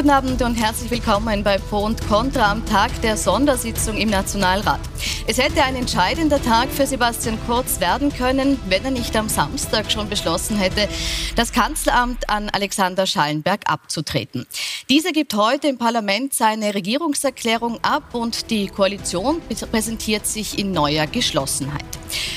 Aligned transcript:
Guten 0.00 0.12
Abend 0.12 0.40
und 0.40 0.54
herzlich 0.54 0.90
willkommen 0.90 1.44
bei 1.44 1.58
Pro 1.58 1.84
und 1.84 2.00
Contra 2.08 2.50
am 2.50 2.64
Tag 2.64 2.90
der 3.02 3.18
Sondersitzung 3.18 3.98
im 3.98 4.08
Nationalrat. 4.08 4.80
Es 5.26 5.36
hätte 5.36 5.62
ein 5.62 5.76
entscheidender 5.76 6.42
Tag 6.42 6.70
für 6.70 6.86
Sebastian 6.86 7.38
Kurz 7.46 7.80
werden 7.80 8.10
können, 8.10 8.58
wenn 8.70 8.82
er 8.82 8.92
nicht 8.92 9.14
am 9.14 9.28
Samstag 9.28 9.92
schon 9.92 10.08
beschlossen 10.08 10.56
hätte, 10.56 10.88
das 11.36 11.52
Kanzleramt 11.52 12.30
an 12.30 12.48
Alexander 12.48 13.04
Schallenberg 13.04 13.70
abzutreten. 13.70 14.46
Dieser 14.88 15.12
gibt 15.12 15.34
heute 15.34 15.68
im 15.68 15.76
Parlament 15.76 16.32
seine 16.32 16.72
Regierungserklärung 16.72 17.78
ab 17.84 18.14
und 18.14 18.50
die 18.50 18.68
Koalition 18.68 19.42
präsentiert 19.70 20.26
sich 20.26 20.58
in 20.58 20.72
neuer 20.72 21.06
Geschlossenheit. 21.08 21.84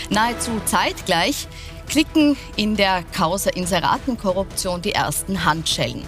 Nahezu 0.09 0.51
zeitgleich 0.65 1.47
klicken 1.87 2.37
in 2.55 2.75
der 2.75 3.03
Causa 3.15 3.49
Inseratenkorruption 3.49 4.81
die 4.81 4.93
ersten 4.93 5.45
Handschellen. 5.45 6.03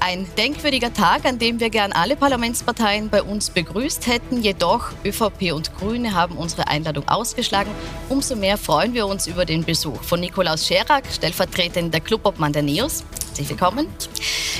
Ein 0.00 0.26
denkwürdiger 0.36 0.92
Tag, 0.92 1.24
an 1.24 1.38
dem 1.38 1.60
wir 1.60 1.70
gern 1.70 1.92
alle 1.92 2.16
Parlamentsparteien 2.16 3.08
bei 3.08 3.22
uns 3.22 3.50
begrüßt 3.50 4.06
hätten. 4.06 4.42
Jedoch 4.42 4.90
ÖVP 5.04 5.52
und 5.52 5.76
Grüne 5.76 6.14
haben 6.14 6.36
unsere 6.36 6.68
Einladung 6.68 7.08
ausgeschlagen. 7.08 7.70
Umso 8.08 8.34
mehr 8.34 8.58
freuen 8.58 8.94
wir 8.94 9.06
uns 9.06 9.26
über 9.26 9.44
den 9.44 9.64
Besuch 9.64 10.02
von 10.02 10.20
Nikolaus 10.20 10.66
Scherak, 10.66 11.04
stellvertretender 11.12 12.00
Clubobmann 12.00 12.52
der 12.52 12.62
NEOS. 12.62 13.04
Herzlich 13.32 13.48
willkommen. 13.48 13.86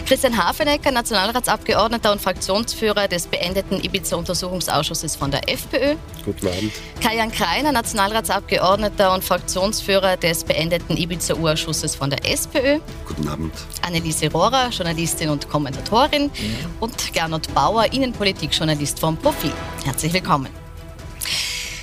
Christian 0.06 0.34
Hafenecker, 0.34 0.92
Nationalratsabgeordneter 0.92 2.10
und 2.10 2.22
Fraktionsführer 2.22 3.06
des 3.06 3.26
beendeten 3.26 3.78
Ibiza-Untersuchungsausschusses 3.84 5.14
von 5.14 5.30
der 5.30 5.46
FPÖ. 5.46 5.96
Guten 6.24 6.46
Abend. 6.46 6.72
Kajan 7.02 7.30
Kreiner, 7.30 7.72
Nationalratsabgeordneter 7.72 9.12
und 9.12 9.22
Fraktionsführer 9.22 10.16
des 10.16 10.44
beendeten 10.44 10.96
Ibiza-Urschusses 10.96 11.94
von 11.96 12.08
der 12.08 12.24
SPÖ. 12.24 12.78
Guten 13.06 13.28
Abend. 13.28 13.52
Anneliese 13.82 14.32
Rohrer, 14.32 14.70
Journalistin 14.70 15.28
und 15.28 15.50
Kommentatorin. 15.50 16.28
Mhm. 16.28 16.56
Und 16.80 17.12
Gernot 17.12 17.52
Bauer, 17.54 17.92
Innenpolitikjournalist 17.92 18.98
vom 18.98 19.18
Profil. 19.18 19.52
Herzlich 19.84 20.14
willkommen. 20.14 20.48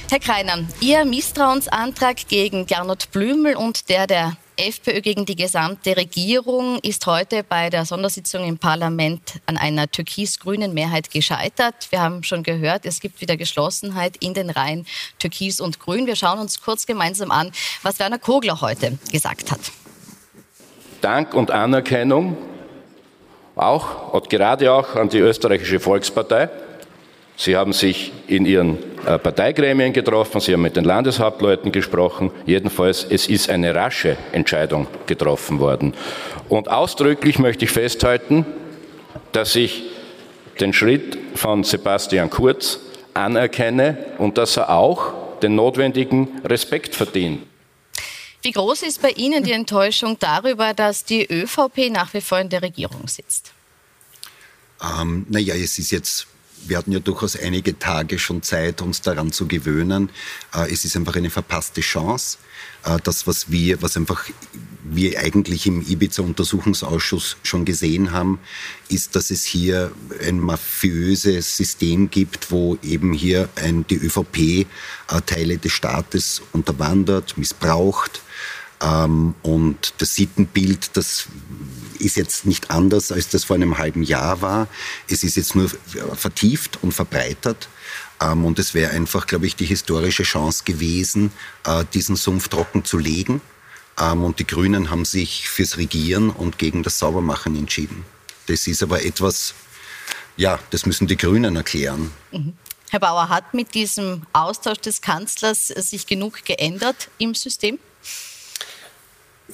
Herr 0.10 0.20
Kreiner, 0.20 0.66
Ihr 0.82 1.06
Misstrauensantrag 1.06 2.28
gegen 2.28 2.66
Gernot 2.66 3.12
Blümel 3.12 3.56
und 3.56 3.90
der 3.90 4.08
der 4.08 4.38
FPÖ 4.60 5.00
gegen 5.00 5.26
die 5.26 5.38
gesamte 5.38 5.96
Regierung 5.96 6.80
ist 6.80 7.06
heute 7.08 7.44
bei 7.44 7.70
der 7.70 7.86
Sondersitzung 7.86 8.44
im 8.44 8.58
Parlament 8.58 9.40
an 9.46 9.56
einer 9.56 9.90
türkis-grünen 9.90 10.74
Mehrheit 10.74 11.12
gescheitert. 11.12 11.88
Wir 11.92 12.02
haben 12.02 12.24
schon 12.24 12.44
gehört, 12.44 12.86
es 12.86 13.00
gibt 13.00 13.22
wieder 13.22 13.38
Geschlossenheit 13.38 14.18
in 14.18 14.34
den 14.34 14.50
Reihen 14.50 14.86
Türkis 15.18 15.62
und 15.62 15.80
Grün. 15.80 16.08
Wir 16.08 16.18
schauen 16.18 16.40
uns 16.40 16.62
kurz 16.62 16.86
gemeinsam 16.86 17.32
an, 17.32 17.54
was 17.84 18.00
Werner 18.00 18.20
Kogler 18.20 18.60
heute 18.60 18.98
gesagt 19.14 19.50
hat. 19.50 19.62
Dank 21.00 21.34
und 21.34 21.52
Anerkennung 21.52 22.36
auch 23.56 24.12
und 24.12 24.30
gerade 24.30 24.74
auch 24.74 24.96
an 24.96 25.08
die 25.08 25.20
österreichische 25.20 25.80
Volkspartei. 25.80 26.50
Sie 27.40 27.56
haben 27.56 27.72
sich 27.72 28.12
in 28.28 28.46
Ihren 28.46 28.78
äh, 29.06 29.18
Parteigremien 29.18 29.94
getroffen, 29.94 30.42
Sie 30.42 30.52
haben 30.52 30.62
mit 30.62 30.76
den 30.76 30.84
Landeshauptleuten 30.84 31.72
gesprochen. 31.72 32.32
Jedenfalls, 32.46 33.06
es 33.10 33.28
ist 33.28 33.50
eine 33.50 33.74
rasche 33.74 34.18
Entscheidung 34.34 34.88
getroffen 35.06 35.62
worden. 35.62 35.94
Und 36.50 36.70
ausdrücklich 36.70 37.40
möchte 37.40 37.64
ich 37.64 37.72
festhalten, 37.72 38.46
dass 39.32 39.56
ich 39.56 39.84
den 40.60 40.74
Schritt 40.74 41.18
von 41.34 41.64
Sebastian 41.64 42.30
Kurz 42.30 42.80
anerkenne 43.14 43.98
und 44.18 44.38
dass 44.38 44.58
er 44.58 44.72
auch 44.72 45.40
den 45.40 45.56
notwendigen 45.56 46.42
Respekt 46.44 46.94
verdient. 46.94 47.42
Wie 48.42 48.52
groß 48.52 48.84
ist 48.84 49.02
bei 49.02 49.12
Ihnen 49.12 49.46
die 49.46 49.54
Enttäuschung 49.54 50.18
darüber, 50.20 50.74
dass 50.74 51.06
die 51.06 51.26
ÖVP 51.26 51.90
nach 51.90 52.14
wie 52.14 52.20
vor 52.20 52.40
in 52.40 52.50
der 52.50 52.64
Regierung 52.64 53.08
sitzt? 53.08 53.54
Ähm, 54.84 55.26
naja, 55.30 55.56
es 55.56 55.80
ist 55.80 55.92
jetzt 55.92 56.28
wir 56.68 56.78
hatten 56.78 56.92
ja 56.92 57.00
durchaus 57.00 57.36
einige 57.36 57.78
Tage 57.80 58.20
schon 58.20 58.42
Zeit, 58.44 58.82
uns 58.82 59.02
daran 59.02 59.32
zu 59.32 59.48
gewöhnen. 59.48 60.10
Äh, 60.54 60.72
es 60.72 60.86
ist 60.86 60.96
einfach 60.96 61.16
eine 61.16 61.30
verpasste 61.30 61.82
Chance. 61.82 62.38
Äh, 62.84 62.98
das, 63.04 63.28
was 63.28 63.52
wir, 63.52 63.82
was 63.82 63.98
einfach 63.98 64.26
wir 64.84 65.20
eigentlich 65.20 65.68
im 65.68 65.82
Ibiza-Untersuchungsausschuss 65.82 67.38
schon 67.44 67.66
gesehen 67.66 68.12
haben, 68.12 68.40
ist, 68.88 69.16
dass 69.16 69.30
es 69.30 69.44
hier 69.44 69.92
ein 70.26 70.40
mafiöses 70.40 71.58
System 71.58 72.10
gibt, 72.10 72.52
wo 72.52 72.78
eben 72.82 73.14
hier 73.14 73.50
ein, 73.56 73.86
die 73.88 73.98
ÖVP 73.98 74.38
äh, 74.38 74.66
Teile 75.26 75.58
des 75.58 75.74
Staates 75.74 76.42
unterwandert, 76.54 77.38
missbraucht. 77.38 78.22
Ähm, 78.82 79.36
und 79.44 79.94
das 79.98 80.16
Sittenbild, 80.16 80.92
das 80.94 81.28
ist 82.00 82.18
jetzt 82.18 82.46
nicht 82.46 82.72
anders, 82.72 83.12
als 83.12 83.30
das 83.30 83.44
vor 83.44 83.56
einem 83.56 83.78
halben 83.78 84.04
Jahr 84.04 84.42
war. 84.42 84.68
Es 85.10 85.24
ist 85.24 85.36
jetzt 85.36 85.56
nur 85.56 85.70
vertieft 86.16 86.80
und 86.82 86.94
verbreitert. 86.94 87.70
Ähm, 88.22 88.46
und 88.46 88.60
es 88.60 88.74
wäre 88.74 88.92
einfach, 88.92 89.28
glaube 89.28 89.46
ich, 89.46 89.56
die 89.56 89.66
historische 89.66 90.24
Chance 90.24 90.64
gewesen, 90.66 91.32
äh, 91.66 91.86
diesen 91.94 92.16
Sumpf 92.16 92.48
trocken 92.48 92.86
zu 92.86 92.98
legen. 92.98 93.42
Ähm, 94.00 94.24
und 94.24 94.40
die 94.40 94.48
Grünen 94.48 94.90
haben 94.90 95.06
sich 95.06 95.50
fürs 95.50 95.78
Regieren 95.78 96.30
und 96.30 96.58
gegen 96.58 96.84
das 96.84 97.00
Saubermachen 97.00 97.56
entschieden. 97.56 98.06
Das 98.48 98.68
ist 98.68 98.82
aber 98.82 99.04
etwas, 99.04 99.54
ja, 100.38 100.60
das 100.72 100.86
müssen 100.86 101.08
die 101.08 101.18
Grünen 101.18 101.56
erklären. 101.56 102.12
Mhm. 102.32 102.54
Herr 102.92 103.00
Bauer, 103.00 103.30
hat 103.30 103.54
mit 103.54 103.76
diesem 103.76 104.24
Austausch 104.34 104.80
des 104.80 105.02
Kanzlers 105.02 105.68
sich 105.68 106.08
genug 106.08 106.44
geändert 106.44 107.10
im 107.20 107.36
System? 107.36 107.78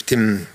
Dem 0.10 0.48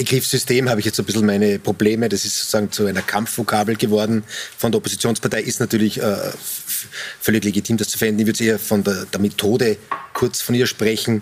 Begriffssystem 0.00 0.70
habe 0.70 0.80
ich 0.80 0.86
jetzt 0.86 0.98
ein 0.98 1.04
bisschen 1.04 1.26
meine 1.26 1.58
Probleme. 1.58 2.08
Das 2.08 2.24
ist 2.24 2.38
sozusagen 2.38 2.72
zu 2.72 2.86
einer 2.86 3.02
Kampfvokabel 3.02 3.76
geworden 3.76 4.24
von 4.56 4.72
der 4.72 4.78
Oppositionspartei. 4.78 5.42
Ist 5.42 5.60
natürlich 5.60 6.00
äh, 6.00 6.16
völlig 7.20 7.44
legitim, 7.44 7.76
das 7.76 7.88
zu 7.88 7.98
verwenden. 7.98 8.20
Ich 8.20 8.26
würde 8.26 8.42
eher 8.42 8.58
von 8.58 8.82
der, 8.82 9.04
der 9.04 9.20
Methode 9.20 9.76
kurz 10.14 10.40
von 10.40 10.54
ihr 10.54 10.66
sprechen. 10.66 11.20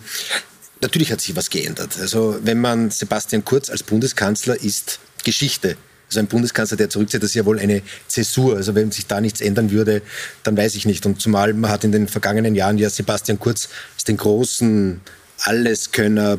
Natürlich 0.81 1.11
hat 1.11 1.21
sich 1.21 1.35
was 1.35 1.51
geändert. 1.51 1.99
Also 2.01 2.39
wenn 2.45 2.61
man 2.61 2.93
Sebastian 2.93 3.45
Kurz 3.45 3.69
als 3.69 3.83
Bundeskanzler 3.83 4.55
ist 4.63 5.01
Geschichte. 5.25 5.77
Also 6.07 6.21
ein 6.21 6.29
Bundeskanzler, 6.29 6.77
der 6.77 6.89
zurückzieht, 6.89 7.21
das 7.21 7.31
ist 7.31 7.35
ja 7.35 7.47
wohl 7.47 7.59
eine 7.59 7.83
Zäsur. 8.07 8.55
Also 8.55 8.77
wenn 8.77 8.93
sich 8.93 9.09
da 9.09 9.21
nichts 9.21 9.41
ändern 9.41 9.73
würde, 9.73 10.03
dann 10.45 10.57
weiß 10.57 10.77
ich 10.77 10.87
nicht. 10.87 11.05
Und 11.05 11.21
zumal 11.21 11.53
man 11.53 11.73
hat 11.73 11.83
in 11.83 11.91
den 11.91 12.07
vergangenen 12.07 12.55
Jahren 12.55 12.79
ja 12.79 12.91
Sebastian 12.91 13.41
Kurz 13.41 13.71
als 13.97 14.05
den 14.05 14.19
großen 14.19 15.01
Alleskönner, 15.41 16.39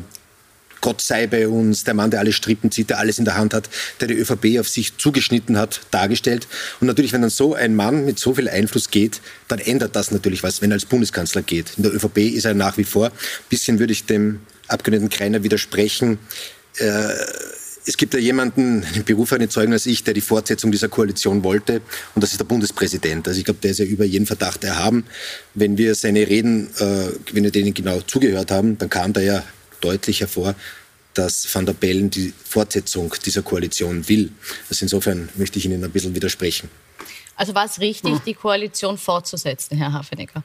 Gott 0.80 1.00
sei 1.00 1.26
bei 1.26 1.48
uns, 1.48 1.84
der 1.84 1.94
Mann, 1.94 2.10
der 2.10 2.20
alle 2.20 2.32
Strippen 2.32 2.70
zieht, 2.70 2.90
der 2.90 2.98
alles 2.98 3.18
in 3.18 3.24
der 3.24 3.36
Hand 3.36 3.54
hat, 3.54 3.68
der 4.00 4.08
die 4.08 4.14
ÖVP 4.14 4.58
auf 4.58 4.68
sich 4.68 4.96
zugeschnitten 4.96 5.58
hat, 5.58 5.80
dargestellt. 5.90 6.46
Und 6.80 6.86
natürlich, 6.86 7.12
wenn 7.12 7.22
dann 7.22 7.30
so 7.30 7.54
ein 7.54 7.74
Mann 7.74 8.04
mit 8.04 8.18
so 8.18 8.34
viel 8.34 8.48
Einfluss 8.48 8.90
geht, 8.90 9.20
dann 9.48 9.58
ändert 9.58 9.96
das 9.96 10.10
natürlich 10.10 10.42
was, 10.42 10.62
wenn 10.62 10.70
er 10.70 10.74
als 10.74 10.86
Bundeskanzler 10.86 11.42
geht. 11.42 11.72
In 11.76 11.82
der 11.82 11.94
ÖVP 11.94 12.18
ist 12.18 12.44
er 12.44 12.54
nach 12.54 12.78
wie 12.78 12.84
vor. 12.84 13.06
Ein 13.06 13.12
bisschen 13.48 13.78
würde 13.78 13.92
ich 13.92 14.06
dem 14.06 14.40
Abgeordneten 14.68 15.10
Kreiner 15.10 15.42
widersprechen. 15.42 16.18
Äh, 16.78 17.12
es 17.86 17.96
gibt 17.96 18.14
ja 18.14 18.20
jemanden, 18.20 18.84
einen 18.84 19.04
Beruf 19.04 19.32
eine 19.32 19.48
Zeugen 19.48 19.72
als 19.72 19.86
ich, 19.86 20.04
der 20.04 20.14
die 20.14 20.20
Fortsetzung 20.20 20.70
dieser 20.70 20.88
Koalition 20.88 21.42
wollte. 21.42 21.80
Und 22.14 22.22
das 22.22 22.32
ist 22.32 22.38
der 22.38 22.44
Bundespräsident. 22.44 23.26
Also 23.26 23.38
ich 23.38 23.44
glaube, 23.44 23.60
der 23.62 23.72
ist 23.72 23.78
ja 23.78 23.84
über 23.84 24.04
jeden 24.04 24.26
Verdacht 24.26 24.64
erhaben. 24.64 25.04
Wenn 25.54 25.78
wir 25.78 25.94
seine 25.94 26.28
Reden, 26.28 26.68
äh, 26.78 27.08
wenn 27.32 27.44
wir 27.44 27.50
denen 27.50 27.74
genau 27.74 28.00
zugehört 28.02 28.50
haben, 28.50 28.78
dann 28.78 28.90
kam 28.90 29.12
da 29.12 29.20
ja 29.20 29.42
deutlich 29.80 30.20
hervor, 30.20 30.54
dass 31.14 31.52
Van 31.52 31.66
der 31.66 31.72
Bellen 31.72 32.10
die 32.10 32.32
Fortsetzung 32.44 33.14
dieser 33.24 33.42
Koalition 33.42 34.08
will. 34.08 34.30
Also 34.68 34.84
insofern 34.84 35.28
möchte 35.36 35.58
ich 35.58 35.64
Ihnen 35.64 35.84
ein 35.84 35.90
bisschen 35.90 36.14
widersprechen. 36.14 36.70
Also 37.36 37.54
war 37.54 37.64
es 37.64 37.80
richtig, 37.80 38.18
die 38.26 38.34
Koalition 38.34 38.98
fortzusetzen, 38.98 39.76
Herr 39.76 39.92
Hafenecker? 39.92 40.44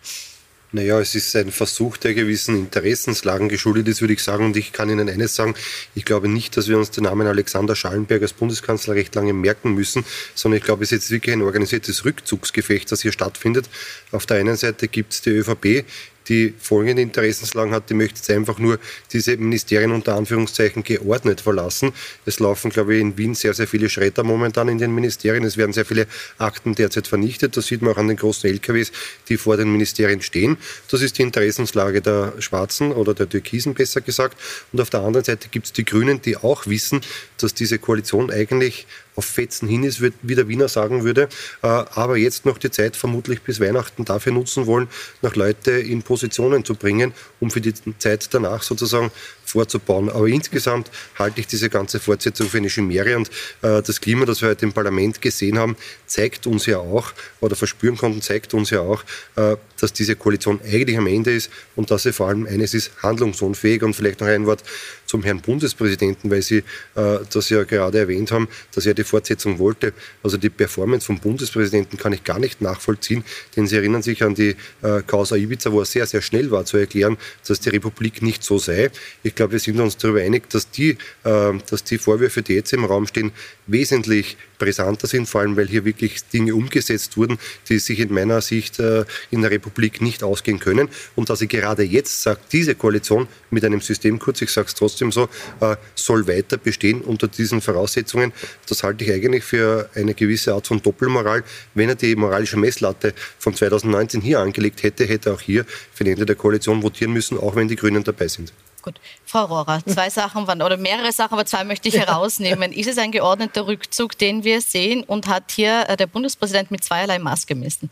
Naja, 0.72 1.00
es 1.00 1.16
ist 1.16 1.34
ein 1.38 1.52
Versuch, 1.52 1.96
der 1.96 2.14
gewissen 2.14 2.58
Interessenslagen 2.58 3.48
geschuldet 3.48 3.88
ist, 3.88 4.02
würde 4.02 4.14
ich 4.14 4.22
sagen. 4.22 4.46
Und 4.46 4.58
ich 4.58 4.74
kann 4.74 4.90
Ihnen 4.90 5.08
eines 5.08 5.34
sagen, 5.34 5.56
ich 5.94 6.04
glaube 6.04 6.28
nicht, 6.28 6.58
dass 6.58 6.68
wir 6.68 6.78
uns 6.78 6.92
den 6.92 7.06
Namen 7.06 7.28
Alexander 7.28 7.78
Schallenberg 7.78 8.22
als 8.22 8.34
Bundeskanzler 8.34 8.96
recht 8.96 9.16
lange 9.16 9.32
merken 9.32 9.74
müssen, 9.74 10.04
sondern 10.34 10.58
ich 10.58 10.66
glaube, 10.66 10.84
es 10.84 10.92
ist 10.92 11.04
jetzt 11.04 11.12
wirklich 11.12 11.34
ein 11.34 11.44
organisiertes 11.44 12.04
Rückzugsgefecht, 12.04 12.92
das 12.92 13.02
hier 13.02 13.14
stattfindet. 13.14 13.70
Auf 14.12 14.26
der 14.26 14.38
einen 14.38 14.58
Seite 14.58 14.90
gibt 14.90 15.14
es 15.14 15.22
die 15.22 15.30
ÖVP, 15.30 15.86
die 16.28 16.54
folgende 16.60 17.02
Interessenslagen 17.02 17.74
hat. 17.74 17.90
Die 17.90 17.94
möchte 17.94 18.18
jetzt 18.18 18.30
einfach 18.30 18.58
nur 18.60 18.80
diese 19.12 19.38
Ministerien 19.38 19.92
unter 19.92 20.16
Anführungszeichen 20.16 20.84
geordnet 20.84 21.42
verlassen. 21.42 21.94
Es 22.26 22.40
laufen, 22.40 22.72
glaube 22.72 22.96
ich, 22.96 23.02
in 23.02 23.18
Wien 23.18 23.36
sehr, 23.36 23.54
sehr 23.54 23.68
viele 23.68 23.90
Schredder 23.90 24.24
momentan 24.24 24.68
in 24.68 24.78
den 24.78 24.94
Ministerien. 24.94 25.44
Es 25.44 25.58
werden 25.58 25.74
sehr 25.74 25.86
viele 25.86 26.08
Akten 26.38 26.76
derzeit 26.76 27.08
vernichtet. 27.08 27.58
Das 27.58 27.68
sieht 27.68 27.82
man 27.82 27.94
auch 27.94 27.98
an 27.98 28.08
den 28.08 28.18
großen 28.18 28.50
LKWs, 28.50 28.92
die 29.30 29.38
vor 29.38 29.58
den 29.58 29.72
Ministerien 29.72 30.22
stehen. 30.22 30.58
Das 30.90 31.02
ist 31.02 31.18
die 31.18 31.24
Interessenslage 31.24 32.02
der 32.02 32.34
Schwarzen 32.40 32.92
oder 32.92 33.14
der 33.14 33.30
Türkisen, 33.30 33.74
besser 33.74 34.02
gesagt. 34.02 34.38
Und 34.72 34.82
auf 34.82 34.90
der 34.90 35.02
anderen 35.02 35.24
Seite 35.26 35.50
gibt 35.50 35.68
es 35.68 35.74
die 35.74 35.86
Grünen, 35.86 36.22
die 36.22 36.38
auch 36.38 36.68
wissen, 36.68 37.02
dass 37.38 37.54
diese 37.54 37.80
Koalition 37.80 38.32
eigentlich 38.32 38.88
auf 39.16 39.26
Fetzen 39.26 39.68
hin 39.68 39.84
ist, 39.84 40.02
wie 40.02 40.36
der 40.36 40.48
Wiener 40.48 40.68
sagen 40.68 41.04
würde, 41.04 41.30
äh, 41.62 41.68
aber 41.68 42.18
jetzt 42.18 42.46
noch 42.46 42.58
die 42.58 42.72
Zeit 42.72 42.96
vermutlich 42.96 43.42
bis 43.42 43.60
Weihnachten 43.60 44.06
dafür 44.06 44.34
nutzen 44.34 44.66
wollen, 44.66 44.88
noch 45.22 45.36
Leute 45.36 45.72
in 45.72 46.04
Positionen 46.04 46.66
zu 46.66 46.76
bringen, 46.76 47.14
um 47.40 47.50
für 47.50 47.62
die 47.62 47.74
Zeit 47.98 48.34
danach 48.34 48.64
sozusagen 48.64 49.12
vorzubauen. 49.46 50.10
Aber 50.10 50.28
insgesamt 50.28 50.92
halte 51.18 51.40
ich 51.40 51.48
diese 51.48 51.70
ganze 51.70 52.00
Fortsetzung 52.00 52.48
für 52.50 52.58
eine 52.58 52.68
Chimäre 52.68 53.16
und 53.16 53.30
äh, 53.62 53.82
das 53.82 54.02
Klima, 54.02 54.26
das 54.26 54.42
wir 54.42 54.50
heute 54.50 54.66
im 54.66 54.74
Parlament 54.74 55.22
gesehen 55.22 55.58
haben, 55.58 55.76
zeigt 56.06 56.48
uns 56.48 56.66
ja 56.66 56.80
auch, 56.80 57.14
oder 57.40 57.56
verspüren 57.56 57.98
konnten, 57.98 58.22
zeigt 58.22 58.54
uns 58.54 58.70
ja 58.70 58.82
auch, 58.82 59.04
äh, 59.36 59.56
dass 59.80 59.94
diese 59.94 60.16
Koalition 60.16 60.60
eigentlich 60.64 60.98
am 60.98 61.08
Ende 61.08 61.34
ist 61.34 61.50
und 61.76 61.92
dass 61.92 62.04
sie 62.04 62.14
vor 62.14 62.28
allem 62.28 62.46
eines 62.48 62.74
ist, 62.74 62.92
handlungsunfähig. 63.02 63.84
Und 63.84 63.94
vielleicht 63.94 64.22
noch 64.22 64.28
ein 64.28 64.46
Wort 64.46 64.64
zum 65.06 65.24
Herrn 65.24 65.42
Bundespräsidenten, 65.42 66.32
weil 66.32 66.42
Sie 66.42 66.64
das 66.96 67.50
ja 67.50 67.64
gerade 67.64 68.00
erwähnt 68.00 68.32
haben, 68.32 68.48
dass 68.74 68.86
er 68.86 68.94
die 68.94 69.04
Fortsetzung 69.06 69.60
wollte. 69.60 69.94
Also 70.24 70.38
die 70.38 70.50
Performance 70.50 71.06
vom 71.06 71.20
Bundespräsidenten 71.20 71.98
kann 71.98 72.14
ich 72.14 72.24
gar 72.24 72.40
nicht 72.40 72.62
nachvollziehen, 72.62 73.24
denn 73.56 73.68
Sie 73.68 73.76
erinnern 73.76 74.02
sich 74.02 74.24
an 74.24 74.36
die 74.36 74.56
äh, 74.82 75.02
Causa 75.06 75.36
Ibiza, 75.36 75.72
wo 75.72 75.80
er 75.80 75.86
sehr, 75.86 76.06
sehr 76.06 76.22
schnell 76.22 76.52
war 76.52 76.66
zu 76.66 76.78
erklären, 76.78 77.18
dass 77.48 77.60
die 77.60 77.70
Republik 77.70 78.22
nicht 78.22 78.44
so 78.44 78.58
sei. 78.58 78.92
Ich 79.24 79.36
glaube, 79.36 79.54
wir 79.54 79.60
sind 79.60 79.80
uns 79.80 79.98
darüber 79.98 80.22
einig, 80.22 80.50
dass 80.50 80.70
die, 80.70 80.98
äh, 81.24 81.54
dass 81.70 81.84
die 81.84 81.98
Vorwürfe, 81.98 82.42
die 82.42 82.54
jetzt 82.54 82.74
im 82.74 82.86
Raum 82.86 83.08
stehen, 83.08 83.32
wesentlich 83.68 84.38
brisanter 84.58 85.08
sind, 85.08 85.28
vor 85.28 85.42
allem 85.42 85.58
weil 85.58 85.68
hier 85.68 85.86
wirklich 85.86 86.24
Dinge 86.26 86.56
umgesetzt 86.56 87.18
wurden, 87.18 87.38
die 87.70 87.80
sich 87.80 88.00
in 88.00 88.14
meiner 88.14 88.42
Sicht 88.42 88.80
äh, 88.80 89.06
in 89.32 89.42
der 89.42 89.52
Republik 89.52 90.02
nicht 90.02 90.24
ausgehen 90.24 90.60
können. 90.60 90.90
Und 91.16 91.30
dass 91.30 91.40
sie 91.40 91.48
gerade 91.48 91.84
jetzt 91.84 92.22
sagt, 92.24 92.54
diese 92.54 92.76
Koalition 92.76 93.28
mit 93.50 93.64
einem 93.64 93.82
System, 93.82 94.20
kurz, 94.20 94.42
ich 94.42 94.52
sage 94.52 94.68
es 94.68 94.76
trotzdem 94.76 95.12
so, 95.12 95.30
äh, 95.62 95.76
soll 95.96 96.28
weiter 96.28 96.58
bestehen 96.58 97.02
unter 97.02 97.28
diesen 97.28 97.62
Voraussetzungen, 97.62 98.34
das 98.68 98.84
halte 98.84 99.04
ich 99.04 99.12
eigentlich 99.12 99.44
für 99.44 99.90
eine 99.96 100.14
gewisse 100.14 100.54
Art 100.54 100.68
von 100.68 100.82
Doppelmoral. 100.82 101.44
Wenn 101.74 101.90
er 101.90 101.96
die 101.96 102.16
moralische 102.16 102.58
Messlatte 102.58 103.14
von 103.40 103.54
2019 103.54 104.22
hier 104.22 104.40
angelegt 104.40 104.84
hätte, 104.84 105.06
hätte 105.06 105.30
er 105.30 105.36
auch 105.36 105.42
hier 105.42 105.66
für 105.94 106.04
ein 106.04 106.12
Ende 106.12 106.26
der 106.26 106.36
Koalition 106.36 106.84
votieren 106.84 107.14
müssen, 107.14 107.38
auch 107.38 107.56
wenn 107.56 107.68
die 107.68 107.76
Grünen 107.76 108.04
dabei 108.04 108.28
sind. 108.28 108.54
Gut. 108.86 109.02
Frau 109.26 109.46
Rohrer, 109.46 109.84
zwei 109.84 110.12
Sachen 110.12 110.46
waren, 110.46 110.62
oder 110.62 110.78
mehrere 110.78 111.12
Sachen, 111.12 111.34
aber 111.34 111.48
zwei 111.48 111.64
möchte 111.64 111.90
ich 111.90 111.98
herausnehmen. 111.98 112.72
Ist 112.72 112.88
es 112.88 113.00
ein 113.00 113.12
geordneter 113.12 113.66
Rückzug, 113.66 114.16
den 114.16 114.44
wir 114.44 114.62
sehen 114.62 115.04
und 115.04 115.28
hat 115.28 115.52
hier 115.52 115.90
äh, 115.90 115.98
der 115.98 116.06
Bundespräsident 116.06 116.70
mit 116.70 116.84
zweierlei 116.84 117.18
Maß 117.18 117.48
gemessen? 117.48 117.90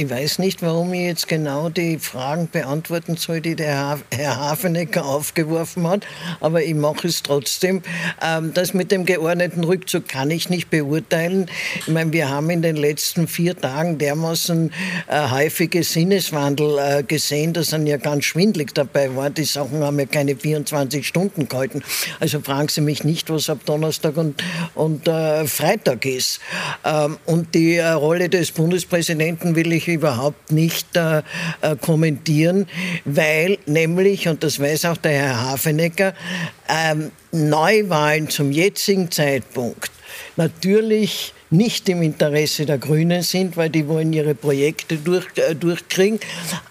Ich 0.00 0.08
weiß 0.08 0.38
nicht, 0.38 0.62
warum 0.62 0.94
ich 0.94 1.02
jetzt 1.02 1.28
genau 1.28 1.68
die 1.68 1.98
Fragen 1.98 2.48
beantworten 2.50 3.18
soll, 3.18 3.42
die 3.42 3.54
der 3.54 3.98
Herr 4.10 4.36
Hafenecker 4.38 5.04
aufgeworfen 5.04 5.86
hat, 5.86 6.06
aber 6.40 6.62
ich 6.62 6.74
mache 6.74 7.06
es 7.06 7.22
trotzdem. 7.22 7.82
Ähm, 8.22 8.52
das 8.54 8.72
mit 8.72 8.92
dem 8.92 9.04
geordneten 9.04 9.62
Rückzug 9.62 10.08
kann 10.08 10.30
ich 10.30 10.48
nicht 10.48 10.70
beurteilen. 10.70 11.50
Ich 11.80 11.88
meine, 11.88 12.14
wir 12.14 12.30
haben 12.30 12.48
in 12.48 12.62
den 12.62 12.76
letzten 12.76 13.28
vier 13.28 13.54
Tagen 13.54 13.98
dermaßen 13.98 14.72
äh, 15.06 15.28
häufige 15.28 15.84
Sinneswandel 15.84 16.78
äh, 16.78 17.02
gesehen, 17.02 17.52
dass 17.52 17.68
dann 17.68 17.86
ja 17.86 17.98
ganz 17.98 18.24
schwindlig 18.24 18.72
dabei 18.72 19.14
war. 19.14 19.28
Die 19.28 19.44
Sachen 19.44 19.84
haben 19.84 19.98
ja 19.98 20.06
keine 20.06 20.34
24 20.34 21.06
Stunden 21.06 21.46
gehalten. 21.46 21.82
Also 22.20 22.40
fragen 22.40 22.68
Sie 22.68 22.80
mich 22.80 23.04
nicht, 23.04 23.28
was 23.28 23.50
ab 23.50 23.58
Donnerstag 23.66 24.16
und, 24.16 24.42
und 24.74 25.06
äh, 25.08 25.46
Freitag 25.46 26.06
ist. 26.06 26.40
Ähm, 26.86 27.18
und 27.26 27.54
die 27.54 27.74
äh, 27.74 27.90
Rolle 27.90 28.30
des 28.30 28.52
Bundespräsidenten 28.52 29.54
will 29.56 29.70
ich 29.74 29.89
überhaupt 29.92 30.52
nicht 30.52 30.96
äh, 30.96 31.22
äh, 31.60 31.76
kommentieren, 31.80 32.66
weil 33.04 33.58
nämlich, 33.66 34.28
und 34.28 34.42
das 34.42 34.60
weiß 34.60 34.86
auch 34.86 34.96
der 34.96 35.12
Herr 35.12 35.50
Hafenecker, 35.50 36.14
ähm, 36.68 37.10
Neuwahlen 37.32 38.28
zum 38.28 38.50
jetzigen 38.52 39.10
Zeitpunkt 39.10 39.90
natürlich 40.36 41.34
nicht 41.50 41.88
im 41.88 42.02
Interesse 42.02 42.64
der 42.64 42.78
Grünen 42.78 43.22
sind, 43.22 43.56
weil 43.56 43.70
die 43.70 43.88
wollen 43.88 44.12
ihre 44.12 44.34
Projekte 44.34 44.96
durch, 44.96 45.26
äh, 45.36 45.54
durchkriegen, 45.54 46.20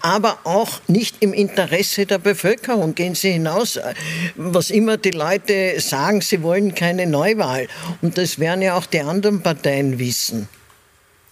aber 0.01 0.39
auch 0.45 0.79
nicht 0.87 1.17
im 1.19 1.33
Interesse 1.33 2.05
der 2.05 2.17
Bevölkerung. 2.17 2.95
Gehen 2.95 3.15
Sie 3.15 3.31
hinaus, 3.31 3.75
äh, 3.75 3.93
was 4.35 4.71
immer 4.71 4.97
die 4.97 5.11
Leute 5.11 5.79
sagen, 5.79 6.21
sie 6.21 6.41
wollen 6.41 6.73
keine 6.73 7.05
Neuwahl. 7.05 7.67
Und 8.01 8.17
das 8.17 8.39
werden 8.39 8.61
ja 8.61 8.75
auch 8.75 8.85
die 8.85 9.01
anderen 9.01 9.41
Parteien 9.41 9.99
wissen. 9.99 10.47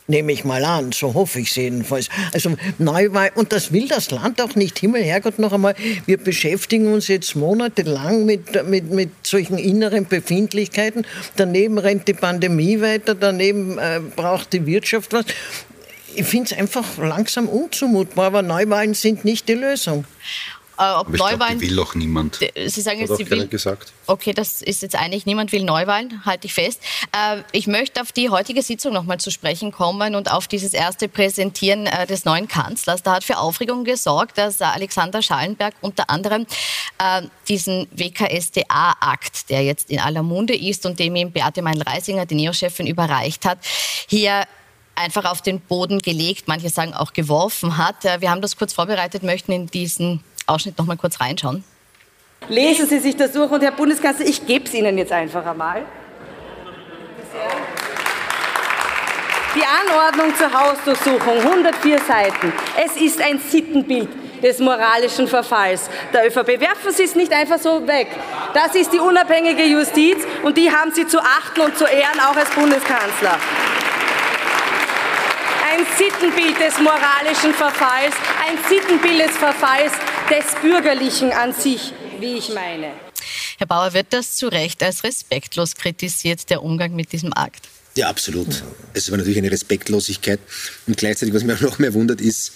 Nehme 0.09 0.31
ich 0.31 0.45
mal 0.45 0.63
an, 0.63 0.93
so 0.93 1.13
hoffe 1.13 1.41
ich 1.41 1.49
es 1.49 1.55
jedenfalls. 1.57 2.07
Also 2.33 2.55
Neuwahl, 2.77 3.31
und 3.35 3.51
das 3.51 3.73
will 3.73 3.89
das 3.89 4.09
Land 4.09 4.41
auch 4.41 4.55
nicht. 4.55 4.79
Himmel, 4.79 5.03
Herrgott, 5.03 5.37
noch 5.37 5.51
einmal, 5.51 5.75
wir 6.05 6.17
beschäftigen 6.17 6.93
uns 6.93 7.09
jetzt 7.09 7.35
monatelang 7.35 8.25
mit, 8.25 8.65
mit, 8.69 8.89
mit 8.89 9.09
solchen 9.23 9.57
inneren 9.57 10.05
Befindlichkeiten. 10.05 11.05
Daneben 11.35 11.77
rennt 11.77 12.07
die 12.07 12.13
Pandemie 12.13 12.79
weiter, 12.79 13.15
daneben 13.15 13.77
äh, 13.77 13.99
braucht 14.15 14.53
die 14.53 14.65
Wirtschaft 14.65 15.11
was. 15.11 15.25
Ich 16.15 16.25
finde 16.25 16.51
es 16.51 16.57
einfach 16.57 16.97
langsam 16.97 17.49
unzumutbar, 17.49 18.27
aber 18.27 18.41
Neuwahlen 18.41 18.93
sind 18.93 19.25
nicht 19.25 19.49
die 19.49 19.55
Lösung. 19.55 20.05
Äh, 20.79 20.93
ob 20.93 21.07
Aber 21.07 21.17
Neuwahlen. 21.17 21.59
Glaub, 21.59 21.71
will 21.71 21.79
auch 21.79 21.95
niemand. 21.95 22.39
Sie 22.67 22.81
sagen 22.81 22.99
jetzt, 22.99 23.17
Sie 23.17 23.29
will. 23.29 23.47
Gesagt. 23.47 23.93
Okay, 24.05 24.33
das 24.33 24.61
ist 24.61 24.81
jetzt 24.83 24.95
einig. 24.95 25.25
Niemand 25.25 25.51
will 25.51 25.63
Neuwahlen, 25.63 26.23
halte 26.25 26.45
ich 26.45 26.53
fest. 26.53 26.81
Äh, 27.11 27.41
ich 27.51 27.65
möchte 27.65 28.01
auf 28.01 28.11
die 28.11 28.29
heutige 28.29 28.61
Sitzung 28.61 28.93
nochmal 28.93 29.19
zu 29.19 29.31
sprechen 29.31 29.71
kommen 29.71 30.13
und 30.13 30.31
auf 30.31 30.47
dieses 30.47 30.73
erste 30.73 31.07
Präsentieren 31.07 31.87
äh, 31.87 32.05
des 32.05 32.25
neuen 32.25 32.47
Kanzlers. 32.47 33.01
Da 33.01 33.15
hat 33.15 33.23
für 33.23 33.39
Aufregung 33.39 33.85
gesorgt, 33.85 34.37
dass 34.37 34.61
Alexander 34.61 35.21
Schallenberg 35.21 35.73
unter 35.81 36.09
anderem 36.09 36.45
äh, 36.99 37.23
diesen 37.47 37.87
WKSDA-Akt, 37.91 39.49
der 39.49 39.63
jetzt 39.63 39.89
in 39.89 39.99
aller 39.99 40.23
Munde 40.23 40.55
ist 40.55 40.85
und 40.85 40.99
dem 40.99 41.15
ihm 41.15 41.31
Beate 41.31 41.63
Meinl-Reisinger, 41.63 42.27
die 42.27 42.35
Neo-Chefin, 42.35 42.85
überreicht 42.85 43.45
hat, 43.45 43.59
hier 44.07 44.43
einfach 44.93 45.25
auf 45.25 45.41
den 45.41 45.59
Boden 45.59 45.99
gelegt, 45.99 46.47
manche 46.47 46.69
sagen 46.69 46.93
auch 46.93 47.13
geworfen 47.13 47.77
hat. 47.77 48.05
Äh, 48.05 48.21
wir 48.21 48.29
haben 48.29 48.41
das 48.41 48.57
kurz 48.57 48.73
vorbereitet, 48.73 49.23
möchten 49.23 49.51
in 49.51 49.67
diesen 49.67 50.23
Ausschnitt 50.47 50.77
noch 50.77 50.85
mal 50.85 50.97
kurz 50.97 51.19
reinschauen? 51.19 51.63
Lesen 52.49 52.87
Sie 52.87 52.99
sich 52.99 53.15
das 53.15 53.33
durch 53.33 53.51
und 53.51 53.61
Herr 53.61 53.71
Bundeskanzler, 53.71 54.25
ich 54.25 54.45
gebe 54.45 54.65
es 54.65 54.73
Ihnen 54.73 54.97
jetzt 54.97 55.11
einfach 55.11 55.45
einmal. 55.45 55.83
Die 59.55 59.63
Anordnung 59.63 60.35
zur 60.35 60.53
Hausdurchsuchung, 60.53 61.39
104 61.39 61.99
Seiten. 61.99 62.53
Es 62.85 62.95
ist 63.01 63.21
ein 63.21 63.39
Sittenbild 63.39 64.09
des 64.41 64.59
moralischen 64.59 65.27
Verfalls. 65.27 65.89
Der 66.13 66.27
ÖVP 66.27 66.59
werfen 66.59 66.91
Sie 66.91 67.03
es 67.03 67.15
nicht 67.15 67.33
einfach 67.33 67.57
so 67.57 67.85
weg. 67.87 68.07
Das 68.53 68.75
ist 68.75 68.93
die 68.93 68.99
unabhängige 68.99 69.63
Justiz 69.63 70.17
und 70.43 70.57
die 70.57 70.71
haben 70.71 70.91
Sie 70.93 71.07
zu 71.07 71.19
achten 71.19 71.61
und 71.61 71.77
zu 71.77 71.85
ehren, 71.85 72.19
auch 72.19 72.35
als 72.35 72.51
Bundeskanzler 72.51 73.39
ein 75.69 75.85
Sittenbild 75.97 76.57
des 76.59 76.79
moralischen 76.79 77.53
Verfalls, 77.53 78.15
ein 78.47 78.57
Sittenbild 78.69 79.27
des 79.27 79.35
Verfalls 79.35 79.91
des 80.29 80.55
Bürgerlichen 80.61 81.31
an 81.31 81.53
sich, 81.53 81.91
wie 82.19 82.37
ich 82.37 82.49
meine. 82.49 82.93
Herr 83.57 83.67
Bauer, 83.67 83.93
wird 83.93 84.07
das 84.11 84.35
zu 84.35 84.47
Recht 84.47 84.81
als 84.81 85.03
respektlos 85.03 85.75
kritisiert, 85.75 86.49
der 86.49 86.63
Umgang 86.63 86.95
mit 86.95 87.11
diesem 87.11 87.33
Akt? 87.33 87.67
Ja, 87.95 88.07
absolut. 88.07 88.63
Es 88.93 89.09
war 89.11 89.17
natürlich 89.17 89.39
eine 89.39 89.51
Respektlosigkeit. 89.51 90.39
Und 90.85 90.95
gleichzeitig, 90.95 91.33
was 91.33 91.43
mich 91.43 91.57
auch 91.57 91.61
noch 91.61 91.79
mehr 91.79 91.93
wundert, 91.93 92.21
ist, 92.21 92.53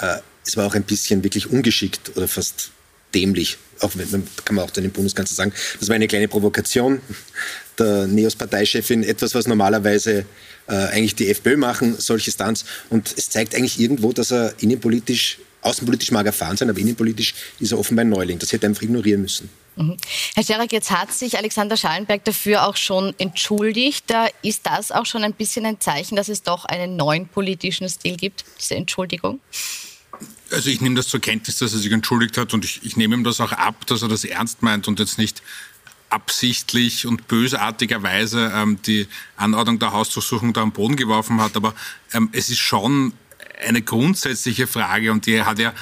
äh, 0.00 0.18
es 0.46 0.56
war 0.56 0.66
auch 0.66 0.74
ein 0.74 0.84
bisschen 0.84 1.24
wirklich 1.24 1.50
ungeschickt 1.50 2.16
oder 2.16 2.28
fast 2.28 2.70
dämlich. 3.14 3.58
Auch 3.80 3.92
kann 4.44 4.56
man 4.56 4.64
auch 4.64 4.70
den 4.70 4.90
Bundeskanzler 4.92 5.34
sagen. 5.34 5.52
Das 5.78 5.88
war 5.88 5.96
eine 5.96 6.06
kleine 6.06 6.28
Provokation 6.28 7.02
der 7.78 8.06
NEOS-Parteichefin, 8.06 9.02
etwas, 9.02 9.34
was 9.34 9.46
normalerweise 9.46 10.24
äh, 10.68 10.74
eigentlich 10.74 11.14
die 11.14 11.28
FPÖ 11.28 11.56
machen, 11.56 11.96
solche 11.98 12.30
Stunts. 12.30 12.64
Und 12.90 13.14
es 13.16 13.30
zeigt 13.30 13.54
eigentlich 13.54 13.80
irgendwo, 13.80 14.12
dass 14.12 14.32
er 14.32 14.54
innenpolitisch, 14.60 15.38
außenpolitisch 15.62 16.10
mag 16.10 16.26
erfahren 16.26 16.56
sein, 16.56 16.70
aber 16.70 16.78
innenpolitisch 16.78 17.34
ist 17.60 17.72
er 17.72 17.78
offenbar 17.78 18.04
ein 18.04 18.08
Neuling. 18.08 18.38
Das 18.38 18.52
hätte 18.52 18.66
er 18.66 18.70
einfach 18.70 18.82
ignorieren 18.82 19.22
müssen. 19.22 19.48
Mhm. 19.76 19.96
Herr 20.34 20.42
Scherak, 20.42 20.72
jetzt 20.72 20.90
hat 20.90 21.12
sich 21.12 21.36
Alexander 21.36 21.76
Schallenberg 21.76 22.24
dafür 22.24 22.66
auch 22.66 22.76
schon 22.76 23.14
entschuldigt. 23.18 24.04
Da 24.08 24.28
ist 24.42 24.62
das 24.64 24.90
auch 24.90 25.06
schon 25.06 25.22
ein 25.22 25.34
bisschen 25.34 25.66
ein 25.66 25.80
Zeichen, 25.80 26.16
dass 26.16 26.28
es 26.28 26.42
doch 26.42 26.64
einen 26.64 26.96
neuen 26.96 27.28
politischen 27.28 27.88
Stil 27.88 28.16
gibt, 28.16 28.44
diese 28.58 28.74
Entschuldigung? 28.74 29.40
Also 30.50 30.70
ich 30.70 30.80
nehme 30.80 30.94
das 30.94 31.08
zur 31.08 31.20
Kenntnis, 31.20 31.58
dass 31.58 31.72
er 31.72 31.78
sich 31.78 31.92
entschuldigt 31.92 32.38
hat 32.38 32.54
und 32.54 32.64
ich, 32.64 32.80
ich 32.84 32.96
nehme 32.96 33.14
ihm 33.14 33.24
das 33.24 33.40
auch 33.40 33.52
ab, 33.52 33.86
dass 33.86 34.02
er 34.02 34.08
das 34.08 34.24
ernst 34.24 34.62
meint 34.62 34.88
und 34.88 34.98
jetzt 34.98 35.18
nicht 35.18 35.42
absichtlich 36.16 37.06
und 37.06 37.28
bösartigerweise 37.28 38.50
ähm, 38.54 38.80
die 38.82 39.06
Anordnung 39.36 39.78
der 39.78 39.92
Hausdurchsuchung 39.92 40.54
da 40.54 40.62
am 40.62 40.72
Boden 40.72 40.96
geworfen 40.96 41.42
hat. 41.42 41.56
Aber 41.56 41.74
ähm, 42.14 42.30
es 42.32 42.48
ist 42.48 42.58
schon 42.58 43.12
eine 43.66 43.82
grundsätzliche 43.82 44.66
Frage 44.66 45.12
und 45.12 45.26
die 45.26 45.42
hat 45.42 45.58
ja 45.58 45.74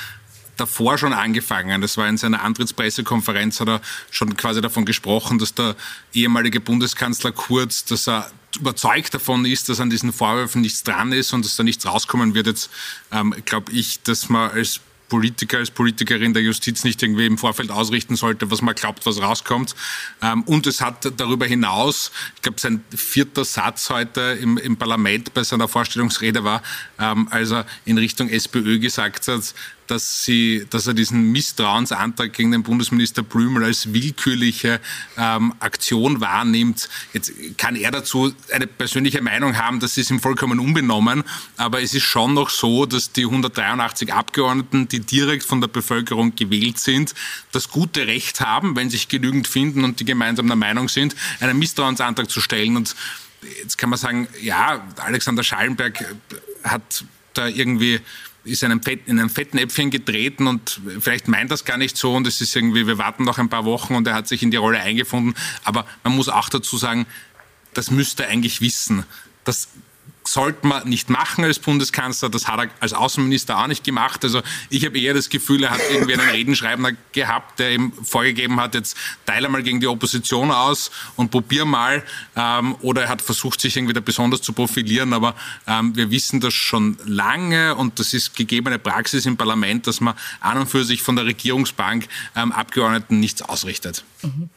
davor 0.56 0.98
schon 0.98 1.12
angefangen. 1.12 1.80
Das 1.80 1.96
war 1.96 2.08
in 2.08 2.16
seiner 2.16 2.42
Antrittspressekonferenz, 2.42 3.60
hat 3.60 3.68
er 3.68 3.80
schon 4.10 4.36
quasi 4.36 4.60
davon 4.60 4.84
gesprochen, 4.84 5.38
dass 5.38 5.54
der 5.54 5.76
ehemalige 6.12 6.60
Bundeskanzler 6.60 7.30
Kurz, 7.30 7.84
dass 7.84 8.08
er 8.08 8.30
überzeugt 8.58 9.14
davon 9.14 9.44
ist, 9.44 9.68
dass 9.68 9.80
an 9.80 9.90
diesen 9.90 10.12
Vorwürfen 10.12 10.62
nichts 10.62 10.82
dran 10.82 11.12
ist 11.12 11.32
und 11.32 11.44
dass 11.44 11.56
da 11.56 11.62
nichts 11.62 11.86
rauskommen 11.86 12.34
wird. 12.34 12.48
Jetzt 12.48 12.70
ähm, 13.12 13.34
glaube 13.44 13.70
ich, 13.72 14.02
dass 14.02 14.28
man 14.28 14.50
als 14.50 14.80
Politiker, 15.08 15.58
als 15.58 15.70
Politikerin 15.70 16.32
der 16.34 16.42
Justiz 16.42 16.84
nicht 16.84 17.02
irgendwie 17.02 17.26
im 17.26 17.38
Vorfeld 17.38 17.70
ausrichten 17.70 18.16
sollte, 18.16 18.50
was 18.50 18.62
man 18.62 18.74
glaubt, 18.74 19.06
was 19.06 19.20
rauskommt. 19.20 19.74
Ähm, 20.22 20.42
und 20.44 20.66
es 20.66 20.80
hat 20.80 21.12
darüber 21.18 21.46
hinaus, 21.46 22.10
ich 22.36 22.42
glaube, 22.42 22.60
sein 22.60 22.82
vierter 22.94 23.44
Satz 23.44 23.90
heute 23.90 24.38
im, 24.40 24.58
im 24.58 24.76
Parlament 24.76 25.34
bei 25.34 25.44
seiner 25.44 25.68
Vorstellungsrede 25.68 26.44
war, 26.44 26.62
ähm, 26.98 27.28
als 27.30 27.52
er 27.52 27.66
in 27.84 27.98
Richtung 27.98 28.28
SPÖ 28.28 28.78
gesagt 28.78 29.28
hat, 29.28 29.54
dass, 29.86 30.24
sie, 30.24 30.66
dass 30.70 30.86
er 30.86 30.94
diesen 30.94 31.32
Misstrauensantrag 31.32 32.32
gegen 32.32 32.52
den 32.52 32.62
Bundesminister 32.62 33.22
Blümel 33.22 33.64
als 33.64 33.92
willkürliche 33.92 34.80
ähm, 35.16 35.54
Aktion 35.60 36.20
wahrnimmt. 36.20 36.88
Jetzt 37.12 37.32
kann 37.56 37.76
er 37.76 37.90
dazu 37.90 38.32
eine 38.52 38.66
persönliche 38.66 39.20
Meinung 39.20 39.56
haben, 39.56 39.80
das 39.80 39.96
ist 39.96 40.10
ihm 40.10 40.20
vollkommen 40.20 40.58
unbenommen, 40.58 41.24
aber 41.56 41.82
es 41.82 41.94
ist 41.94 42.04
schon 42.04 42.34
noch 42.34 42.50
so, 42.50 42.86
dass 42.86 43.12
die 43.12 43.24
183 43.24 44.12
Abgeordneten, 44.12 44.88
die 44.88 45.00
direkt 45.00 45.44
von 45.44 45.60
der 45.60 45.68
Bevölkerung 45.68 46.34
gewählt 46.34 46.78
sind, 46.78 47.14
das 47.52 47.68
gute 47.68 48.06
Recht 48.06 48.40
haben, 48.40 48.76
wenn 48.76 48.90
sich 48.90 49.08
genügend 49.08 49.46
finden 49.46 49.84
und 49.84 50.00
die 50.00 50.04
gemeinsam 50.04 50.46
der 50.46 50.56
Meinung 50.56 50.88
sind, 50.88 51.14
einen 51.40 51.58
Misstrauensantrag 51.58 52.30
zu 52.30 52.40
stellen. 52.40 52.76
Und 52.76 52.94
jetzt 53.62 53.78
kann 53.78 53.90
man 53.90 53.98
sagen, 53.98 54.28
ja, 54.40 54.86
Alexander 54.96 55.42
Schallenberg 55.42 56.14
hat 56.62 57.04
da 57.34 57.48
irgendwie 57.48 58.00
ist 58.44 58.62
in 58.62 58.70
einem, 58.70 58.82
Fett, 58.82 59.00
in 59.06 59.18
einem 59.18 59.30
fetten 59.30 59.58
Äpfchen 59.58 59.90
getreten 59.90 60.46
und 60.46 60.80
vielleicht 61.00 61.28
meint 61.28 61.50
das 61.50 61.64
gar 61.64 61.76
nicht 61.76 61.96
so 61.96 62.14
und 62.14 62.26
es 62.26 62.40
ist 62.40 62.54
irgendwie, 62.54 62.86
wir 62.86 62.98
warten 62.98 63.24
noch 63.24 63.38
ein 63.38 63.48
paar 63.48 63.64
Wochen 63.64 63.94
und 63.94 64.06
er 64.06 64.14
hat 64.14 64.28
sich 64.28 64.42
in 64.42 64.50
die 64.50 64.56
Rolle 64.56 64.80
eingefunden. 64.80 65.34
Aber 65.64 65.86
man 66.02 66.14
muss 66.14 66.28
auch 66.28 66.48
dazu 66.48 66.76
sagen, 66.76 67.06
das 67.72 67.90
müsste 67.90 68.24
er 68.24 68.30
eigentlich 68.30 68.60
wissen. 68.60 69.04
Das 69.44 69.68
sollte 70.34 70.66
man 70.66 70.88
nicht 70.88 71.10
machen 71.10 71.44
als 71.44 71.60
Bundeskanzler. 71.60 72.28
Das 72.28 72.48
hat 72.48 72.58
er 72.58 72.68
als 72.80 72.92
Außenminister 72.92 73.56
auch 73.56 73.68
nicht 73.68 73.84
gemacht. 73.84 74.24
Also 74.24 74.42
ich 74.68 74.84
habe 74.84 74.98
eher 74.98 75.14
das 75.14 75.28
Gefühl, 75.28 75.62
er 75.62 75.70
hat 75.70 75.80
irgendwie 75.92 76.14
einen 76.14 76.28
Redenschreiber 76.28 76.90
gehabt, 77.12 77.60
der 77.60 77.70
ihm 77.70 77.92
vorgegeben 78.02 78.60
hat, 78.60 78.74
jetzt 78.74 78.96
teile 79.26 79.48
mal 79.48 79.62
gegen 79.62 79.78
die 79.78 79.86
Opposition 79.86 80.50
aus 80.50 80.90
und 81.14 81.30
probier 81.30 81.64
mal. 81.64 82.02
Ähm, 82.34 82.74
oder 82.80 83.02
er 83.02 83.08
hat 83.10 83.22
versucht, 83.22 83.60
sich 83.60 83.76
irgendwie 83.76 83.94
da 83.94 84.00
besonders 84.00 84.42
zu 84.42 84.52
profilieren. 84.52 85.12
Aber 85.12 85.36
ähm, 85.68 85.94
wir 85.94 86.10
wissen 86.10 86.40
das 86.40 86.52
schon 86.52 86.98
lange 87.04 87.76
und 87.76 88.00
das 88.00 88.12
ist 88.12 88.34
gegebene 88.34 88.80
Praxis 88.80 89.26
im 89.26 89.36
Parlament, 89.36 89.86
dass 89.86 90.00
man 90.00 90.14
an 90.40 90.58
und 90.58 90.66
für 90.66 90.84
sich 90.84 91.00
von 91.00 91.14
der 91.14 91.26
Regierungsbank 91.26 92.08
ähm, 92.34 92.50
Abgeordneten 92.50 93.20
nichts 93.20 93.40
ausrichtet. 93.40 94.02
Mhm. 94.22 94.50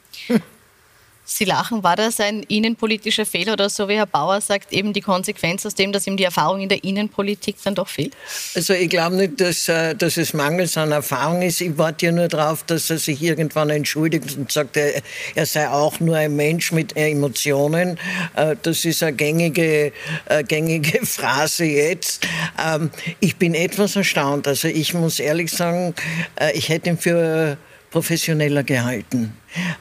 Sie 1.30 1.44
lachen, 1.44 1.84
war 1.84 1.98
das 1.98 2.22
ein 2.22 2.44
innenpolitischer 2.44 3.26
Fehler 3.26 3.54
oder 3.54 3.70
so 3.70 3.90
wie 3.90 3.96
Herr 3.96 4.06
Bauer 4.06 4.40
sagt, 4.40 4.72
eben 4.72 4.94
die 4.94 5.02
Konsequenz 5.02 5.66
aus 5.66 5.76
dem, 5.76 5.92
dass 5.92 6.08
ihm 6.08 6.16
die 6.16 6.24
Erfahrung 6.24 6.62
in 6.62 6.70
der 6.70 6.86
Innenpolitik 6.86 7.58
dann 7.66 7.76
doch 7.76 7.90
fehlt? 7.90 8.14
Also 8.56 8.74
ich 8.74 8.90
glaube 8.90 9.18
nicht, 9.18 9.42
dass, 9.42 9.68
äh, 9.68 9.94
dass 9.94 10.16
es 10.16 10.34
mangels 10.34 10.78
an 10.78 10.94
Erfahrung 10.94 11.42
ist. 11.42 11.60
Ich 11.60 11.78
warte 11.78 12.06
ja 12.06 12.12
nur 12.14 12.30
darauf, 12.30 12.64
dass 12.64 12.90
er 12.90 12.98
sich 12.98 13.22
irgendwann 13.22 13.70
entschuldigt 13.70 14.38
und 14.38 14.50
sagt, 14.54 14.78
er, 14.78 15.02
er 15.36 15.46
sei 15.46 15.68
auch 15.68 16.00
nur 16.00 16.16
ein 16.16 16.34
Mensch 16.34 16.72
mit 16.72 16.96
Emotionen. 16.96 18.00
Äh, 18.38 18.56
das 18.62 18.86
ist 18.86 19.04
eine 19.04 19.12
gängige, 19.12 19.92
eine 20.28 20.46
gängige 20.46 21.06
Phrase 21.06 21.66
jetzt. 21.66 22.26
Ähm, 22.58 22.90
ich 23.20 23.36
bin 23.36 23.54
etwas 23.54 23.98
erstaunt. 23.98 24.48
Also 24.48 24.70
ich 24.70 24.94
muss 24.94 25.20
ehrlich 25.20 25.52
sagen, 25.52 25.94
äh, 26.40 26.58
ich 26.58 26.70
hätte 26.70 26.90
ihn 26.90 26.98
für 26.98 27.58
professioneller 27.92 28.64
gehalten. 28.64 29.36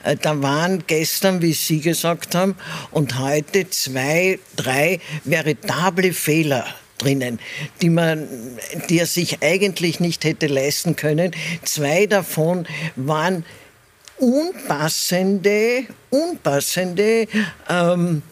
Äh, 0.05 0.17
da 0.17 0.43
waren 0.43 0.85
gestern, 0.87 1.43
wie 1.43 1.53
Sie 1.53 1.81
gesagt 1.81 2.35
haben, 2.35 2.57
und 2.91 3.19
heute 3.19 3.69
zwei, 3.71 4.39
drei 4.57 5.01
veritable 5.25 6.13
Fehler 6.13 6.65
drinnen, 6.99 7.39
die 7.83 7.91
man, 7.91 8.27
die 8.89 8.99
er 8.99 9.07
sich 9.07 9.43
eigentlich 9.43 10.01
nicht 10.01 10.25
hätte 10.25 10.47
leisten 10.47 10.97
können. 10.97 11.33
Zwei 11.63 12.07
davon 12.07 12.67
waren 12.97 13.45
unpassende, 14.19 15.85
unpassende 16.11 17.27
ähm, 17.69 18.23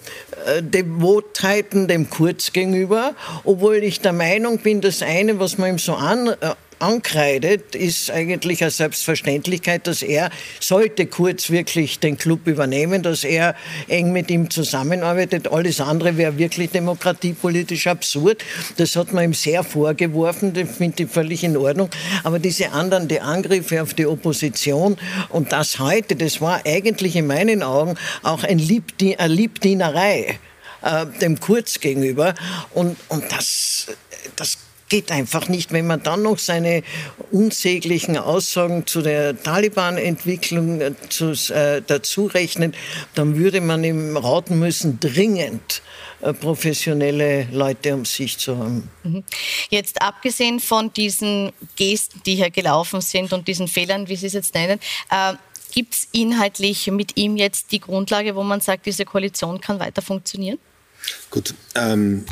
äh, 0.47 0.63
Devotheiten 0.63 1.89
dem 1.89 2.09
Kurz 2.09 2.53
gegenüber, 2.53 3.15
obwohl 3.45 3.77
ich 3.77 4.01
der 4.01 4.15
Meinung 4.15 4.59
bin, 4.59 4.81
das 4.81 5.03
eine, 5.03 5.39
was 5.39 5.59
man 5.59 5.71
ihm 5.71 5.79
so 5.79 5.95
an, 5.95 6.29
äh, 6.29 6.55
ankreidet, 6.79 7.75
ist 7.75 8.11
eigentlich 8.11 8.63
eine 8.63 8.71
Selbstverständlichkeit, 8.71 9.87
dass 9.87 10.03
er, 10.03 10.31
sollte 10.61 11.07
Kurz 11.07 11.51
wirklich 11.51 12.01
den 12.01 12.17
Club 12.17 12.47
übernehmen, 12.47 13.03
dass 13.03 13.25
er 13.25 13.55
eng 13.89 14.13
mit 14.13 14.31
ihm 14.31 14.51
zusammenarbeitet. 14.51 15.51
Alles 15.51 15.81
andere 15.81 16.17
wäre 16.17 16.39
wirklich 16.39 16.71
demokratiepolitisch 16.71 17.87
absurd. 17.87 18.45
Das 18.77 18.97
hat 18.97 19.13
man 19.13 19.25
ihm 19.25 19.35
sehr 19.35 19.65
vorgeworfen, 19.65 20.53
das 20.53 20.77
finde 20.77 21.05
ich 21.05 21.11
völlig 21.11 21.45
in 21.45 21.57
Ordnung. 21.57 21.91
Aber 22.23 22.39
diese 22.39 22.73
anderen, 22.73 23.09
die 23.09 23.21
Angriffe 23.21 23.83
auf 23.83 23.95
die 23.95 24.07
Opposition 24.07 24.97
und 25.31 25.53
das 25.53 25.79
heute, 25.79 26.17
das 26.17 26.41
war 26.41 26.61
eigentlich 26.65 27.17
in 27.17 27.27
meinen 27.27 27.63
Augen 27.63 27.97
auch 28.23 28.43
ein 28.43 28.59
Liebdien 28.59 29.19
eine 29.19 29.35
Liebdienerei 29.35 30.39
äh, 30.83 31.07
dem 31.21 31.41
Kurz 31.41 31.81
gegenüber. 31.81 32.35
Und, 32.73 32.97
und 33.09 33.25
das, 33.33 33.87
das 34.37 34.59
geht 34.89 35.11
einfach 35.11 35.49
nicht. 35.49 35.73
Wenn 35.73 35.87
man 35.87 36.03
dann 36.03 36.23
noch 36.23 36.39
seine 36.39 36.83
unsäglichen 37.31 38.17
Aussagen 38.17 38.87
zu 38.87 39.03
der 39.03 39.43
Taliban-Entwicklung 39.43 40.81
äh, 40.81 40.93
äh, 40.93 41.83
dazu 41.87 42.27
rechnet, 42.27 42.75
dann 43.15 43.37
würde 43.37 43.61
man 43.61 43.85
ihm 43.85 44.17
raten 44.17 44.59
müssen, 44.59 45.01
dringend 45.01 45.83
äh, 46.21 46.33
professionelle 46.33 47.49
Leute 47.53 47.95
um 47.95 48.05
sich 48.05 48.39
zu 48.39 48.59
haben. 48.59 48.91
Mhm. 49.03 49.25
Jetzt 49.71 50.01
abgesehen 50.03 50.61
von 50.61 50.93
diesen 50.93 51.53
Gesten, 51.77 52.23
die 52.25 52.37
hier 52.37 52.51
gelaufen 52.51 53.01
sind 53.01 53.33
und 53.33 53.49
diesen 53.49 53.69
Fehlern, 53.69 54.09
wie 54.09 54.17
Sie 54.17 54.27
es 54.27 54.33
jetzt 54.33 54.55
nennen, 54.55 54.81
äh, 55.11 55.35
gibt 55.73 55.95
es 55.95 56.09
inhaltlich 56.13 56.87
mit 56.91 57.17
ihm 57.17 57.37
jetzt 57.37 57.73
die 57.73 57.81
Grundlage, 57.81 58.37
wo 58.37 58.43
man 58.45 58.61
sagt, 58.61 58.87
diese 58.87 59.05
Koalition 59.05 59.61
kann 59.61 59.81
weiter 59.81 60.03
funktionieren? 60.03 60.59
Gut, 61.31 61.53
ähm, 61.75 62.25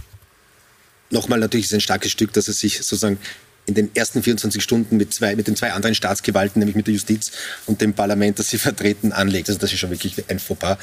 nochmal 1.12 1.38
natürlich 1.38 1.66
ist 1.66 1.74
ein 1.74 1.80
starkes 1.80 2.10
Stück, 2.10 2.32
dass 2.32 2.48
er 2.48 2.54
sich 2.54 2.78
sozusagen 2.78 3.18
in 3.64 3.74
den 3.74 3.94
ersten 3.94 4.22
24 4.22 4.60
Stunden 4.60 4.96
mit, 4.96 5.14
zwei, 5.14 5.36
mit 5.36 5.46
den 5.46 5.54
zwei 5.54 5.72
anderen 5.72 5.94
Staatsgewalten, 5.94 6.58
nämlich 6.58 6.74
mit 6.74 6.88
der 6.88 6.94
Justiz 6.94 7.30
und 7.66 7.80
dem 7.80 7.94
Parlament, 7.94 8.38
das 8.38 8.50
sie 8.50 8.58
vertreten, 8.58 9.12
anlegt. 9.12 9.48
Also 9.48 9.60
das 9.60 9.72
ist 9.72 9.78
schon 9.78 9.90
wirklich 9.90 10.16
ein 10.28 10.40
Fauxpas. 10.40 10.78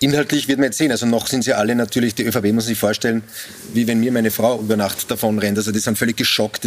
Inhaltlich 0.00 0.48
wird 0.48 0.58
man 0.58 0.66
jetzt 0.66 0.78
sehen, 0.78 0.90
also 0.90 1.06
noch 1.06 1.28
sind 1.28 1.44
sie 1.44 1.54
alle 1.54 1.76
natürlich, 1.76 2.14
die 2.14 2.24
ÖVP 2.24 2.52
muss 2.52 2.66
sich 2.66 2.78
vorstellen, 2.78 3.22
wie 3.72 3.86
wenn 3.86 4.00
mir 4.00 4.10
meine 4.10 4.32
Frau 4.32 4.58
über 4.58 4.76
Nacht 4.76 5.10
davon 5.10 5.38
rennt. 5.38 5.58
Also 5.58 5.70
die 5.70 5.78
sind 5.78 5.96
völlig 5.96 6.16
geschockt, 6.16 6.66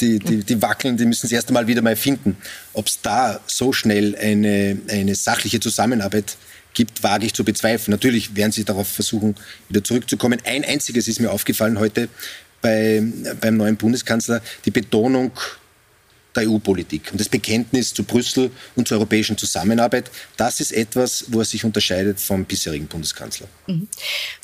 die, 0.00 0.18
die, 0.20 0.44
die 0.44 0.62
wackeln, 0.62 0.96
die 0.96 1.04
müssen 1.04 1.22
das 1.22 1.32
erste 1.32 1.52
Mal 1.52 1.66
wieder 1.66 1.82
mal 1.82 1.96
finden. 1.96 2.36
Ob 2.72 2.86
es 2.86 3.00
da 3.02 3.40
so 3.46 3.72
schnell 3.72 4.14
eine, 4.16 4.78
eine 4.88 5.14
sachliche 5.16 5.58
Zusammenarbeit 5.58 6.36
gibt, 6.74 7.02
wage 7.02 7.26
ich 7.26 7.34
zu 7.34 7.44
bezweifeln. 7.44 7.92
Natürlich 7.92 8.36
werden 8.36 8.52
sie 8.52 8.64
darauf 8.64 8.88
versuchen, 8.88 9.34
wieder 9.68 9.84
zurückzukommen. 9.84 10.38
Ein 10.44 10.64
einziges 10.64 11.08
ist 11.08 11.20
mir 11.20 11.30
aufgefallen 11.30 11.78
heute 11.78 12.08
bei, 12.62 13.02
beim 13.40 13.56
neuen 13.58 13.76
Bundeskanzler, 13.76 14.40
die 14.64 14.70
Betonung 14.70 15.32
der 16.34 16.48
EU-Politik 16.48 17.10
und 17.12 17.20
das 17.20 17.28
Bekenntnis 17.28 17.92
zu 17.92 18.04
Brüssel 18.04 18.50
und 18.74 18.88
zur 18.88 18.98
europäischen 18.98 19.36
Zusammenarbeit. 19.36 20.10
Das 20.36 20.60
ist 20.60 20.72
etwas, 20.72 21.26
wo 21.28 21.40
er 21.40 21.44
sich 21.44 21.64
unterscheidet 21.64 22.20
vom 22.20 22.44
bisherigen 22.44 22.86
Bundeskanzler. 22.86 23.48
Mhm. 23.66 23.88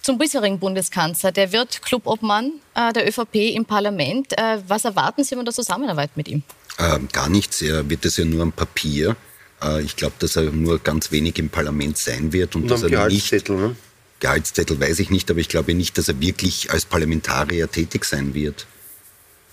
Zum 0.02 0.18
bisherigen 0.18 0.58
Bundeskanzler, 0.58 1.32
der 1.32 1.52
wird 1.52 1.82
Clubobmann 1.82 2.52
äh, 2.74 2.92
der 2.92 3.08
ÖVP 3.08 3.54
im 3.54 3.64
Parlament. 3.64 4.36
Äh, 4.36 4.58
was 4.66 4.84
erwarten 4.84 5.24
Sie 5.24 5.34
von 5.34 5.44
der 5.44 5.54
Zusammenarbeit 5.54 6.10
mit 6.16 6.28
ihm? 6.28 6.42
Ähm, 6.78 7.08
gar 7.12 7.28
nichts. 7.28 7.62
Er 7.62 7.88
wird 7.88 8.04
es 8.04 8.16
ja 8.16 8.24
nur 8.24 8.42
am 8.42 8.52
Papier. 8.52 9.16
Äh, 9.62 9.82
ich 9.82 9.96
glaube, 9.96 10.14
dass 10.18 10.36
er 10.36 10.44
nur 10.44 10.78
ganz 10.78 11.10
wenig 11.10 11.38
im 11.38 11.48
Parlament 11.48 11.98
sein 11.98 12.32
wird 12.32 12.54
und, 12.54 12.62
und 12.62 12.70
dass 12.70 12.82
er 12.82 13.08
nicht. 13.08 13.48
Ne? 13.48 13.76
Gehaltszettel 14.20 14.80
weiß 14.80 14.98
ich 14.98 15.10
nicht, 15.10 15.30
aber 15.30 15.40
ich 15.40 15.48
glaube 15.48 15.74
nicht, 15.74 15.96
dass 15.98 16.08
er 16.08 16.20
wirklich 16.20 16.70
als 16.70 16.84
Parlamentarier 16.84 17.70
tätig 17.70 18.04
sein 18.04 18.34
wird. 18.34 18.66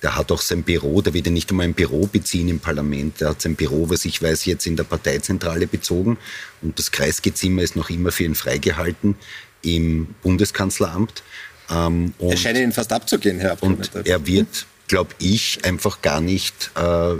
Der 0.01 0.15
hat 0.15 0.31
auch 0.31 0.41
sein 0.41 0.63
Büro, 0.63 1.01
der 1.01 1.13
wird 1.13 1.27
ja 1.27 1.31
nicht 1.31 1.49
einmal 1.49 1.65
ein 1.65 1.73
Büro 1.73 2.05
beziehen 2.07 2.47
im 2.49 2.59
Parlament. 2.59 3.21
Der 3.21 3.29
hat 3.29 3.41
sein 3.41 3.55
Büro, 3.55 3.89
was 3.89 4.05
ich 4.05 4.21
weiß, 4.21 4.45
jetzt 4.45 4.67
in 4.67 4.75
der 4.75 4.83
Parteizentrale 4.83 5.67
bezogen. 5.67 6.17
Und 6.61 6.77
das 6.77 6.91
Kreisgezimmer 6.91 7.63
ist 7.63 7.75
noch 7.75 7.89
immer 7.89 8.11
für 8.11 8.23
ihn 8.23 8.35
freigehalten 8.35 9.15
im 9.61 10.07
Bundeskanzleramt. 10.21 11.23
Ähm, 11.69 12.13
er 12.19 12.37
scheint 12.37 12.57
ihn 12.57 12.71
fast 12.71 12.93
abzugehen, 12.93 13.39
Herr 13.39 13.53
Abgeordneter. 13.53 13.99
Und 13.99 14.07
er 14.07 14.27
wird, 14.27 14.67
glaube 14.87 15.15
ich, 15.19 15.63
einfach 15.63 16.01
gar 16.01 16.21
nicht 16.21 16.71
äh, 16.75 17.15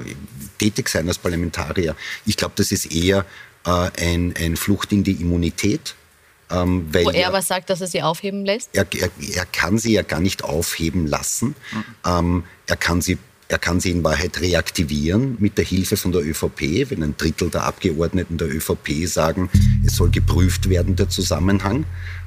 tätig 0.60 0.90
sein 0.90 1.08
als 1.08 1.18
Parlamentarier. 1.18 1.96
Ich 2.26 2.38
glaube, 2.38 2.54
das 2.58 2.72
ist 2.72 2.92
eher 2.92 3.26
äh, 3.66 3.90
ein, 4.00 4.36
ein 4.38 4.56
Flucht 4.58 4.92
in 4.92 5.04
die 5.04 5.14
Immunität. 5.14 5.96
Ähm, 6.52 6.88
Wo 6.92 7.10
er, 7.10 7.16
er 7.16 7.28
aber 7.30 7.42
sagt, 7.42 7.70
dass 7.70 7.82
er 7.82 7.88
sie 7.88 8.02
aufheben 8.02 8.46
lässt? 8.46 8.70
Er, 8.74 8.86
er, 8.98 9.10
er 9.34 9.46
kann 9.46 9.78
sie 9.78 9.94
ja 9.94 10.04
gar 10.04 10.20
nicht 10.20 10.44
aufheben 10.44 11.08
lassen. 11.08 11.56
Mhm. 11.72 11.84
Ähm, 12.06 12.44
er 12.68 12.76
kann 12.76 13.02
sie 13.02 13.18
er 13.48 13.60
kann 13.60 13.80
sie 13.80 13.92
in 13.92 14.04
Wahrheit 14.04 14.42
reaktivieren 14.42 15.38
mit 15.40 15.58
der 15.58 15.66
Hilfe 15.66 15.98
von 15.98 16.12
der 16.12 16.26
ÖVP, 16.26 16.90
wenn 16.90 17.04
ein 17.04 17.16
Drittel 17.16 17.52
der 17.52 17.64
Abgeordneten 17.64 18.38
der 18.38 18.54
ÖVP 18.54 19.06
sagen, 19.06 19.50
es 19.86 19.96
soll 19.96 20.10
geprüft 20.10 20.68
werden, 20.68 20.96
der 20.96 21.10
Zusammenhang. 21.10 21.86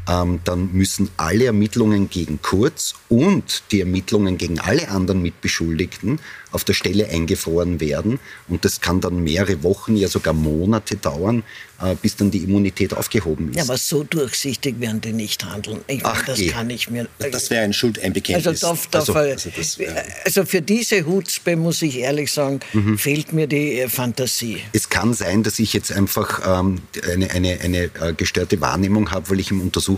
Ähm, 0.09 0.41
dann 0.45 0.73
müssen 0.73 1.11
alle 1.17 1.45
Ermittlungen 1.47 2.09
gegen 2.09 2.41
Kurz 2.43 2.95
und 3.09 3.63
die 3.71 3.81
Ermittlungen 3.81 4.39
gegen 4.39 4.59
alle 4.59 4.89
anderen 4.89 5.21
Mitbeschuldigten 5.23 6.19
auf 6.51 6.65
der 6.65 6.73
Stelle 6.73 7.09
eingefroren 7.09 7.79
werden. 7.79 8.19
Und 8.49 8.65
das 8.65 8.81
kann 8.81 9.03
dann 9.03 9.23
mehrere 9.23 9.63
Wochen, 9.63 9.97
ja 9.97 10.09
sogar 10.09 10.33
Monate 10.33 10.97
dauern, 10.97 11.43
äh, 11.83 11.95
bis 12.01 12.17
dann 12.17 12.31
die 12.31 12.39
Immunität 12.39 12.95
aufgehoben 12.95 13.51
ist. 13.51 13.57
Ja, 13.57 13.65
aber 13.65 13.77
so 13.77 14.03
durchsichtig 14.03 14.81
werden 14.81 15.03
die 15.03 15.13
nicht 15.13 15.45
handeln. 15.45 15.81
Ich 15.89 16.03
Ach, 16.07 16.25
das 16.25 16.39
eh. 16.39 16.47
kann 16.49 16.71
ich 16.71 16.89
mir. 16.89 17.07
Das 17.19 17.51
wäre 17.51 17.65
ein 17.65 17.75
Schuldeinbekenntnis. 17.75 18.65
Also, 18.65 18.79
da, 18.91 18.91
da, 18.91 18.99
Also, 19.01 19.13
also, 19.15 19.51
das 19.55 19.79
wäre- 19.79 20.05
also 20.25 20.47
für 20.47 20.63
diese 20.63 21.05
Hutzpe, 21.05 21.55
muss 21.57 21.83
ich 21.83 21.99
ehrlich 21.99 22.33
sagen, 22.33 22.61
Mhm. 22.73 22.97
fehlt 22.97 23.33
mir 23.35 23.47
die 23.47 23.81
äh, 23.81 23.89
Fantasie. 23.91 24.59
Es 24.73 24.89
kann 24.89 25.13
sein, 25.13 25.43
dass 25.43 25.59
ich 25.59 25.75
jetzt 25.75 25.93
einfach 25.93 26.61
ähm, 26.63 26.81
eine, 27.13 27.31
eine, 27.31 27.61
eine 27.61 27.79
äh, 28.01 28.15
gestörte 28.17 28.59
Wahrnehmung 28.63 29.11
habe, 29.11 29.29
weil 29.31 29.41
ich 29.41 29.51
im 29.51 29.61
Untersuchungsausschuss 29.61 29.98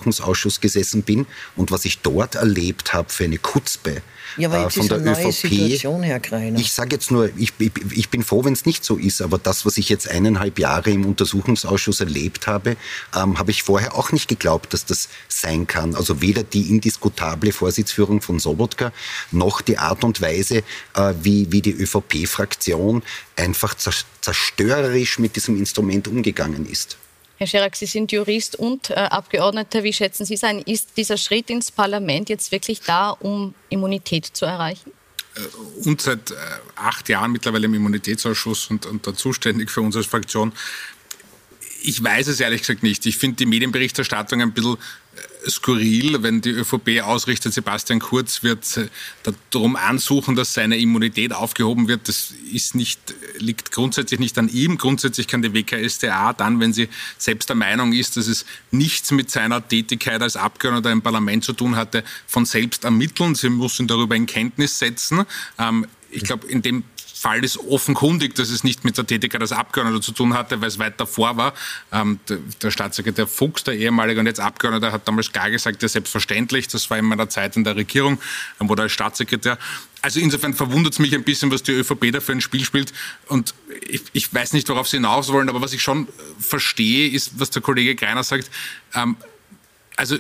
gesessen 0.61 1.03
bin 1.03 1.27
und 1.57 1.71
was 1.71 1.85
ich 1.85 1.99
dort 2.01 2.35
erlebt 2.35 2.93
habe 2.93 3.11
für 3.11 3.25
eine 3.25 3.39
Kutzpe 3.39 4.03
Ja, 4.37 4.49
aber 4.49 4.59
äh, 4.59 4.63
jetzt 4.65 4.77
von 4.77 4.89
der 4.89 4.99
eine 4.99 5.13
neue 5.13 5.29
ÖVP. 5.29 5.33
Situation, 5.49 6.03
Herr 6.03 6.21
Greiner. 6.21 6.59
Ich 6.59 6.73
sage 6.73 6.95
jetzt 6.97 7.11
nur, 7.11 7.31
ich, 7.37 7.53
ich, 7.59 7.73
ich 7.93 8.09
bin 8.09 8.23
froh, 8.23 8.45
wenn 8.45 8.53
es 8.53 8.67
nicht 8.67 8.85
so 8.85 8.97
ist, 8.97 9.21
aber 9.23 9.39
das, 9.39 9.65
was 9.67 9.77
ich 9.79 9.89
jetzt 9.89 10.09
eineinhalb 10.09 10.59
Jahre 10.59 10.91
im 10.91 11.05
Untersuchungsausschuss 11.07 12.01
erlebt 12.01 12.47
habe, 12.47 12.77
ähm, 13.15 13.39
habe 13.39 13.51
ich 13.51 13.63
vorher 13.63 13.95
auch 13.97 14.13
nicht 14.13 14.29
geglaubt, 14.29 14.73
dass 14.73 14.85
das 14.87 15.09
sein 15.29 15.67
kann. 15.67 15.95
Also 15.95 16.21
weder 16.23 16.43
die 16.43 16.69
indiskutable 16.71 17.53
Vorsitzführung 17.53 18.21
von 18.23 18.39
Sobotka 18.39 18.93
noch 19.33 19.61
die 19.61 19.79
Art 19.79 20.05
und 20.05 20.21
Weise, 20.21 20.63
äh, 20.95 21.15
wie, 21.23 21.51
wie 21.53 21.63
die 21.63 21.73
ÖVP-Fraktion 21.73 23.03
einfach 23.37 23.75
zer- 23.75 24.05
zerstörerisch 24.21 25.19
mit 25.19 25.37
diesem 25.37 25.57
Instrument 25.57 26.09
umgegangen 26.09 26.67
ist. 26.67 26.97
Herr 27.41 27.47
Scherak, 27.47 27.75
Sie 27.75 27.87
sind 27.87 28.13
Jurist 28.13 28.57
und 28.57 28.91
äh, 28.91 28.95
Abgeordneter. 28.97 29.83
Wie 29.83 29.95
schätzen 29.95 30.27
Sie 30.27 30.35
es 30.35 30.45
ein? 30.45 30.59
Ist 30.59 30.99
dieser 30.99 31.17
Schritt 31.17 31.49
ins 31.49 31.71
Parlament 31.71 32.29
jetzt 32.29 32.53
wirklich 32.53 32.83
da, 32.83 33.13
um 33.13 33.55
Immunität 33.71 34.27
zu 34.27 34.45
erreichen? 34.45 34.93
und 35.85 36.03
seit 36.03 36.33
äh, 36.33 36.35
acht 36.77 37.09
Jahren 37.09 37.33
mittlerweile 37.33 37.65
im 37.65 37.73
Immunitätsausschuss 37.73 38.67
und, 38.67 38.85
und 38.85 39.07
da 39.07 39.15
zuständig 39.15 39.71
für 39.71 39.81
uns 39.81 39.97
als 39.97 40.05
Fraktion. 40.05 40.53
Ich 41.83 42.03
weiß 42.03 42.27
es 42.27 42.41
ehrlich 42.41 42.61
gesagt 42.61 42.83
nicht. 42.83 43.07
Ich 43.07 43.17
finde 43.17 43.37
die 43.37 43.47
Medienberichterstattung 43.47 44.43
ein 44.43 44.53
bisschen 44.53 44.75
äh, 44.75 45.21
skurril, 45.49 46.23
wenn 46.23 46.41
die 46.41 46.51
ÖVP 46.51 47.03
ausrichtet, 47.03 47.53
Sebastian 47.53 48.01
Kurz 48.01 48.43
wird 48.43 48.77
äh, 48.77 48.89
darum 49.51 49.77
ansuchen, 49.77 50.37
dass 50.37 50.55
seine 50.55 50.79
Immunität 50.79 51.33
aufgehoben 51.33 51.89
wird. 51.89 52.09
Das 52.09 52.33
ist 52.53 52.75
nicht, 52.75 53.15
liegt 53.39 53.71
grundsätzlich 53.73 54.21
nicht 54.21 54.39
an 54.39 54.49
ihm. 54.49 54.79
Grundsätzlich 54.79 55.29
kann 55.29 55.43
die 55.43 55.53
WKStA 55.55 56.33
dann, 56.33 56.61
wenn 56.61 56.73
sie 56.73 56.89
selbst 57.19 57.49
der 57.49 57.57
Meinung 57.57 57.93
ist, 57.93 58.17
dass 58.17 58.27
es 58.27 58.45
nichts 58.71 59.11
mit 59.13 59.31
seiner 59.31 59.67
Tätigkeit 59.67 60.23
als 60.23 60.37
Abgeordneter 60.37 60.93
im 60.93 61.03
Parlament 61.03 61.45
zu 61.45 61.53
tun 61.53 61.77
hatte, 61.77 62.05
von 62.27 62.45
selbst 62.45 62.85
ermitteln. 62.85 63.35
Sie 63.35 63.49
muss 63.49 63.79
ihn 63.81 63.87
darüber 63.87 64.17
in 64.17 64.27
Kenntnis 64.27 64.79
setzen. 64.79 65.25
Ähm, 65.59 65.87
ich 66.11 66.25
glaube, 66.25 66.47
in 66.49 66.63
dem 66.63 66.85
Fall 67.21 67.45
ist 67.45 67.59
offenkundig, 67.59 68.35
dass 68.35 68.49
es 68.49 68.65
nicht 68.65 68.83
mit 68.83 68.97
der 68.97 69.07
Tätigkeit 69.07 69.43
als 69.43 69.53
Abgeordneter 69.53 70.01
zu 70.01 70.13
tun 70.13 70.33
hatte, 70.33 70.63
weil 70.63 70.69
es 70.69 70.79
weit 70.79 70.99
davor 70.99 71.37
war. 71.37 71.53
Ähm, 71.93 72.19
der, 72.63 72.71
Staatssekretär 72.71 73.27
Fuchs, 73.27 73.63
der 73.63 73.75
ehemalige 73.75 74.21
und 74.21 74.27
jetzt 74.27 74.41
Abgeordneter, 74.41 74.91
hat 74.91 75.07
damals 75.07 75.31
klar 75.31 75.51
gesagt, 75.51 75.83
ja 75.83 75.89
selbstverständlich, 75.89 76.69
das 76.69 76.89
war 76.89 76.97
in 76.97 77.05
meiner 77.05 77.29
Zeit 77.29 77.57
in 77.57 77.65
der 77.65 77.77
Regierung, 77.77 78.19
ähm, 78.59 78.71
oder 78.71 78.85
als 78.85 78.93
Staatssekretär. 78.93 79.59
Also 80.01 80.19
insofern 80.19 80.55
verwundert 80.55 80.95
es 80.95 80.99
mich 80.99 81.15
ein 81.15 81.23
bisschen, 81.23 81.51
was 81.51 81.63
die 81.63 81.73
ÖVP 81.73 82.11
da 82.11 82.21
für 82.21 82.33
ein 82.33 82.41
Spiel 82.41 82.65
spielt. 82.65 82.95
Und 83.27 83.53
ich, 83.87 84.03
ich 84.15 84.33
weiß 84.33 84.55
nicht, 84.55 84.67
worauf 84.71 84.89
Sie 84.89 84.97
hinaus 84.97 85.31
wollen, 85.31 85.51
aber 85.51 85.61
was 85.61 85.75
ich 85.75 85.83
schon 85.83 86.09
verstehe, 86.39 87.11
ist, 87.11 87.39
was 87.39 87.51
der 87.51 87.61
Kollege 87.61 87.97
Greiner 87.97 88.25
sagt. 88.25 88.51
Ähm, 88.95 89.17
also 89.97 90.17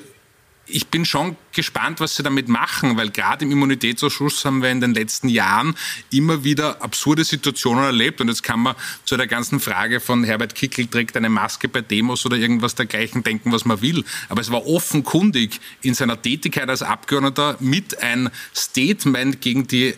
ich 0.72 0.88
bin 0.88 1.04
schon 1.04 1.36
gespannt, 1.52 2.00
was 2.00 2.16
sie 2.16 2.22
damit 2.22 2.48
machen, 2.48 2.96
weil 2.96 3.10
gerade 3.10 3.44
im 3.44 3.50
Immunitätsausschuss 3.50 4.44
haben 4.44 4.62
wir 4.62 4.70
in 4.70 4.80
den 4.80 4.94
letzten 4.94 5.28
Jahren 5.28 5.74
immer 6.10 6.44
wieder 6.44 6.82
absurde 6.82 7.24
Situationen 7.24 7.84
erlebt. 7.84 8.20
Und 8.20 8.28
jetzt 8.28 8.42
kann 8.42 8.60
man 8.60 8.76
zu 9.04 9.16
der 9.16 9.26
ganzen 9.26 9.60
Frage 9.60 10.00
von 10.00 10.24
Herbert 10.24 10.54
Kickl 10.54 10.86
trägt 10.86 11.16
eine 11.16 11.28
Maske 11.28 11.68
bei 11.68 11.80
Demos 11.80 12.24
oder 12.24 12.36
irgendwas 12.36 12.74
dergleichen 12.74 13.22
denken, 13.22 13.52
was 13.52 13.64
man 13.64 13.82
will. 13.82 14.04
Aber 14.28 14.40
es 14.40 14.50
war 14.50 14.66
offenkundig 14.66 15.60
in 15.82 15.94
seiner 15.94 16.20
Tätigkeit 16.20 16.68
als 16.68 16.82
Abgeordneter 16.82 17.56
mit 17.60 18.02
ein 18.02 18.30
Statement 18.54 19.40
gegen 19.40 19.66
die 19.66 19.94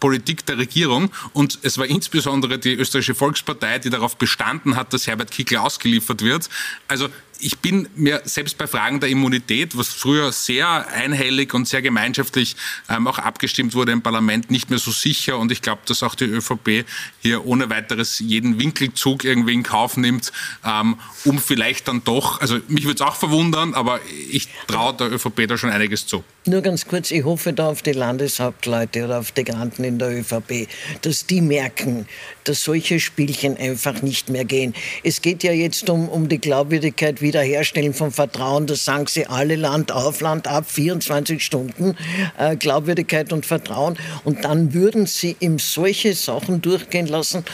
Politik 0.00 0.46
der 0.46 0.58
Regierung 0.58 1.10
und 1.32 1.58
es 1.62 1.78
war 1.78 1.86
insbesondere 1.86 2.58
die 2.58 2.74
österreichische 2.74 3.14
Volkspartei, 3.14 3.78
die 3.78 3.90
darauf 3.90 4.16
bestanden 4.16 4.76
hat, 4.76 4.92
dass 4.92 5.06
Herbert 5.06 5.30
Kickl 5.30 5.56
ausgeliefert 5.56 6.22
wird. 6.22 6.48
Also 6.88 7.08
ich 7.40 7.58
bin 7.58 7.88
mir 7.94 8.22
selbst 8.24 8.58
bei 8.58 8.66
Fragen 8.66 9.00
der 9.00 9.08
Immunität, 9.08 9.76
was 9.76 9.88
früher 9.88 10.32
sehr 10.32 10.88
einhellig 10.88 11.54
und 11.54 11.68
sehr 11.68 11.82
gemeinschaftlich 11.82 12.56
ähm, 12.88 13.06
auch 13.06 13.18
abgestimmt 13.18 13.74
wurde 13.74 13.92
im 13.92 14.02
Parlament, 14.02 14.50
nicht 14.50 14.70
mehr 14.70 14.78
so 14.78 14.90
sicher. 14.90 15.38
Und 15.38 15.52
ich 15.52 15.62
glaube, 15.62 15.82
dass 15.86 16.02
auch 16.02 16.14
die 16.14 16.24
ÖVP 16.24 16.84
hier 17.20 17.46
ohne 17.46 17.70
weiteres 17.70 18.18
jeden 18.18 18.58
Winkelzug 18.58 19.24
irgendwie 19.24 19.54
in 19.54 19.62
Kauf 19.62 19.96
nimmt, 19.96 20.32
ähm, 20.64 20.96
um 21.24 21.38
vielleicht 21.38 21.88
dann 21.88 22.02
doch, 22.04 22.40
also 22.40 22.58
mich 22.68 22.84
würde 22.84 22.96
es 22.96 23.00
auch 23.00 23.16
verwundern, 23.16 23.74
aber 23.74 24.00
ich 24.30 24.48
traue 24.66 24.94
der 24.94 25.12
ÖVP 25.12 25.46
da 25.48 25.58
schon 25.58 25.70
einiges 25.70 26.06
zu. 26.06 26.24
Nur 26.46 26.60
ganz 26.60 26.86
kurz, 26.86 27.10
ich 27.10 27.24
hoffe 27.24 27.54
da 27.54 27.68
auf 27.68 27.80
die 27.80 27.92
Landeshauptleute 27.92 29.04
oder 29.04 29.20
auf 29.20 29.32
die 29.32 29.44
Granten 29.44 29.82
in 29.82 29.98
der 29.98 30.10
ÖVP, 30.10 30.68
dass 31.00 31.26
die 31.26 31.40
merken, 31.40 32.06
dass 32.44 32.64
solche 32.64 33.00
Spielchen 33.00 33.56
einfach 33.56 34.02
nicht 34.02 34.28
mehr 34.28 34.44
gehen. 34.44 34.74
Es 35.02 35.22
geht 35.22 35.42
ja 35.42 35.52
jetzt 35.52 35.88
um, 35.88 36.08
um 36.08 36.28
die 36.28 36.38
Glaubwürdigkeit, 36.38 37.22
Wiederherstellen 37.34 37.94
von 37.94 38.12
Vertrauen. 38.12 38.66
Das 38.66 38.84
sagen 38.84 39.06
sie 39.08 39.26
alle 39.26 39.56
Land 39.56 39.90
auf, 39.90 40.20
Land 40.20 40.46
ab, 40.46 40.70
24 40.70 41.44
Stunden 41.44 41.96
äh, 42.38 42.56
Glaubwürdigkeit 42.56 43.32
und 43.32 43.44
Vertrauen. 43.44 43.98
Und 44.22 44.44
dann 44.44 44.72
würden 44.72 45.06
sie 45.06 45.36
ihm 45.40 45.58
solche 45.58 46.14
Sachen 46.14 46.62
durchgehen 46.62 47.08
lassen. 47.08 47.44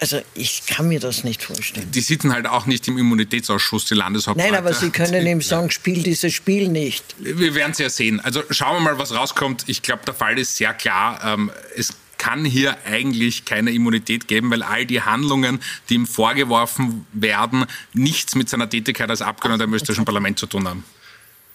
Also 0.00 0.20
ich 0.34 0.64
kann 0.66 0.86
mir 0.86 1.00
das 1.00 1.24
nicht 1.24 1.42
vorstellen. 1.42 1.90
Die 1.90 2.00
sitzen 2.00 2.32
halt 2.32 2.46
auch 2.46 2.66
nicht 2.66 2.86
im 2.86 2.96
Immunitätsausschuss, 2.98 3.86
die 3.86 3.94
Landeshauptleute. 3.94 4.52
Nein, 4.52 4.56
aber 4.56 4.72
Sie 4.72 4.90
können 4.90 5.26
ihm 5.26 5.42
sagen, 5.42 5.72
spiel 5.72 6.04
dieses 6.04 6.32
Spiel 6.32 6.68
nicht. 6.68 7.04
Wir 7.18 7.56
werden 7.56 7.72
es 7.72 7.78
ja 7.78 7.90
sehen. 7.90 8.20
Also 8.20 8.44
schauen 8.50 8.76
wir 8.76 8.92
mal, 8.92 8.98
was 9.00 9.12
rauskommt. 9.12 9.64
Ich 9.66 9.82
glaube, 9.82 10.02
der 10.06 10.14
Fall 10.14 10.38
ist 10.38 10.54
sehr 10.54 10.72
klar. 10.74 11.20
Ähm, 11.24 11.50
es 11.74 11.94
kann 12.18 12.44
hier 12.44 12.76
eigentlich 12.84 13.44
keine 13.44 13.70
Immunität 13.70 14.28
geben, 14.28 14.50
weil 14.50 14.62
all 14.62 14.84
die 14.84 15.00
Handlungen, 15.00 15.60
die 15.88 15.94
ihm 15.94 16.06
vorgeworfen 16.06 17.06
werden, 17.12 17.64
nichts 17.94 18.34
mit 18.34 18.48
seiner 18.48 18.68
Tätigkeit 18.68 19.08
als 19.08 19.22
Abgeordneter 19.22 19.64
im 19.64 19.74
österreichischen 19.74 20.04
Parlament 20.04 20.38
zu 20.38 20.46
tun 20.46 20.68
haben. 20.68 20.84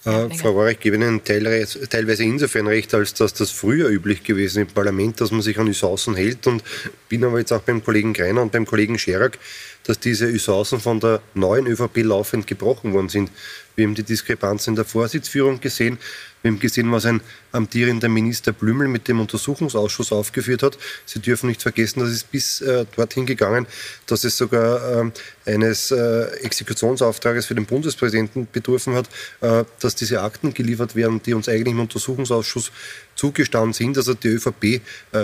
Äh, 0.04 0.28
Frau 0.36 0.50
Rohr, 0.50 0.68
ich 0.68 0.80
gebe 0.80 0.96
Ihnen 0.96 1.24
teilweise, 1.24 2.24
insofern 2.24 2.66
recht, 2.66 2.92
als 2.92 3.14
dass 3.14 3.32
das 3.32 3.50
früher 3.50 3.88
üblich 3.88 4.22
gewesen 4.22 4.62
im 4.62 4.66
Parlament, 4.66 5.20
dass 5.20 5.30
man 5.30 5.40
sich 5.40 5.58
an 5.58 5.66
Usancen 5.66 6.14
hält. 6.14 6.46
Und 6.46 6.62
bin 7.08 7.24
aber 7.24 7.38
jetzt 7.38 7.52
auch 7.52 7.62
beim 7.62 7.82
Kollegen 7.82 8.12
Greiner 8.12 8.42
und 8.42 8.52
beim 8.52 8.66
Kollegen 8.66 8.98
Scherak, 8.98 9.38
dass 9.84 9.98
diese 9.98 10.26
Usancen 10.26 10.80
von 10.80 11.00
der 11.00 11.22
neuen 11.32 11.66
ÖVP 11.66 12.02
laufend 12.02 12.46
gebrochen 12.46 12.92
worden 12.92 13.08
sind. 13.08 13.30
Wir 13.76 13.86
haben 13.86 13.94
die 13.94 14.02
Diskrepanz 14.02 14.66
in 14.66 14.76
der 14.76 14.84
Vorsitzführung 14.84 15.60
gesehen. 15.60 15.98
Wir 16.44 16.50
haben 16.50 16.60
gesehen, 16.60 16.92
was 16.92 17.06
ein 17.06 17.22
amtierender 17.52 18.10
Minister 18.10 18.52
Blümel 18.52 18.86
mit 18.86 19.08
dem 19.08 19.18
Untersuchungsausschuss 19.18 20.12
aufgeführt 20.12 20.62
hat. 20.62 20.76
Sie 21.06 21.18
dürfen 21.18 21.46
nicht 21.46 21.62
vergessen, 21.62 22.00
dass 22.00 22.10
es 22.10 22.22
bis 22.22 22.60
äh, 22.60 22.84
dorthin 22.94 23.24
gegangen, 23.24 23.66
dass 24.06 24.24
es 24.24 24.36
sogar 24.36 25.00
ähm, 25.00 25.12
eines 25.46 25.90
äh, 25.90 26.24
Exekutionsauftrages 26.42 27.46
für 27.46 27.54
den 27.54 27.64
Bundespräsidenten 27.64 28.46
bedurfen 28.52 28.94
hat, 28.94 29.08
äh, 29.40 29.64
dass 29.80 29.94
diese 29.94 30.20
Akten 30.20 30.52
geliefert 30.52 30.94
werden, 30.94 31.22
die 31.22 31.32
uns 31.32 31.48
eigentlich 31.48 31.72
im 31.72 31.80
Untersuchungsausschuss 31.80 32.72
zugestanden 33.14 33.72
sind. 33.72 33.96
Also 33.96 34.12
die 34.12 34.28
ÖVP 34.28 34.64
äh, 34.64 34.80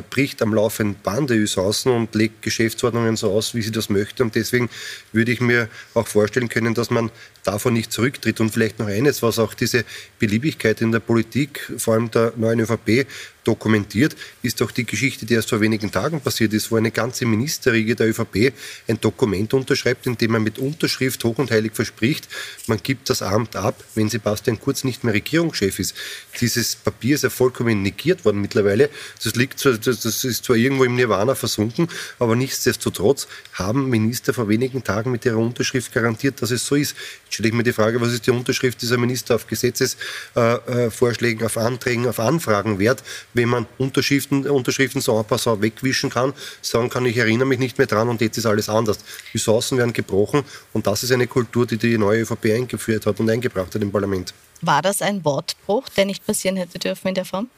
bricht 0.09 0.41
am 0.41 0.55
laufenden 0.55 1.03
Band 1.03 1.29
die 1.29 1.41
Usancen 1.41 1.93
und 1.93 2.15
legt 2.15 2.41
Geschäftsordnungen 2.41 3.17
so 3.17 3.31
aus, 3.31 3.55
wie 3.55 3.63
sie 3.63 3.73
das 3.73 3.91
möchte. 3.91 4.23
Und 4.23 4.35
deswegen 4.37 4.71
würde 5.13 5.33
ich 5.33 5.41
mir 5.41 5.69
auch 5.93 6.07
vorstellen 6.07 6.49
können, 6.49 6.75
dass 6.75 6.91
man 6.91 7.11
davon 7.45 7.75
nicht 7.75 7.93
zurücktritt. 7.93 8.41
Und 8.41 8.51
vielleicht 8.51 8.79
noch 8.79 8.87
eines, 8.87 9.23
was 9.23 9.39
auch 9.39 9.55
diese 9.55 9.85
Beliebigkeit 10.19 10.81
in 10.81 10.93
der 10.93 11.01
Politik, 11.11 11.73
vor 11.77 11.95
allem 11.95 12.09
der 12.13 12.33
neuen 12.37 12.61
ÖVP, 12.61 13.05
dokumentiert, 13.45 14.17
ist 14.43 14.61
doch 14.61 14.71
die 14.71 14.85
Geschichte, 14.85 15.27
die 15.27 15.35
erst 15.35 15.49
vor 15.51 15.61
wenigen 15.61 15.91
Tagen 15.91 16.21
passiert 16.21 16.53
ist, 16.53 16.71
wo 16.71 16.77
eine 16.77 16.91
ganze 16.91 17.25
Ministerriege 17.27 17.97
der 17.97 18.09
ÖVP 18.09 18.53
ein 18.89 19.01
Dokument 19.01 19.55
unterschreibt, 19.55 20.07
in 20.07 20.17
dem 20.19 20.33
man 20.33 20.43
mit 20.43 20.59
Unterschrift 20.59 21.25
hoch 21.25 21.39
und 21.39 21.51
heilig 21.51 21.73
verspricht, 21.75 22.29
man 22.67 22.79
gibt 22.83 23.11
das 23.11 23.23
Amt 23.23 23.57
ab, 23.57 23.83
wenn 23.95 24.09
Sebastian 24.09 24.61
Kurz 24.61 24.85
nicht 24.85 25.05
mehr 25.05 25.15
Regierungschef 25.15 25.79
ist. 25.79 25.95
Dieses 26.41 26.77
Papier 26.77 27.15
ist 27.15 27.23
ja 27.23 27.31
vollkommen 27.31 27.83
negiert 27.83 28.25
worden 28.25 28.41
mittlerweile. 28.41 28.91
Das, 29.23 29.35
liegt, 29.37 29.59
zwar- 29.59 29.79
das 29.79 30.25
ist 30.25 30.45
zwar 30.45 30.57
irgendwo 30.57 30.85
im 30.85 30.95
Nirvana 30.95 31.35
versunken, 31.35 31.89
aber 32.19 32.37
nichtsdestotrotz 32.37 33.27
haben 33.55 33.89
Minister 33.89 34.35
vor 34.35 34.49
wenigen 34.49 34.85
Tagen 34.85 35.11
mit 35.11 35.25
ihrer 35.25 35.39
Unterschrift 35.39 35.93
garantiert, 35.93 36.43
dass 36.43 36.51
es 36.51 36.67
so 36.67 36.75
ist. 36.75 36.95
Jetzt 37.25 37.35
stelle 37.35 37.49
ich 37.49 37.55
mir 37.55 37.63
die 37.63 37.73
Frage, 37.73 38.01
was 38.01 38.13
ist 38.13 38.27
die 38.27 38.31
Unterschrift 38.31 38.83
dieser 38.83 38.99
Minister 38.99 39.35
auf 39.35 39.47
Gesetzesvorschlägen, 39.47 41.41
äh, 41.43 41.47
auf 41.47 41.57
Anträgen, 41.57 42.07
auf 42.07 42.21
Anfragen 42.21 42.79
wert, 42.79 43.03
wenn 43.35 43.49
man 43.49 43.67
Unterschriften, 43.79 44.47
Unterschriften 44.47 45.01
so 45.01 45.19
ein 45.19 45.25
paar 45.25 45.39
so 45.39 45.61
wegwischen 45.61 46.11
kann, 46.11 46.33
sagen 46.63 46.91
kann, 46.91 47.07
ich 47.07 47.17
erinnere 47.17 47.47
mich 47.47 47.59
nicht 47.59 47.79
mehr 47.79 47.87
dran 47.87 48.09
und 48.09 48.21
jetzt 48.21 48.39
ist 48.39 48.47
alles 48.47 48.69
anders. 48.69 48.99
Die 49.33 49.39
Chancen 49.39 49.79
werden 49.79 49.93
gebrochen 49.93 50.43
und 50.73 50.87
das 50.87 51.03
ist 51.03 51.13
eine 51.13 51.27
Kultur, 51.27 51.67
die 51.67 51.77
die 51.77 51.99
neue 51.99 52.23
ÖVP 52.23 52.47
eingeführt 52.47 53.07
hat 53.07 53.21
und 53.21 53.31
eingebracht 53.31 53.75
hat 53.75 53.83
im 53.83 53.93
Parlament. 53.93 54.35
War 54.63 54.83
das 54.83 55.01
ein 55.03 55.25
Wortbruch, 55.25 55.89
der 55.91 56.05
nicht 56.05 56.27
passieren 56.27 56.57
hätte 56.57 56.79
dürfen 56.79 57.09
in 57.09 57.15
der 57.15 57.25
Form? 57.25 57.49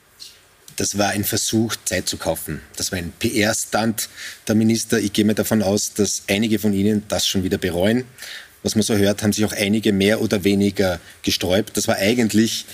Das 0.77 0.97
war 0.97 1.11
ein 1.11 1.25
Versuch, 1.25 1.77
Zeit 1.85 2.09
zu 2.09 2.17
kaufen. 2.17 2.63
Das 2.77 2.93
war 2.93 2.99
ein 2.99 3.13
PR-Stunt 3.19 4.09
der 4.49 4.55
Minister. 4.55 4.99
Ich 4.99 5.13
gehe 5.13 5.25
mir 5.25 5.35
davon 5.35 5.63
aus, 5.63 5.93
dass 5.93 6.23
einige 6.29 6.59
von 6.59 6.73
Ihnen 6.73 7.05
das 7.09 7.27
schon 7.27 7.45
wieder 7.45 7.59
bereuen. 7.59 8.05
Was 8.63 8.75
man 8.75 8.83
so 8.83 8.97
hört, 8.97 9.23
haben 9.23 9.33
sich 9.33 9.45
auch 9.45 9.53
einige 9.53 9.93
mehr 9.93 10.21
oder 10.21 10.45
weniger 10.45 11.01
gesträubt. 11.23 11.77
Das 11.77 11.89
war 11.89 11.97
eigentlich 11.97 12.65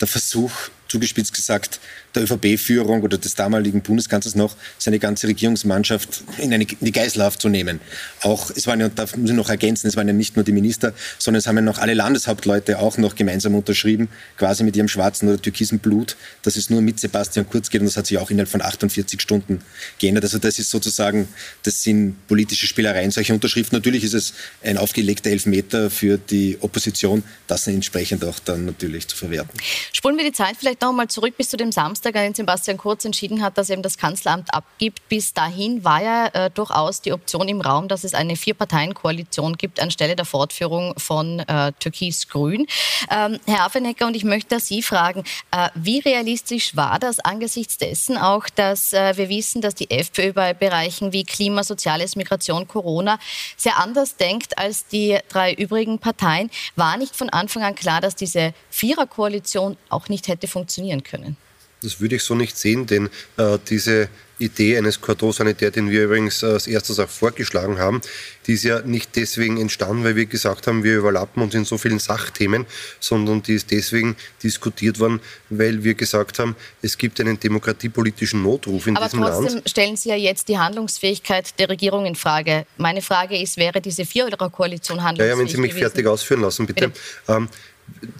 der 0.00 0.08
Versuch, 0.08 0.52
zugespitzt 0.88 1.34
gesagt, 1.34 1.80
der 2.14 2.24
ÖVP-Führung 2.24 3.02
oder 3.02 3.18
des 3.18 3.34
damaligen 3.34 3.82
Bundeskanzlers 3.82 4.34
noch, 4.34 4.56
seine 4.78 4.98
ganze 4.98 5.26
Regierungsmannschaft 5.26 6.24
in, 6.38 6.52
eine, 6.52 6.64
in 6.64 6.76
die 6.80 6.92
Geiselhaft 6.92 7.40
zu 7.40 7.48
nehmen. 7.48 7.80
Auch, 8.22 8.50
es 8.50 8.66
waren 8.66 8.80
ja, 8.80 8.88
da 8.88 9.06
muss 9.16 9.30
ich 9.30 9.36
noch 9.36 9.48
ergänzen, 9.48 9.86
es 9.86 9.96
waren 9.96 10.06
ja 10.06 10.14
nicht 10.14 10.36
nur 10.36 10.44
die 10.44 10.52
Minister, 10.52 10.92
sondern 11.18 11.38
es 11.38 11.46
haben 11.46 11.56
ja 11.56 11.62
noch 11.62 11.78
alle 11.78 11.94
Landeshauptleute 11.94 12.78
auch 12.78 12.98
noch 12.98 13.14
gemeinsam 13.14 13.54
unterschrieben, 13.54 14.08
quasi 14.36 14.64
mit 14.64 14.76
ihrem 14.76 14.88
schwarzen 14.88 15.28
oder 15.28 15.40
türkisen 15.40 15.78
Blut, 15.78 16.16
dass 16.42 16.56
es 16.56 16.70
nur 16.70 16.80
mit 16.80 17.00
Sebastian 17.00 17.48
Kurz 17.48 17.70
geht 17.70 17.80
und 17.80 17.86
das 17.86 17.96
hat 17.96 18.06
sich 18.06 18.18
auch 18.18 18.30
innerhalb 18.30 18.48
von 18.48 18.62
48 18.62 19.20
Stunden 19.20 19.60
geändert. 19.98 20.24
Also 20.24 20.38
das 20.38 20.58
ist 20.58 20.70
sozusagen, 20.70 21.28
das 21.62 21.82
sind 21.82 22.26
politische 22.28 22.66
Spielereien, 22.66 23.10
solche 23.10 23.32
Unterschriften. 23.32 23.76
Natürlich 23.76 24.04
ist 24.04 24.14
es 24.14 24.34
ein 24.62 24.78
aufgelegter 24.78 25.30
Elfmeter 25.30 25.90
für 25.90 26.18
die 26.18 26.58
Opposition, 26.60 27.22
das 27.46 27.66
entsprechend 27.66 28.24
auch 28.24 28.38
dann 28.38 28.66
natürlich 28.66 29.08
zu 29.08 29.16
verwerten. 29.16 29.58
Spulen 29.92 30.16
wir 30.16 30.24
die 30.24 30.32
Zeit 30.32 30.56
vielleicht 30.58 30.82
noch 30.82 30.90
einmal 30.90 31.08
zurück 31.08 31.36
bis 31.36 31.48
zu 31.48 31.56
dem 31.56 31.72
Samstag, 31.72 32.03
dem 32.12 32.34
Sebastian 32.34 32.76
Kurz 32.76 33.04
entschieden 33.04 33.42
hat, 33.42 33.58
dass 33.58 33.70
er 33.70 33.74
eben 33.74 33.82
das 33.82 33.98
Kanzleramt 33.98 34.52
abgibt. 34.52 35.08
Bis 35.08 35.32
dahin 35.32 35.84
war 35.84 36.02
ja 36.02 36.26
äh, 36.26 36.50
durchaus 36.50 37.00
die 37.00 37.12
Option 37.12 37.48
im 37.48 37.60
Raum, 37.60 37.88
dass 37.88 38.04
es 38.04 38.14
eine 38.14 38.36
Vier-Parteien-Koalition 38.36 39.56
gibt 39.56 39.80
anstelle 39.80 40.16
der 40.16 40.24
Fortführung 40.24 40.94
von 40.98 41.40
äh, 41.40 41.72
Türkis-Grün. 41.78 42.66
Ähm, 43.10 43.38
Herr 43.46 43.64
Affenecker, 43.64 44.06
und 44.06 44.16
ich 44.16 44.24
möchte 44.24 44.60
Sie 44.60 44.82
fragen, 44.82 45.24
äh, 45.50 45.68
wie 45.74 46.00
realistisch 46.00 46.76
war 46.76 46.98
das 46.98 47.20
angesichts 47.20 47.78
dessen 47.78 48.16
auch, 48.16 48.48
dass 48.54 48.92
äh, 48.92 49.16
wir 49.16 49.28
wissen, 49.28 49.60
dass 49.60 49.74
die 49.74 49.90
FPÖ 49.90 50.32
bei 50.32 50.54
Bereichen 50.54 51.12
wie 51.12 51.24
Klima, 51.24 51.62
Soziales, 51.64 52.16
Migration, 52.16 52.66
Corona 52.66 53.18
sehr 53.56 53.78
anders 53.78 54.16
denkt 54.16 54.58
als 54.58 54.86
die 54.86 55.18
drei 55.28 55.52
übrigen 55.52 55.98
Parteien? 55.98 56.50
War 56.76 56.96
nicht 56.96 57.16
von 57.16 57.30
Anfang 57.30 57.62
an 57.62 57.74
klar, 57.74 58.00
dass 58.00 58.16
diese 58.16 58.54
Viererkoalition 58.70 59.76
auch 59.88 60.08
nicht 60.08 60.28
hätte 60.28 60.48
funktionieren 60.48 61.02
können? 61.02 61.36
Das 61.84 62.00
würde 62.00 62.16
ich 62.16 62.22
so 62.22 62.34
nicht 62.34 62.56
sehen, 62.56 62.86
denn 62.86 63.08
äh, 63.36 63.58
diese 63.68 64.08
Idee 64.38 64.76
eines 64.76 65.00
Cordon 65.00 65.32
Sanitaire, 65.32 65.70
den 65.70 65.90
wir 65.90 66.04
übrigens 66.04 66.42
äh, 66.42 66.46
als 66.46 66.66
erstes 66.66 66.98
auch 66.98 67.08
vorgeschlagen 67.08 67.78
haben, 67.78 68.00
die 68.46 68.54
ist 68.54 68.64
ja 68.64 68.80
nicht 68.80 69.14
deswegen 69.14 69.60
entstanden, 69.60 70.02
weil 70.02 70.16
wir 70.16 70.26
gesagt 70.26 70.66
haben, 70.66 70.82
wir 70.82 70.96
überlappen 70.96 71.42
uns 71.42 71.54
in 71.54 71.64
so 71.64 71.78
vielen 71.78 72.00
Sachthemen, 72.00 72.66
sondern 72.98 73.42
die 73.42 73.54
ist 73.54 73.70
deswegen 73.70 74.16
diskutiert 74.42 74.98
worden, 74.98 75.20
weil 75.50 75.84
wir 75.84 75.94
gesagt 75.94 76.38
haben, 76.40 76.56
es 76.82 76.98
gibt 76.98 77.20
einen 77.20 77.38
demokratiepolitischen 77.38 78.42
Notruf 78.42 78.86
in 78.86 78.96
Aber 78.96 79.06
diesem 79.06 79.20
Land. 79.20 79.34
Aber 79.34 79.42
trotzdem 79.42 79.62
stellen 79.66 79.96
Sie 79.96 80.08
ja 80.08 80.16
jetzt 80.16 80.48
die 80.48 80.58
Handlungsfähigkeit 80.58 81.58
der 81.58 81.68
Regierung 81.68 82.04
in 82.04 82.16
Frage. 82.16 82.66
Meine 82.76 83.02
Frage 83.02 83.40
ist, 83.40 83.56
wäre 83.56 83.80
diese 83.80 84.04
Vierer-Koalition 84.04 85.02
handlungsfähig 85.02 85.28
Ja, 85.28 85.34
ja, 85.34 85.38
wenn 85.38 85.48
Sie 85.48 85.60
mich 85.60 85.70
gewesen? 85.70 85.90
fertig 85.90 86.06
ausführen 86.06 86.40
lassen, 86.40 86.66
bitte. 86.66 86.88
bitte. 86.88 87.00
Ähm, 87.28 87.48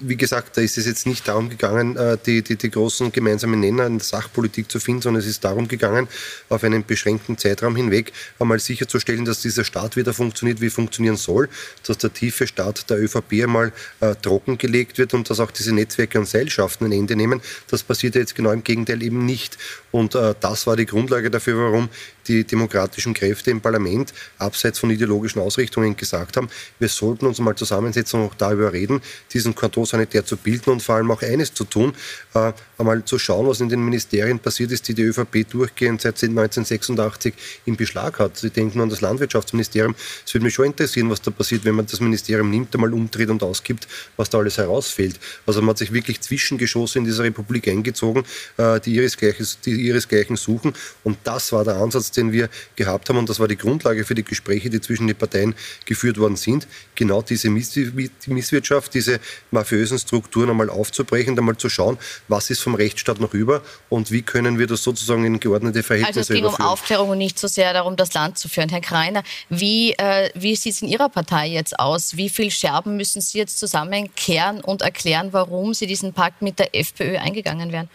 wie 0.01 0.17
gesagt, 0.17 0.57
da 0.57 0.61
ist 0.61 0.79
es 0.79 0.87
jetzt 0.87 1.07
nicht 1.07 1.27
darum 1.27 1.49
gegangen, 1.49 1.97
äh, 1.97 2.19
die, 2.25 2.43
die, 2.43 2.57
die 2.57 2.71
großen 2.71 3.13
gemeinsamen 3.13 3.61
Nenner 3.61 3.87
in 3.87 3.99
der 3.99 4.05
Sachpolitik 4.05 4.71
zu 4.71 4.81
finden, 4.81 5.03
sondern 5.03 5.23
es 5.23 5.29
ist 5.29 5.45
darum 5.45 5.69
gegangen, 5.69 6.09
auf 6.49 6.65
einen 6.65 6.85
beschränkten 6.85 7.39
Zeitraum 7.39 7.77
hinweg 7.77 8.13
einmal 8.39 8.61
sicherzustellen, 8.61 9.25
dass 9.25 9.43
dieser 9.43 9.65
Staat 9.65 9.97
wieder 9.97 10.13
funktioniert, 10.13 10.61
wie 10.61 10.71
funktionieren 10.71 11.17
soll, 11.17 11.49
dass 11.87 11.99
der 11.99 12.13
tiefe 12.13 12.47
Staat 12.47 12.89
der 12.91 13.03
ÖVP 13.03 13.45
einmal 13.45 13.73
äh, 14.01 14.15
trockengelegt 14.15 14.99
wird 14.99 15.15
und 15.15 15.29
dass 15.31 15.41
auch 15.41 15.51
diese 15.51 15.75
Netzwerke 15.75 16.19
und 16.19 16.29
Seilschaften 16.29 16.87
ein 16.87 16.93
Ende 16.93 17.17
nehmen. 17.17 17.41
Das 17.69 17.83
passiert 17.83 18.15
jetzt 18.15 18.35
genau 18.35 18.53
im 18.53 18.65
Gegenteil 18.65 19.03
eben 19.03 19.25
nicht. 19.25 19.59
Und 19.91 20.15
äh, 20.15 20.35
das 20.41 20.67
war 20.67 20.77
die 20.77 20.87
Grundlage 20.87 21.31
dafür, 21.31 21.71
warum 21.71 21.89
die 22.29 22.45
demokratischen 22.45 23.15
Kräfte 23.15 23.51
im 23.51 23.61
Parlament 23.61 24.13
abseits 24.39 24.79
von 24.79 24.91
ideologischen 24.91 25.41
Ausrichtungen 25.41 25.97
gesagt 25.97 26.37
haben, 26.37 26.49
wir 26.79 26.89
sollten 26.89 27.27
uns 27.27 27.39
mal 27.39 27.55
zusammensetzen 27.55 28.21
und 28.21 28.27
auch 28.27 28.35
darüber 28.35 28.73
reden, 28.73 29.01
diesen 29.33 29.55
Kanton 29.55 29.85
sanitär 29.85 30.25
zu 30.25 30.37
bilden 30.37 30.71
und 30.71 30.83
vor 30.83 30.97
allem 30.97 31.11
auch 31.11 31.23
eines 31.23 31.55
zu 31.55 31.65
tun, 31.65 31.95
äh, 32.35 32.53
einmal 32.79 33.05
zu 33.05 33.19
schauen, 33.19 33.47
was 33.47 33.61
in 33.61 33.69
den 33.69 33.85
Ministerien 33.85 34.39
passiert 34.39 34.73
ist, 34.73 34.89
die 34.89 34.95
die 34.95 35.03
ÖVP 35.03 35.49
durchgehend 35.49 36.01
seit 36.01 36.23
1986 36.23 37.35
im 37.67 37.77
Beschlag 37.77 38.19
hat. 38.19 38.37
Sie 38.37 38.51
denken 38.51 38.81
an 38.81 38.89
das 38.89 39.01
Landwirtschaftsministerium. 39.01 39.95
Es 40.27 40.35
würde 40.35 40.45
mich 40.45 40.55
schon 40.55 40.67
interessieren, 40.67 41.11
was 41.11 41.23
da 41.23 41.31
passiert, 41.31 41.65
wenn 41.65 41.75
man 41.75 41.87
das 41.87 42.01
Ministerium 42.01 42.51
nimmt, 42.51 42.75
einmal 42.75 42.93
umdreht 42.93 43.31
und 43.31 43.43
ausgibt, 43.43 43.87
was 44.17 44.31
da 44.31 44.39
alles 44.39 44.59
herausfällt. 44.59 45.19
Also 45.47 45.61
man 45.61 45.71
hat 45.71 45.79
sich 45.79 45.93
wirklich 45.93 46.21
Zwischengeschosse 46.21 46.99
in 46.99 47.05
dieser 47.05 47.25
Republik 47.25 47.69
eingezogen, 47.69 48.25
äh, 48.57 48.81
die 48.81 48.95
ihresgleichen, 48.95 49.47
die 49.65 49.73
ihresgleichen 49.73 50.37
suchen. 50.37 50.75
Und 51.03 51.19
das 51.25 51.53
war 51.53 51.65
der 51.65 51.77
Ansatz, 51.77 52.11
den 52.15 52.33
wir 52.33 52.49
gehabt 52.77 53.09
haben. 53.09 53.19
Und 53.19 53.29
das 53.29 53.41
war 53.41 53.49
die 53.49 53.57
Grundlage 53.57 54.05
für 54.05 54.15
die 54.15 54.25
Gespräche, 54.25 54.71
die 54.71 54.81
zwischen 54.81 55.07
den 55.07 55.17
Parteien 55.17 55.55
geführt 55.85 56.19
worden 56.19 56.37
sind. 56.37 56.67
Genau 56.95 57.23
diese 57.23 57.51
Misswirtschaft, 57.51 58.95
diese 58.95 59.21
mafiösen 59.51 59.99
Strukturen 59.99 60.51
einmal 60.51 60.71
aufzubrechen, 60.71 61.39
einmal 61.39 61.57
zu 61.57 61.69
schauen, 61.69 61.99
was 62.29 62.51
ist 62.51 62.61
vom 62.61 62.75
Rechtsstaat 62.75 63.21
noch 63.21 63.35
über 63.35 63.63
und 63.89 64.11
wie 64.11 64.23
können 64.23 64.59
wir 64.59 64.67
das 64.67 64.83
sozusagen 64.83 65.25
in 65.25 65.41
geordnete 65.41 65.83
Verhältnisse 65.83 66.21
Also 66.21 66.33
es 66.33 66.35
ging 66.35 66.45
überführen. 66.45 66.67
um 66.67 66.73
Aufklärung 66.73 67.09
und 67.11 67.19
nicht 67.19 67.39
so 67.39 67.49
sehr 67.49 67.73
darum, 67.73 67.97
das 67.97 68.15
Land 68.15 68.39
zu 68.39 68.49
führen. 68.49 68.69
Herr 68.69 68.81
Kreiner, 68.81 69.23
wie, 69.49 69.93
äh, 69.93 70.31
wie 70.35 70.57
sieht 70.57 70.75
es 70.75 70.83
in 70.83 70.89
Ihrer 70.89 71.09
Partei 71.09 71.49
jetzt 71.49 71.79
aus? 71.79 72.17
Wie 72.17 72.29
viele 72.29 72.51
Scherben 72.51 72.97
müssen 72.97 73.21
Sie 73.21 73.39
jetzt 73.39 73.59
zusammenkehren 73.59 74.61
und 74.61 74.83
erklären, 74.83 75.29
warum 75.33 75.75
Sie 75.75 75.87
diesen 75.87 76.13
Pakt 76.13 76.43
mit 76.43 76.59
der 76.59 76.75
FPÖ 76.75 77.19
eingegangen 77.19 77.73
wären? 77.73 77.89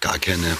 Gar 0.00 0.18
keine 0.18 0.56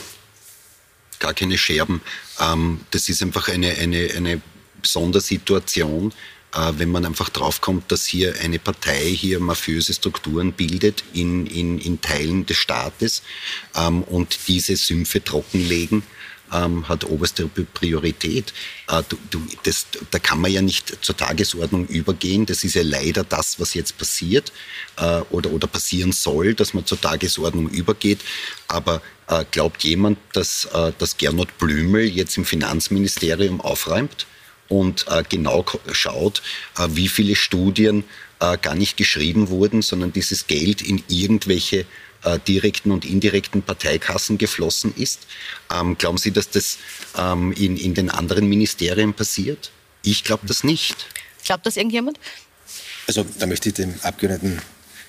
gar 1.18 1.35
keine 1.35 1.59
Scherben. 1.59 2.00
Ähm, 2.40 2.81
das 2.90 3.09
ist 3.09 3.22
einfach 3.22 3.48
eine, 3.48 3.72
eine, 3.74 4.11
eine 4.16 4.40
Sondersituation, 4.83 6.12
äh, 6.55 6.72
wenn 6.76 6.90
man 6.90 7.05
einfach 7.05 7.29
draufkommt, 7.29 7.90
dass 7.92 8.07
hier 8.07 8.35
eine 8.40 8.59
Partei 8.59 9.11
hier 9.11 9.40
mafiöse 9.40 9.94
Strukturen 9.94 10.52
bildet 10.52 11.05
in, 11.12 11.46
in, 11.46 11.79
in 11.79 12.00
Teilen 12.00 12.46
des 12.46 12.57
Staates 12.57 13.22
ähm, 13.74 14.02
und 14.02 14.38
diese 14.48 14.76
Sümpfe 14.76 15.22
trockenlegen. 15.22 16.02
Ähm, 16.52 16.88
hat 16.88 17.05
oberste 17.05 17.48
Priorität. 17.48 18.52
Äh, 18.87 19.02
du, 19.09 19.18
du, 19.31 19.44
das, 19.64 19.87
da 20.12 20.20
kann 20.20 20.40
man 20.40 20.52
ja 20.52 20.62
nicht 20.62 21.05
zur 21.05 21.16
Tagesordnung 21.16 21.88
übergehen. 21.88 22.46
Das 22.46 22.62
ist 22.62 22.76
ja 22.76 22.83
leider 22.85 23.24
das, 23.24 23.59
was 23.59 23.74
jetzt 23.74 23.98
passiert 23.98 24.52
äh, 24.96 25.22
oder, 25.31 25.50
oder 25.50 25.66
passieren 25.66 26.12
soll, 26.12 26.55
dass 26.55 26.72
man 26.72 26.87
zur 26.87 27.00
Tagesordnung 27.00 27.68
übergeht. 27.68 28.20
Aber 28.68 29.02
glaubt 29.50 29.82
jemand, 29.84 30.18
dass, 30.32 30.66
äh, 30.66 30.92
dass 30.98 31.16
Gernot 31.16 31.58
Blümel 31.58 32.04
jetzt 32.04 32.36
im 32.36 32.44
Finanzministerium 32.44 33.60
aufräumt 33.60 34.26
und 34.68 35.06
äh, 35.08 35.22
genau 35.28 35.64
schaut, 35.92 36.42
äh, 36.78 36.88
wie 36.90 37.08
viele 37.08 37.36
Studien 37.36 38.04
äh, 38.40 38.56
gar 38.58 38.74
nicht 38.74 38.96
geschrieben 38.96 39.48
wurden, 39.48 39.82
sondern 39.82 40.12
dieses 40.12 40.46
Geld 40.46 40.82
in 40.82 41.02
irgendwelche 41.08 41.86
äh, 42.22 42.38
direkten 42.46 42.90
und 42.90 43.04
indirekten 43.04 43.62
Parteikassen 43.62 44.38
geflossen 44.38 44.94
ist? 44.96 45.26
Ähm, 45.72 45.96
glauben 45.98 46.18
Sie, 46.18 46.32
dass 46.32 46.50
das 46.50 46.78
ähm, 47.16 47.52
in, 47.52 47.76
in 47.76 47.94
den 47.94 48.10
anderen 48.10 48.48
Ministerien 48.48 49.14
passiert? 49.14 49.70
Ich 50.02 50.24
glaube 50.24 50.46
das 50.46 50.64
nicht. 50.64 51.06
Glaubt 51.44 51.66
das 51.66 51.76
irgendjemand? 51.76 52.18
Also 53.06 53.24
da 53.38 53.46
möchte 53.46 53.68
ich 53.68 53.74
dem 53.76 53.94
Abgeordneten 54.02 54.60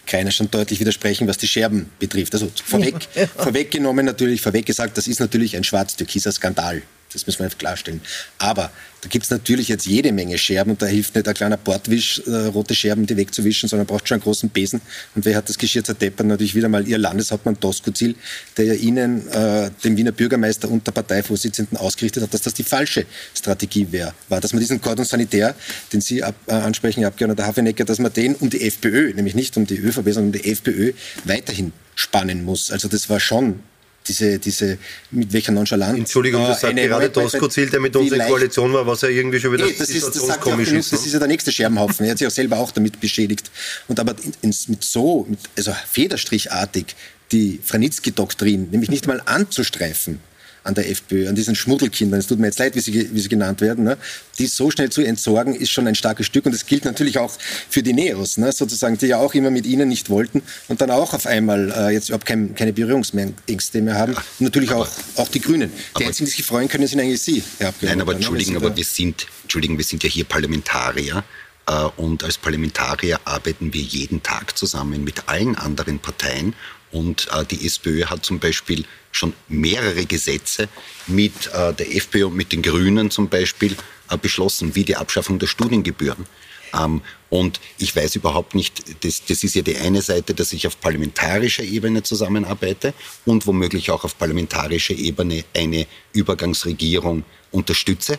keiner 0.08 0.32
schon 0.32 0.50
deutlich 0.50 0.80
widersprechen, 0.80 1.28
was 1.28 1.38
die 1.38 1.48
Scherben 1.48 1.90
betrifft. 2.00 2.34
Also 2.34 2.50
vorweg, 2.64 2.96
ja. 3.16 3.28
vorweggenommen 3.28 4.06
natürlich, 4.06 4.42
vorweg 4.42 4.66
gesagt, 4.66 4.98
das 4.98 5.08
ist 5.08 5.20
natürlich 5.20 5.56
ein 5.56 5.64
schwarz-türkiser 5.64 6.32
Skandal. 6.32 6.82
Das 7.14 7.26
müssen 7.26 7.40
wir 7.40 7.46
einfach 7.46 7.58
klarstellen. 7.58 8.02
Aber 8.38 8.72
da 9.02 9.10
gibt 9.10 9.26
es 9.26 9.32
natürlich 9.32 9.68
jetzt 9.70 9.86
jede 9.86 10.12
Menge 10.12 10.38
Scherben 10.38 10.72
und 10.72 10.82
da 10.82 10.88
hilft 10.88 11.16
nicht 11.16 11.28
ein 11.28 11.34
kleiner 11.34 11.56
Bordwisch, 11.56 12.22
äh, 12.26 12.48
rote 12.48 12.76
Scherben, 12.76 13.06
die 13.06 13.16
wegzuwischen, 13.16 13.70
sondern 13.70 13.86
braucht 13.86 14.08
schon 14.08 14.16
einen 14.16 14.24
großen 14.24 14.50
Besen. 14.50 14.82
Und 15.16 15.24
wer 15.24 15.38
hat 15.38 15.48
das 15.48 15.58
Geschirr 15.58 15.84
zerdeppert? 15.84 16.28
Natürlich 16.28 16.56
wieder 16.56 16.68
mal 16.68 16.86
Ihr 16.88 16.98
Landeshauptmann 16.98 17.58
Doskozil, 17.60 18.16
der 18.58 18.66
ja 18.66 18.74
Ihnen, 18.74 19.28
äh, 19.30 19.70
dem 19.84 19.96
Wiener 19.96 20.12
Bürgermeister 20.12 20.70
und 20.70 20.86
der 20.86 20.92
Parteivorsitzenden 20.92 21.78
ausgerichtet 21.78 22.24
hat, 22.24 22.34
dass 22.34 22.42
das 22.42 22.54
die 22.54 22.64
falsche 22.64 23.06
Strategie 23.34 23.88
wäre. 23.92 24.14
War, 24.28 24.42
dass 24.42 24.52
man 24.52 24.60
diesen 24.60 24.82
Cordon 24.82 25.06
Sanitär, 25.06 25.56
den 25.94 26.02
Sie 26.02 26.24
ab, 26.24 26.36
äh, 26.48 26.54
ansprechen, 26.54 27.02
Herr 27.02 27.10
Abgeordneter 27.10 27.48
Hafenecker, 27.48 27.86
dass 27.86 28.00
man 28.00 28.12
den 28.12 28.36
um 28.36 28.50
die 28.50 28.62
FPÖ, 28.68 29.14
nämlich 29.14 29.36
nicht 29.36 29.56
um 29.56 29.66
die 29.66 29.78
ÖVP, 29.78 30.12
sondern 30.12 30.26
um 30.26 30.32
die 30.34 30.52
FPÖ 30.52 30.94
weiterhin 31.24 31.72
spannen 31.96 32.44
muss. 32.44 32.72
Also 32.72 32.88
das 32.88 33.10
war 33.10 33.20
schon 33.20 33.60
diese, 34.08 34.40
diese, 34.40 34.78
mit 35.12 35.32
welcher 35.34 35.52
Nonchalanz. 35.52 35.98
Entschuldigung, 35.98 36.44
das 36.46 36.62
sagt 36.62 36.76
gerade 36.76 37.12
Tosco 37.12 37.48
Ziel, 37.48 37.70
der 37.70 37.80
mit 37.80 37.96
uns 37.96 38.12
in 38.12 38.20
Koalition 38.20 38.74
war, 38.74 38.86
was 38.86 39.04
er 39.04 39.10
irgendwie 39.10 39.40
schon 39.40 39.54
wieder 39.54 39.66
nee, 39.66 39.76
das 39.78 39.90
ist, 39.90 40.08
das 40.08 40.26
sagt 40.26 40.42
komisch 40.42 40.72
ist. 40.72 40.94
Das 40.94 41.06
ist 41.06 41.14
ja 41.14 41.20
der 41.20 41.28
nächste 41.28 41.52
Scherbenhaufen. 41.52 42.06
Er 42.06 42.12
hat 42.12 42.18
sich 42.18 42.28
auch 42.28 42.32
selber 42.32 42.58
auch 42.58 42.72
damit 42.72 43.00
beschädigt. 43.00 43.52
Und 43.88 44.00
aber 44.00 44.16
in, 44.24 44.34
in, 44.42 44.54
mit 44.68 44.84
so, 44.84 45.26
mit, 45.30 45.40
also 45.58 45.74
federstrichartig 45.90 46.96
die 47.32 47.60
Franitzky-Doktrin, 47.64 48.70
nämlich 48.72 48.90
nicht 48.90 49.08
mal 49.08 49.22
anzustreifen, 49.26 50.20
an 50.68 50.76
der 50.76 50.90
FPÖ, 50.90 51.28
an 51.28 51.36
diesen 51.36 51.56
Schmuddelkindern, 51.56 52.20
es 52.20 52.28
tut 52.28 52.40
mir 52.40 52.48
jetzt 52.48 52.60
leid, 52.60 52.76
wie 52.76 52.80
sie, 52.80 53.14
wie 53.14 53.20
sie 53.20 53.30
genannt 53.30 53.62
werden, 53.62 53.84
ne? 53.84 53.98
die 54.38 54.46
so 54.48 54.70
schnell 54.70 54.90
zu 54.90 55.02
entsorgen, 55.02 55.56
ist 55.56 55.72
schon 55.72 55.88
ein 55.88 55.96
starkes 55.96 56.26
Stück. 56.26 56.46
Und 56.46 56.52
das 56.52 56.66
gilt 56.66 56.86
natürlich 56.86 57.18
auch 57.18 57.34
für 57.70 57.82
die 57.82 57.94
Neos, 57.94 58.38
ne? 58.38 58.52
sozusagen, 58.52 58.98
die 58.98 59.08
ja 59.08 59.18
auch 59.18 59.34
immer 59.34 59.50
mit 59.50 59.66
ihnen 59.66 59.90
nicht 59.90 60.10
wollten 60.10 60.44
und 60.68 60.82
dann 60.82 60.92
auch 60.92 61.14
auf 61.14 61.26
einmal 61.26 61.72
äh, 61.72 61.94
jetzt 61.94 62.10
überhaupt 62.10 62.26
kein, 62.26 62.54
keine 62.54 62.74
Berührungsängste 62.74 63.82
mehr 63.82 63.96
haben. 63.96 64.14
Und 64.14 64.42
natürlich 64.42 64.72
auch, 64.72 64.88
auch 65.16 65.30
die 65.30 65.42
Grünen. 65.42 65.72
Die 65.98 66.06
einzigen, 66.06 66.26
die 66.26 66.36
sich 66.36 66.46
freuen 66.46 66.68
können, 66.68 66.88
sind 66.88 67.00
eigentlich 67.00 67.22
Sie, 67.22 67.42
Herr 67.58 67.70
Abgeordneter. 67.70 67.96
Nein, 67.96 68.02
aber 68.02 68.12
ne? 68.12 68.18
Entschuldigen, 68.18 68.56
aber 68.56 68.76
wir 68.76 68.86
sind, 68.86 69.26
Entschuldigen, 69.44 69.78
wir 69.78 69.86
sind 69.86 70.04
ja 70.04 70.10
hier 70.10 70.26
Parlamentarier. 70.26 71.24
Äh, 71.68 71.72
und 71.98 72.24
als 72.24 72.38
Parlamentarier 72.38 73.20
arbeiten 73.26 73.74
wir 73.74 73.82
jeden 73.82 74.24
Tag 74.24 74.58
zusammen 74.58 75.04
mit 75.04 75.28
allen 75.28 75.56
anderen 75.56 76.00
Parteien. 76.00 76.54
Und 76.92 77.28
äh, 77.32 77.46
die 77.46 77.66
SPÖ 77.66 78.06
hat 78.06 78.26
zum 78.26 78.40
Beispiel 78.40 78.86
schon 79.12 79.34
mehrere 79.48 80.06
Gesetze 80.06 80.70
mit 81.08 81.48
äh, 81.48 81.74
der 81.74 81.96
FPÖ 81.96 82.28
und 82.28 82.36
mit 82.36 82.52
den 82.52 82.62
Grünen 82.62 83.12
zum 83.12 83.30
Beispiel 83.30 83.76
beschlossen, 84.22 84.74
wie 84.74 84.86
die 84.86 84.96
Abschaffung 84.96 85.38
der 85.38 85.48
Studiengebühren. 85.48 86.26
Ähm, 86.74 87.02
und 87.30 87.60
ich 87.78 87.96
weiß 87.96 88.16
überhaupt 88.16 88.56
nicht, 88.56 89.04
das, 89.04 89.24
das 89.26 89.44
ist 89.44 89.56
ja 89.56 89.62
die 89.62 89.76
eine 89.78 90.02
Seite, 90.02 90.34
dass 90.34 90.54
ich 90.54 90.66
auf 90.68 90.80
parlamentarischer 90.80 91.64
Ebene 91.64 92.04
zusammenarbeite 92.04 92.94
und 93.26 93.46
womöglich 93.48 93.92
auch 93.92 94.04
auf 94.04 94.18
parlamentarischer 94.18 94.96
Ebene 94.96 95.44
eine 95.56 95.88
Übergangsregierung 96.14 97.24
unterstütze 97.52 98.18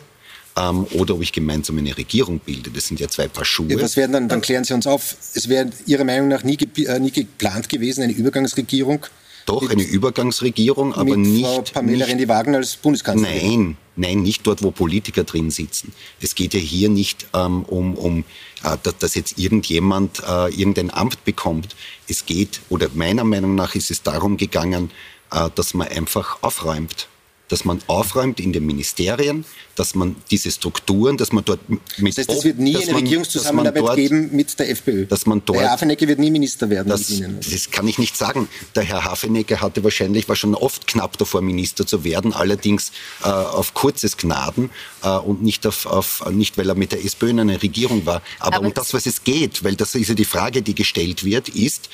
ähm, 0.58 0.86
oder 0.94 1.14
ob 1.14 1.22
ich 1.22 1.32
gemeinsam 1.32 1.78
eine 1.78 1.96
Regierung 1.96 2.40
bilde. 2.40 2.70
Das 2.70 2.86
sind 2.86 3.00
ja 3.00 3.08
zwei 3.08 3.28
Paar 3.28 3.44
Schuhe. 3.44 3.68
Ja, 3.68 3.80
was 3.80 3.96
werden 3.96 4.12
dann, 4.12 4.28
dann 4.28 4.40
klären 4.40 4.64
Sie 4.64 4.74
uns 4.74 4.86
auf, 4.86 5.16
es 5.34 5.48
wäre 5.48 5.70
Ihrer 5.86 6.04
Meinung 6.04 6.28
nach 6.28 6.42
nie, 6.42 6.58
äh, 6.84 6.98
nie 6.98 7.10
geplant 7.10 7.68
gewesen, 7.68 8.02
eine 8.02 8.12
Übergangsregierung? 8.12 9.06
Doch, 9.46 9.70
eine 9.70 9.82
Übergangsregierung, 9.82 10.92
aber 10.94 11.16
nicht. 11.16 11.46
Frau 11.46 11.62
Pamela 11.62 12.04
Rendi-Wagner 12.04 12.58
als 12.58 12.76
Bundeskanzlerin? 12.76 13.40
Nein, 13.40 13.76
nein, 13.96 14.22
nicht 14.22 14.46
dort, 14.46 14.62
wo 14.62 14.72
Politiker 14.72 15.24
drin 15.24 15.50
sitzen. 15.50 15.94
Es 16.20 16.34
geht 16.34 16.52
ja 16.52 16.60
hier 16.60 16.90
nicht 16.90 17.26
ähm, 17.32 17.62
um, 17.62 17.94
um 17.94 18.24
äh, 18.62 18.76
dass 18.98 19.14
jetzt 19.14 19.38
irgendjemand 19.38 20.20
äh, 20.20 20.54
irgendein 20.54 20.92
Amt 20.92 21.24
bekommt. 21.24 21.76
Es 22.08 22.26
geht, 22.26 22.60
oder 22.68 22.88
meiner 22.92 23.24
Meinung 23.24 23.54
nach 23.54 23.74
ist 23.74 23.90
es 23.90 24.02
darum 24.02 24.36
gegangen, 24.36 24.90
äh, 25.32 25.48
dass 25.54 25.72
man 25.72 25.88
einfach 25.88 26.42
aufräumt 26.42 27.08
dass 27.48 27.64
man 27.64 27.80
aufräumt 27.86 28.40
in 28.40 28.52
den 28.52 28.64
Ministerien, 28.66 29.44
dass 29.74 29.94
man 29.94 30.16
diese 30.30 30.50
Strukturen, 30.50 31.16
dass 31.16 31.32
man 31.32 31.44
dort 31.44 31.60
mit... 31.68 31.80
Das 31.98 32.28
heißt, 32.28 32.38
es 32.38 32.44
wird 32.44 32.58
nie 32.58 32.76
eine 32.76 32.86
man, 32.86 32.94
Regierungszusammenarbeit 32.96 33.82
dort, 33.82 33.96
geben 33.96 34.30
mit 34.32 34.58
der 34.58 34.70
FPÖ? 34.70 35.06
Dass 35.06 35.26
man 35.26 35.42
dort, 35.44 35.58
der 35.58 35.66
Herr 35.66 35.72
Hafenecke 35.72 36.08
wird 36.08 36.18
nie 36.18 36.30
Minister 36.30 36.68
werden 36.68 36.88
das, 36.88 37.08
mit 37.08 37.18
Ihnen? 37.20 37.40
Das 37.40 37.70
kann 37.70 37.88
ich 37.88 37.98
nicht 37.98 38.16
sagen. 38.16 38.48
Der 38.74 38.82
Herr 38.82 39.04
Hafenecke 39.04 39.60
hatte 39.60 39.82
wahrscheinlich, 39.84 40.28
war 40.28 40.36
schon 40.36 40.54
oft 40.54 40.86
knapp 40.86 41.16
davor, 41.16 41.40
Minister 41.40 41.86
zu 41.86 42.04
werden, 42.04 42.32
allerdings 42.32 42.92
äh, 43.22 43.28
auf 43.28 43.74
kurzes 43.74 44.16
Gnaden 44.16 44.70
äh, 45.02 45.08
und 45.10 45.42
nicht, 45.42 45.66
auf, 45.66 45.86
auf, 45.86 46.28
nicht, 46.30 46.58
weil 46.58 46.68
er 46.68 46.74
mit 46.74 46.92
der 46.92 47.04
SPÖ 47.04 47.30
in 47.30 47.40
einer 47.40 47.62
Regierung 47.62 48.04
war. 48.04 48.22
Aber, 48.40 48.56
Aber 48.56 48.66
um 48.66 48.74
das, 48.74 48.92
was 48.92 49.06
es 49.06 49.24
geht, 49.24 49.64
weil 49.64 49.74
das 49.74 49.94
ist 49.94 50.08
ja 50.08 50.14
die 50.14 50.24
Frage, 50.24 50.62
die 50.62 50.74
gestellt 50.74 51.24
wird, 51.24 51.48
ist, 51.48 51.88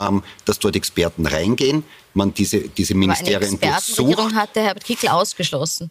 ähm, 0.00 0.22
dass 0.44 0.58
dort 0.58 0.76
Experten 0.76 1.26
reingehen, 1.26 1.84
man 2.14 2.34
diese, 2.34 2.60
diese 2.60 2.94
Ministerien 2.94 3.36
Aber 3.36 3.46
eine 3.46 3.76
Expertenregierung 3.76 4.34
hat 4.34 4.56
der 4.56 4.64
Herbert 4.64 4.84
Kickl 4.84 5.08
ausgeschlossen. 5.08 5.90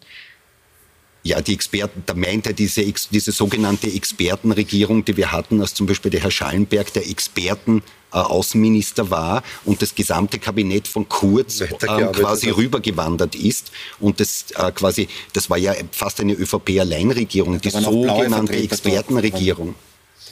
Ja, 1.21 1.41
die 1.41 1.53
Experten, 1.53 2.01
da 2.05 2.13
meint 2.13 2.47
er 2.47 2.53
diese, 2.53 2.81
diese 3.11 3.31
sogenannte 3.33 3.91
Expertenregierung, 3.91 5.03
die 5.03 5.17
wir 5.17 5.33
hatten, 5.33 5.59
als 5.59 5.73
zum 5.73 5.85
Beispiel 5.85 6.11
der 6.11 6.21
Herr 6.21 6.31
Schallenberg, 6.31 6.93
der 6.93 7.09
Experten 7.09 7.83
äh, 8.13 8.17
Außenminister 8.17 9.11
war 9.11 9.43
und 9.65 9.81
das 9.81 9.93
gesamte 9.93 10.39
Kabinett 10.39 10.87
von 10.87 11.09
Kurz 11.09 11.59
äh, 11.59 11.67
quasi 11.67 12.49
rübergewandert 12.49 13.35
ist. 13.35 13.71
Und 13.99 14.21
das 14.21 14.45
äh, 14.55 14.71
quasi, 14.71 15.09
das 15.33 15.49
war 15.49 15.57
ja 15.57 15.73
fast 15.91 16.21
eine 16.21 16.33
ÖVP-Alleinregierung, 16.33 17.59
die 17.59 17.69
sogenannte 17.69 18.55
Expertenregierung. 18.55 19.75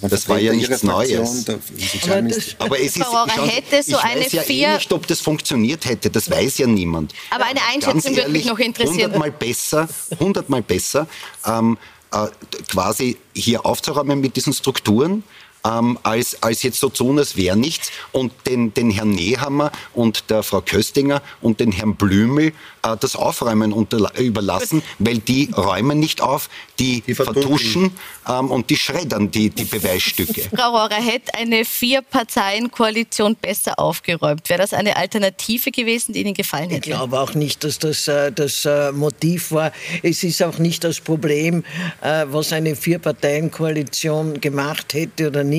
Das 0.01 0.29
war 0.29 0.39
ja 0.39 0.53
nichts 0.53 0.83
Neues. 0.83 1.45
Aber, 1.47 2.21
das, 2.21 2.55
aber 2.59 2.79
es 2.79 2.97
ist, 2.97 3.05
schon, 3.05 3.29
hätte 3.49 3.83
so 3.83 3.97
ich 3.97 4.03
eine 4.03 4.21
weiß 4.21 4.31
ja 4.31 4.43
eh 4.43 4.73
nicht, 4.75 4.93
ob 4.93 5.07
das 5.07 5.21
funktioniert 5.21 5.85
hätte. 5.85 6.09
Das 6.09 6.29
weiß 6.29 6.59
ja 6.59 6.67
niemand. 6.67 7.13
Aber 7.29 7.45
eine 7.45 7.59
Einschätzung 7.73 8.15
würde 8.15 8.29
mich 8.29 8.45
noch 8.45 8.59
interessieren. 8.59 9.13
Hundertmal 9.13 9.31
besser, 9.31 9.89
hundertmal 10.19 10.61
besser, 10.61 11.07
ähm, 11.45 11.77
äh, 12.11 12.27
quasi 12.69 13.17
hier 13.33 13.65
aufzuräumen 13.65 14.19
mit 14.19 14.35
diesen 14.35 14.53
Strukturen 14.53 15.23
ähm, 15.65 15.97
als, 16.03 16.41
als 16.41 16.63
jetzt 16.63 16.79
so 16.79 16.89
tun, 16.89 17.19
als 17.19 17.35
wäre 17.35 17.55
nichts 17.55 17.91
und 18.11 18.31
den, 18.45 18.73
den 18.73 18.91
Herrn 18.91 19.11
Nehammer 19.11 19.71
und 19.93 20.29
der 20.29 20.43
Frau 20.43 20.61
Köstinger 20.61 21.21
und 21.41 21.59
den 21.59 21.71
Herrn 21.71 21.95
Blümel 21.95 22.53
äh, 22.83 22.97
das 22.99 23.15
Aufräumen 23.15 23.73
unter, 23.73 24.17
überlassen, 24.19 24.83
weil 24.99 25.19
die 25.19 25.49
räumen 25.55 25.99
nicht 25.99 26.21
auf, 26.21 26.49
die, 26.79 27.01
die 27.01 27.15
vertuschen 27.15 27.91
ähm, 28.27 28.51
und 28.51 28.69
die 28.69 28.77
schreddern 28.77 29.31
die, 29.31 29.49
die 29.49 29.65
Beweisstücke. 29.65 30.49
Frau 30.55 30.69
Rohrer, 30.69 30.95
hätte 30.95 31.33
eine 31.35 31.65
Vier-Parteien-Koalition 31.65 33.35
besser 33.35 33.79
aufgeräumt? 33.79 34.49
Wäre 34.49 34.61
das 34.61 34.73
eine 34.73 34.95
Alternative 34.97 35.71
gewesen, 35.71 36.13
die 36.13 36.21
Ihnen 36.21 36.33
gefallen 36.33 36.69
hätte? 36.69 36.89
Ich 36.89 36.95
glaube 36.95 37.19
auch 37.19 37.33
nicht, 37.33 37.63
dass 37.63 37.79
das 37.79 38.07
äh, 38.07 38.31
das 38.31 38.65
äh, 38.65 38.91
Motiv 38.91 39.51
war. 39.51 39.71
Es 40.03 40.23
ist 40.23 40.41
auch 40.43 40.57
nicht 40.59 40.83
das 40.83 40.99
Problem, 40.99 41.63
äh, 42.01 42.25
was 42.29 42.53
eine 42.53 42.75
Vier-Parteien-Koalition 42.75 44.39
gemacht 44.39 44.93
hätte 44.93 45.27
oder 45.27 45.43
nicht, 45.43 45.56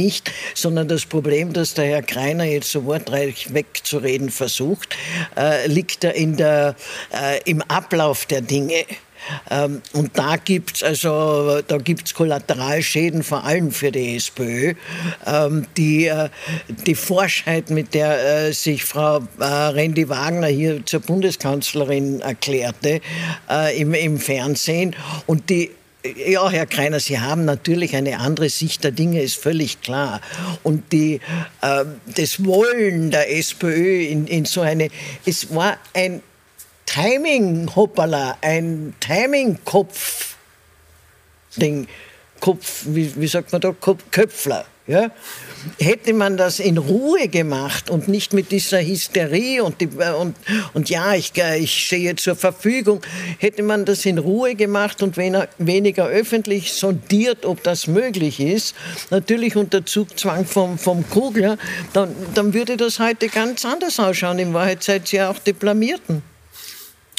sondern 0.55 0.89
das 0.89 1.07
Problem, 1.07 1.53
dass 1.53 1.75
der 1.75 1.87
Herr 1.87 2.03
Kreiner 2.03 2.45
jetzt 2.45 2.71
so 2.71 2.85
wortreich 2.85 3.53
wegzureden 3.53 4.31
versucht, 4.31 4.97
äh, 5.37 5.67
liegt 5.67 6.05
in 6.05 6.37
der, 6.37 6.77
äh, 7.13 7.41
im 7.51 7.63
Ablauf 7.63 8.27
der 8.27 8.41
Dinge. 8.41 8.85
Ähm, 9.51 9.83
und 9.93 10.17
da 10.17 10.37
gibt 10.37 10.77
es 10.77 10.83
also, 10.83 11.61
da 11.67 11.79
Kollateralschäden, 12.15 13.23
vor 13.23 13.45
allem 13.45 13.73
für 13.73 13.91
die 13.91 14.17
SPÖ. 14.17 14.75
Ähm, 15.27 15.67
die, 15.77 16.07
äh, 16.07 16.29
die 16.87 16.95
Forschheit, 16.95 17.71
mit 17.71 17.95
der 17.95 18.49
äh, 18.49 18.53
sich 18.53 18.85
Frau 18.85 19.21
äh, 19.39 19.45
Rendi 19.45 20.09
Wagner 20.09 20.47
hier 20.47 20.85
zur 20.87 21.01
Bundeskanzlerin 21.01 22.21
erklärte 22.21 23.01
äh, 23.51 23.79
im, 23.79 23.95
im 23.95 24.19
Fernsehen 24.19 24.95
und 25.27 25.51
die 25.51 25.71
ja, 26.05 26.49
Herr 26.49 26.67
Kreiner, 26.67 27.01
Sie 27.01 27.19
haben 27.19 27.45
natürlich 27.45 27.97
eine 27.97 28.21
andere 28.21 28.49
Sicht 28.49 28.85
der 28.85 28.93
Dinge, 28.93 29.21
ist 29.23 29.37
völlig 29.37 29.81
klar. 29.81 30.21
Und 30.63 30.93
die, 30.93 31.21
äh, 31.61 31.85
das 32.15 32.45
Wollen 32.45 33.11
der 33.11 33.37
SPÖ 33.37 34.05
in, 34.05 34.27
in 34.27 34.45
so 34.45 34.61
eine, 34.61 34.91
es 35.27 35.53
war 35.55 35.79
ein 35.95 36.23
Timing, 36.87 37.75
hoppala, 37.75 38.39
ein 38.41 38.95
Timing-Kopf-Ding. 39.01 41.89
Kopf, 42.41 42.85
wie, 42.87 43.17
wie 43.17 43.27
sagt 43.27 43.51
man 43.53 43.61
da, 43.61 43.73
Kopf, 43.73 44.05
Köpfler. 44.13 44.65
Ja? 44.87 45.11
Hätte 45.79 46.13
man 46.13 46.37
das 46.37 46.61
in 46.61 46.79
Ruhe 46.79 47.29
gemacht 47.29 47.91
und 47.91 48.09
nicht 48.09 48.33
mit 48.33 48.53
dieser 48.53 48.81
Hysterie 48.81 49.63
und, 49.63 49.81
die, 49.81 49.87
und, 49.87 50.37
und 50.75 50.91
ja, 50.91 51.15
ich, 51.15 51.33
ich 51.37 51.87
stehe 51.87 52.17
zur 52.17 52.37
Verfügung, 52.37 53.01
hätte 53.39 53.63
man 53.63 53.85
das 53.85 54.05
in 54.07 54.19
Ruhe 54.19 54.55
gemacht 54.55 55.03
und 55.03 55.17
weniger 55.17 56.07
öffentlich 56.07 56.73
sondiert, 56.73 57.45
ob 57.45 57.63
das 57.63 57.87
möglich 57.87 58.41
ist, 58.41 58.75
natürlich 59.11 59.57
unter 59.57 59.85
Zugzwang 59.85 60.47
vom, 60.47 60.79
vom 60.79 61.09
Kugler, 61.09 61.59
dann, 61.93 62.15
dann 62.35 62.55
würde 62.55 62.77
das 62.77 62.99
heute 62.99 63.29
ganz 63.29 63.65
anders 63.65 63.99
ausschauen. 63.99 64.39
In 64.39 64.55
Wahrheit 64.55 64.83
seid 64.83 65.13
ihr 65.13 65.31
auch 65.31 65.39
Deplamierten. 65.39 66.23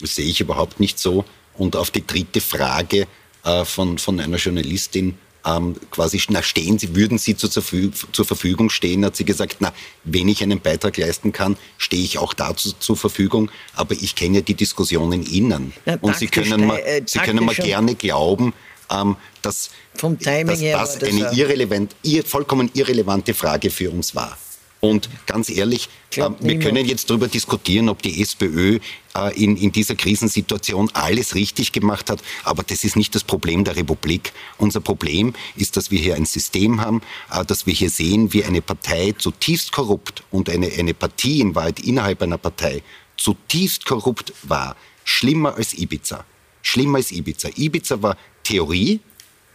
Das 0.02 0.16
sehe 0.16 0.26
ich 0.26 0.42
überhaupt 0.42 0.80
nicht 0.80 1.00
so. 1.00 1.26
Und 1.58 1.76
auf 1.76 1.92
die 1.92 2.06
dritte 2.06 2.42
Frage 2.42 3.08
äh, 3.44 3.66
von, 3.66 3.98
von 3.98 4.20
einer 4.20 4.38
Journalistin, 4.38 5.18
ähm, 5.46 5.76
quasi, 5.92 6.22
na, 6.30 6.42
stehen 6.44 6.80
Sie, 6.80 6.96
würden 6.96 7.18
Sie 7.18 7.36
zur, 7.36 7.50
zur, 7.50 8.26
Verfügung 8.26 8.70
stehen, 8.70 9.06
hat 9.06 9.16
sie 9.16 9.26
gesagt, 9.26 9.58
na, 9.60 9.74
wenn 10.04 10.28
ich 10.28 10.44
einen 10.44 10.60
Beitrag 10.60 10.98
leisten 10.98 11.32
kann, 11.32 11.58
stehe 11.78 12.04
ich 12.04 12.18
auch 12.18 12.34
dazu 12.34 12.74
zur 12.78 12.98
Verfügung. 12.98 13.50
Aber 13.74 13.94
ich 13.94 14.16
kenne 14.16 14.38
ja 14.38 14.42
die 14.42 14.54
Diskussionen 14.54 15.24
innen. 15.24 15.74
Ja, 15.86 15.98
Und 16.02 16.18
Sie 16.18 16.28
können, 16.28 16.66
mal, 16.66 16.80
äh, 16.80 17.02
Sie 17.06 17.20
können 17.20 17.46
mal 17.46 17.56
gerne 17.56 17.96
glauben, 17.96 18.54
ähm, 18.92 19.16
dass, 19.42 19.70
dass 19.94 20.62
das 20.62 21.04
eine 21.04 21.32
irrelevant, 21.34 21.96
ir, 22.04 22.24
vollkommen 22.26 22.70
irrelevante 22.74 23.34
Frage 23.34 23.70
für 23.70 23.92
uns 23.92 24.16
war. 24.16 24.38
Und 24.82 25.10
ganz 25.26 25.50
ehrlich, 25.50 25.90
äh, 26.16 26.30
wir 26.40 26.60
können 26.60 26.86
jetzt 26.86 27.10
darüber 27.10 27.28
diskutieren, 27.28 27.90
ob 27.90 28.02
die 28.02 28.22
SPÖ 28.22 28.80
äh, 29.16 29.44
in, 29.44 29.58
in 29.58 29.72
dieser 29.72 29.96
Krisensituation 29.96 30.90
alles 30.94 31.36
richtig 31.36 31.74
gemacht 31.74 32.10
hat. 32.10 32.22
Aber 32.46 32.64
das 32.64 32.84
ist 32.84 32.96
nicht 32.96 33.14
das 33.14 33.26
Problem 33.26 33.66
der 33.66 33.76
Republik. 33.76 34.32
Unser 34.58 34.80
Problem 34.80 35.34
ist, 35.58 35.76
dass 35.76 35.92
wir 35.92 36.00
hier 36.00 36.16
ein 36.16 36.26
System 36.26 36.80
haben, 36.80 37.02
äh, 37.32 37.44
dass 37.44 37.66
wir 37.66 37.74
hier 37.74 37.90
sehen, 37.90 38.32
wie 38.32 38.46
eine 38.46 38.62
Partei 38.62 39.14
zutiefst 39.18 39.74
korrupt 39.74 40.24
und 40.32 40.50
eine, 40.50 40.72
eine 40.72 40.94
Partie 40.94 41.42
in 41.42 41.56
Wahrheit 41.56 41.82
innerhalb 41.82 42.22
einer 42.22 42.38
Partei 42.38 42.82
zutiefst 43.18 43.86
korrupt 43.86 44.34
war. 44.44 44.78
Schlimmer 45.04 45.56
als 45.56 45.74
Ibiza. 45.78 46.24
Schlimmer 46.62 47.00
als 47.00 47.12
Ibiza. 47.12 47.50
Ibiza 47.56 48.02
war 48.02 48.16
Theorie. 48.44 49.02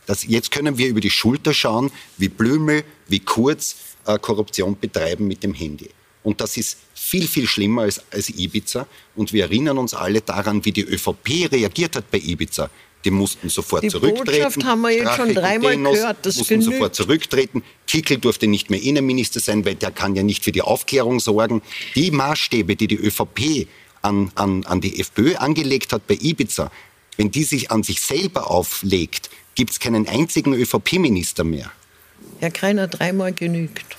Das, 0.06 0.24
jetzt 0.24 0.50
können 0.50 0.76
wir 0.76 0.88
über 0.88 1.00
die 1.00 1.10
Schulter 1.10 1.54
schauen, 1.54 1.90
wie 2.18 2.28
Blümel, 2.28 2.84
wie 3.08 3.20
Kurz, 3.20 3.76
äh, 4.06 4.18
Korruption 4.18 4.78
betreiben 4.78 5.26
mit 5.26 5.42
dem 5.42 5.54
Handy. 5.54 5.90
Und 6.22 6.40
das 6.40 6.56
ist 6.56 6.78
viel, 6.94 7.28
viel 7.28 7.46
schlimmer 7.46 7.82
als, 7.82 8.00
als 8.10 8.30
Ibiza. 8.30 8.86
Und 9.14 9.32
wir 9.32 9.44
erinnern 9.44 9.78
uns 9.78 9.92
alle 9.94 10.22
daran, 10.22 10.64
wie 10.64 10.72
die 10.72 10.82
ÖVP 10.82 11.52
reagiert 11.52 11.96
hat 11.96 12.10
bei 12.10 12.18
Ibiza. 12.18 12.70
Die 13.04 13.10
mussten 13.10 13.50
sofort 13.50 13.82
die 13.82 13.88
zurücktreten. 13.88 14.24
Die 14.24 14.38
Botschaft 14.38 14.64
haben 14.64 14.80
wir 14.80 14.90
jetzt 14.90 15.02
Strache 15.02 15.22
schon 15.22 15.34
dreimal 15.34 15.76
gehört. 15.76 16.16
Das 16.22 16.36
mussten 16.36 16.60
genügt. 16.60 16.72
sofort 16.72 16.94
zurücktreten. 16.94 17.62
Kickel 17.86 18.16
durfte 18.16 18.46
nicht 18.46 18.70
mehr 18.70 18.80
Innenminister 18.82 19.40
sein, 19.40 19.66
weil 19.66 19.74
der 19.74 19.90
kann 19.90 20.16
ja 20.16 20.22
nicht 20.22 20.42
für 20.42 20.52
die 20.52 20.62
Aufklärung 20.62 21.20
sorgen. 21.20 21.60
Die 21.94 22.10
Maßstäbe, 22.10 22.76
die 22.76 22.86
die 22.86 22.96
ÖVP 22.96 23.68
an, 24.00 24.32
an, 24.34 24.64
an 24.64 24.80
die 24.80 25.00
FPÖ 25.00 25.36
angelegt 25.36 25.92
hat 25.92 26.06
bei 26.06 26.18
Ibiza, 26.18 26.70
wenn 27.18 27.30
die 27.30 27.44
sich 27.44 27.70
an 27.70 27.82
sich 27.82 28.00
selber 28.00 28.50
auflegt, 28.50 29.28
gibt 29.54 29.70
es 29.70 29.80
keinen 29.80 30.08
einzigen 30.08 30.54
ÖVP-Minister 30.54 31.44
mehr. 31.44 31.70
Herr 32.44 32.50
Kreiner, 32.50 32.88
dreimal 32.88 33.32
genügt. 33.32 33.96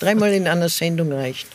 Dreimal 0.00 0.30
in 0.34 0.46
einer 0.46 0.68
Sendung 0.68 1.12
reicht. 1.12 1.46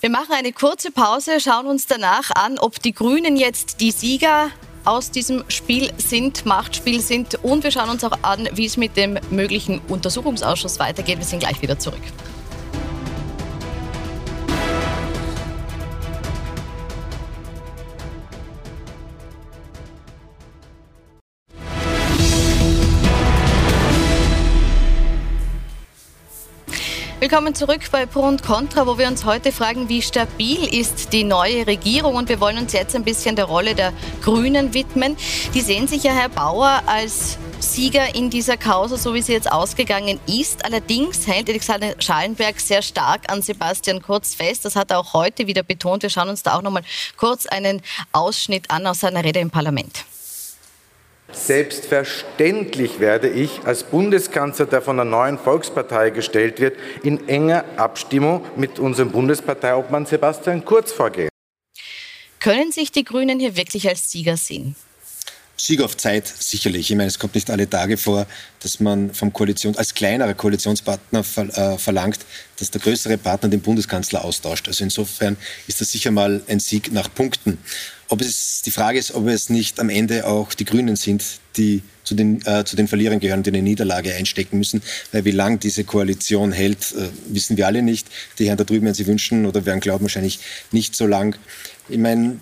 Wir 0.00 0.08
machen 0.08 0.32
eine 0.32 0.54
kurze 0.54 0.90
Pause, 0.90 1.38
schauen 1.38 1.66
uns 1.66 1.86
danach 1.86 2.30
an, 2.34 2.58
ob 2.58 2.80
die 2.80 2.94
Grünen 2.94 3.36
jetzt 3.36 3.82
die 3.82 3.90
Sieger 3.90 4.48
aus 4.86 5.10
diesem 5.10 5.44
Spiel 5.48 5.92
sind, 5.98 6.46
Machtspiel 6.46 7.02
sind. 7.02 7.34
Und 7.44 7.62
wir 7.62 7.70
schauen 7.70 7.90
uns 7.90 8.04
auch 8.04 8.18
an, 8.22 8.48
wie 8.54 8.64
es 8.64 8.78
mit 8.78 8.96
dem 8.96 9.18
möglichen 9.28 9.82
Untersuchungsausschuss 9.88 10.78
weitergeht. 10.78 11.18
Wir 11.18 11.26
sind 11.26 11.40
gleich 11.40 11.60
wieder 11.60 11.78
zurück. 11.78 12.00
Willkommen 27.30 27.54
zurück 27.54 27.82
bei 27.92 28.06
Pro 28.06 28.20
und 28.20 28.42
Contra, 28.42 28.86
wo 28.86 28.96
wir 28.96 29.06
uns 29.06 29.26
heute 29.26 29.52
fragen, 29.52 29.90
wie 29.90 30.00
stabil 30.00 30.64
ist 30.64 31.12
die 31.12 31.24
neue 31.24 31.66
Regierung? 31.66 32.14
Und 32.14 32.30
wir 32.30 32.40
wollen 32.40 32.56
uns 32.56 32.72
jetzt 32.72 32.96
ein 32.96 33.04
bisschen 33.04 33.36
der 33.36 33.44
Rolle 33.44 33.74
der 33.74 33.92
Grünen 34.22 34.72
widmen. 34.72 35.14
Die 35.52 35.60
sehen 35.60 35.86
sich 35.88 36.04
ja, 36.04 36.12
Herr 36.12 36.30
Bauer, 36.30 36.82
als 36.86 37.36
Sieger 37.60 38.14
in 38.14 38.30
dieser 38.30 38.56
Causa, 38.56 38.96
so 38.96 39.12
wie 39.12 39.20
sie 39.20 39.34
jetzt 39.34 39.52
ausgegangen 39.52 40.18
ist. 40.26 40.64
Allerdings 40.64 41.26
hält 41.26 41.50
Alexander 41.50 41.94
Schallenberg 41.98 42.58
sehr 42.60 42.80
stark 42.80 43.30
an 43.30 43.42
Sebastian 43.42 44.00
Kurz 44.00 44.34
fest. 44.34 44.64
Das 44.64 44.74
hat 44.74 44.90
er 44.90 44.98
auch 44.98 45.12
heute 45.12 45.46
wieder 45.46 45.62
betont. 45.62 46.04
Wir 46.04 46.08
schauen 46.08 46.30
uns 46.30 46.42
da 46.42 46.56
auch 46.56 46.62
noch 46.62 46.70
mal 46.70 46.82
kurz 47.18 47.44
einen 47.44 47.82
Ausschnitt 48.12 48.70
an 48.70 48.86
aus 48.86 49.00
seiner 49.00 49.22
Rede 49.22 49.40
im 49.40 49.50
Parlament. 49.50 50.06
Selbstverständlich 51.32 53.00
werde 53.00 53.28
ich 53.28 53.60
als 53.64 53.84
Bundeskanzler, 53.84 54.66
der 54.66 54.80
von 54.80 54.96
der 54.96 55.04
neuen 55.04 55.38
Volkspartei 55.38 56.10
gestellt 56.10 56.58
wird, 56.58 56.76
in 57.02 57.28
enger 57.28 57.64
Abstimmung 57.76 58.44
mit 58.56 58.78
unserem 58.78 59.10
Bundesparteiobmann 59.12 60.06
Sebastian 60.06 60.64
Kurz 60.64 60.90
vorgehen. 60.92 61.28
Können 62.40 62.72
sich 62.72 62.92
die 62.92 63.04
Grünen 63.04 63.38
hier 63.40 63.56
wirklich 63.56 63.88
als 63.88 64.10
Sieger 64.10 64.36
sehen? 64.36 64.74
Sieg 65.60 65.82
auf 65.82 65.96
Zeit 65.96 66.26
sicherlich. 66.26 66.90
Ich 66.90 66.96
meine, 66.96 67.08
es 67.08 67.18
kommt 67.18 67.34
nicht 67.34 67.50
alle 67.50 67.68
Tage 67.68 67.96
vor, 67.96 68.26
dass 68.60 68.78
man 68.78 69.12
vom 69.12 69.32
Koalition, 69.32 69.76
als 69.76 69.92
kleinerer 69.92 70.34
Koalitionspartner 70.34 71.24
ver, 71.24 71.74
äh, 71.74 71.78
verlangt, 71.78 72.20
dass 72.58 72.70
der 72.70 72.80
größere 72.80 73.18
Partner 73.18 73.48
den 73.48 73.60
Bundeskanzler 73.60 74.24
austauscht. 74.24 74.68
Also 74.68 74.84
insofern 74.84 75.36
ist 75.66 75.80
das 75.80 75.90
sicher 75.90 76.12
mal 76.12 76.42
ein 76.46 76.60
Sieg 76.60 76.92
nach 76.92 77.12
Punkten. 77.12 77.58
Ob 78.10 78.22
es, 78.22 78.62
die 78.64 78.70
Frage 78.70 78.98
ist, 78.98 79.14
ob 79.14 79.26
es 79.26 79.50
nicht 79.50 79.78
am 79.80 79.90
Ende 79.90 80.26
auch 80.26 80.54
die 80.54 80.64
Grünen 80.64 80.96
sind, 80.96 81.24
die 81.56 81.82
zu 82.04 82.14
den, 82.14 82.44
äh, 82.46 82.64
zu 82.64 82.74
den 82.74 82.88
Verlierern 82.88 83.20
gehören, 83.20 83.42
die 83.42 83.50
eine 83.50 83.60
Niederlage 83.60 84.14
einstecken 84.14 84.56
müssen. 84.56 84.82
Weil 85.12 85.26
wie 85.26 85.30
lang 85.30 85.60
diese 85.60 85.84
Koalition 85.84 86.52
hält, 86.52 86.92
äh, 86.92 87.08
wissen 87.28 87.58
wir 87.58 87.66
alle 87.66 87.82
nicht. 87.82 88.06
Die 88.38 88.46
Herren 88.46 88.56
da 88.56 88.64
drüben 88.64 88.86
werden 88.86 88.94
sie 88.94 89.06
wünschen 89.06 89.44
oder 89.44 89.66
werden 89.66 89.80
glauben, 89.80 90.04
wahrscheinlich 90.04 90.40
nicht 90.72 90.96
so 90.96 91.06
lang. 91.06 91.36
Ich 91.90 91.98
meine, 91.98 92.38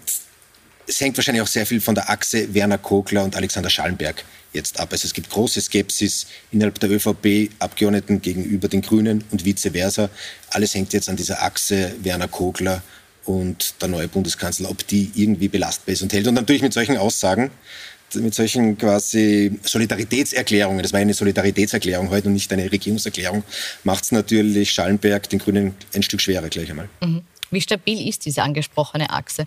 es 0.86 1.00
hängt 1.00 1.16
wahrscheinlich 1.16 1.42
auch 1.42 1.48
sehr 1.48 1.66
viel 1.66 1.80
von 1.80 1.96
der 1.96 2.10
Achse 2.10 2.54
Werner 2.54 2.78
Kogler 2.78 3.24
und 3.24 3.34
Alexander 3.34 3.70
Schallenberg 3.70 4.24
jetzt 4.52 4.78
ab. 4.78 4.88
Also 4.92 5.06
es 5.06 5.14
gibt 5.14 5.30
große 5.30 5.60
Skepsis 5.60 6.26
innerhalb 6.52 6.78
der 6.78 6.90
ÖVP-Abgeordneten 6.90 8.22
gegenüber 8.22 8.68
den 8.68 8.82
Grünen 8.82 9.24
und 9.32 9.44
vice 9.44 9.70
versa. 9.72 10.10
Alles 10.50 10.74
hängt 10.74 10.92
jetzt 10.92 11.08
an 11.08 11.16
dieser 11.16 11.42
Achse 11.42 11.94
Werner 12.02 12.28
Kogler 12.28 12.82
und 13.26 13.74
der 13.80 13.88
neue 13.88 14.08
Bundeskanzler, 14.08 14.70
ob 14.70 14.86
die 14.86 15.10
irgendwie 15.14 15.48
belastbar 15.48 15.92
ist 15.92 16.02
und 16.02 16.12
hält. 16.12 16.26
Und 16.26 16.34
natürlich 16.34 16.62
mit 16.62 16.72
solchen 16.72 16.96
Aussagen, 16.96 17.50
mit 18.14 18.34
solchen 18.34 18.78
quasi 18.78 19.58
Solidaritätserklärungen, 19.62 20.82
das 20.82 20.92
war 20.92 21.00
eine 21.00 21.14
Solidaritätserklärung 21.14 22.10
heute 22.10 22.28
und 22.28 22.34
nicht 22.34 22.52
eine 22.52 22.70
Regierungserklärung, 22.70 23.42
macht 23.84 24.04
es 24.04 24.12
natürlich 24.12 24.70
Schallenberg 24.70 25.28
den 25.28 25.38
Grünen 25.38 25.74
ein 25.94 26.02
Stück 26.02 26.20
schwerer 26.20 26.48
gleich 26.48 26.70
einmal. 26.70 26.88
Mhm. 27.02 27.22
Wie 27.50 27.60
stabil 27.60 28.08
ist 28.08 28.24
diese 28.24 28.42
angesprochene 28.42 29.10
Achse? 29.10 29.46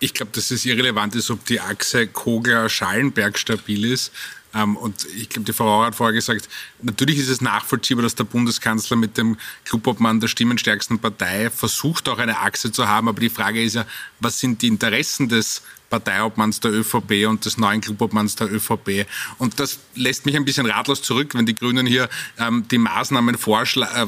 Ich 0.00 0.14
glaube, 0.14 0.32
dass 0.32 0.50
es 0.50 0.64
irrelevant 0.64 1.14
ist, 1.14 1.30
ob 1.30 1.44
die 1.46 1.60
Achse 1.60 2.06
Kogler-Schallenberg 2.06 3.38
stabil 3.38 3.84
ist. 3.84 4.12
Ähm, 4.54 4.76
und 4.76 5.06
ich 5.16 5.28
glaube, 5.28 5.46
die 5.46 5.52
Frau 5.52 5.66
Auer 5.66 5.86
hat 5.86 5.94
vorher 5.94 6.14
gesagt, 6.14 6.48
natürlich 6.82 7.18
ist 7.18 7.28
es 7.28 7.40
nachvollziehbar, 7.40 8.02
dass 8.02 8.14
der 8.14 8.24
Bundeskanzler 8.24 8.96
mit 8.96 9.16
dem 9.16 9.36
Clubobmann 9.64 10.20
der 10.20 10.28
stimmenstärksten 10.28 10.98
Partei 10.98 11.50
versucht, 11.50 12.08
auch 12.08 12.18
eine 12.18 12.38
Achse 12.38 12.72
zu 12.72 12.88
haben. 12.88 13.08
Aber 13.08 13.20
die 13.20 13.30
Frage 13.30 13.62
ist 13.62 13.74
ja, 13.74 13.86
was 14.20 14.38
sind 14.38 14.62
die 14.62 14.68
Interessen 14.68 15.28
des 15.28 15.62
Parteiobmanns 15.90 16.58
der 16.58 16.72
ÖVP 16.72 17.26
und 17.28 17.44
des 17.44 17.56
neuen 17.56 17.80
Clubobmanns 17.80 18.34
der 18.34 18.52
ÖVP. 18.52 19.06
Und 19.38 19.60
das 19.60 19.78
lässt 19.94 20.26
mich 20.26 20.34
ein 20.34 20.44
bisschen 20.44 20.66
ratlos 20.66 21.02
zurück, 21.02 21.34
wenn 21.34 21.46
die 21.46 21.54
Grünen 21.54 21.86
hier 21.86 22.08
ähm, 22.38 22.66
die 22.68 22.78
Maßnahmen 22.78 23.36
äh, 23.36 24.06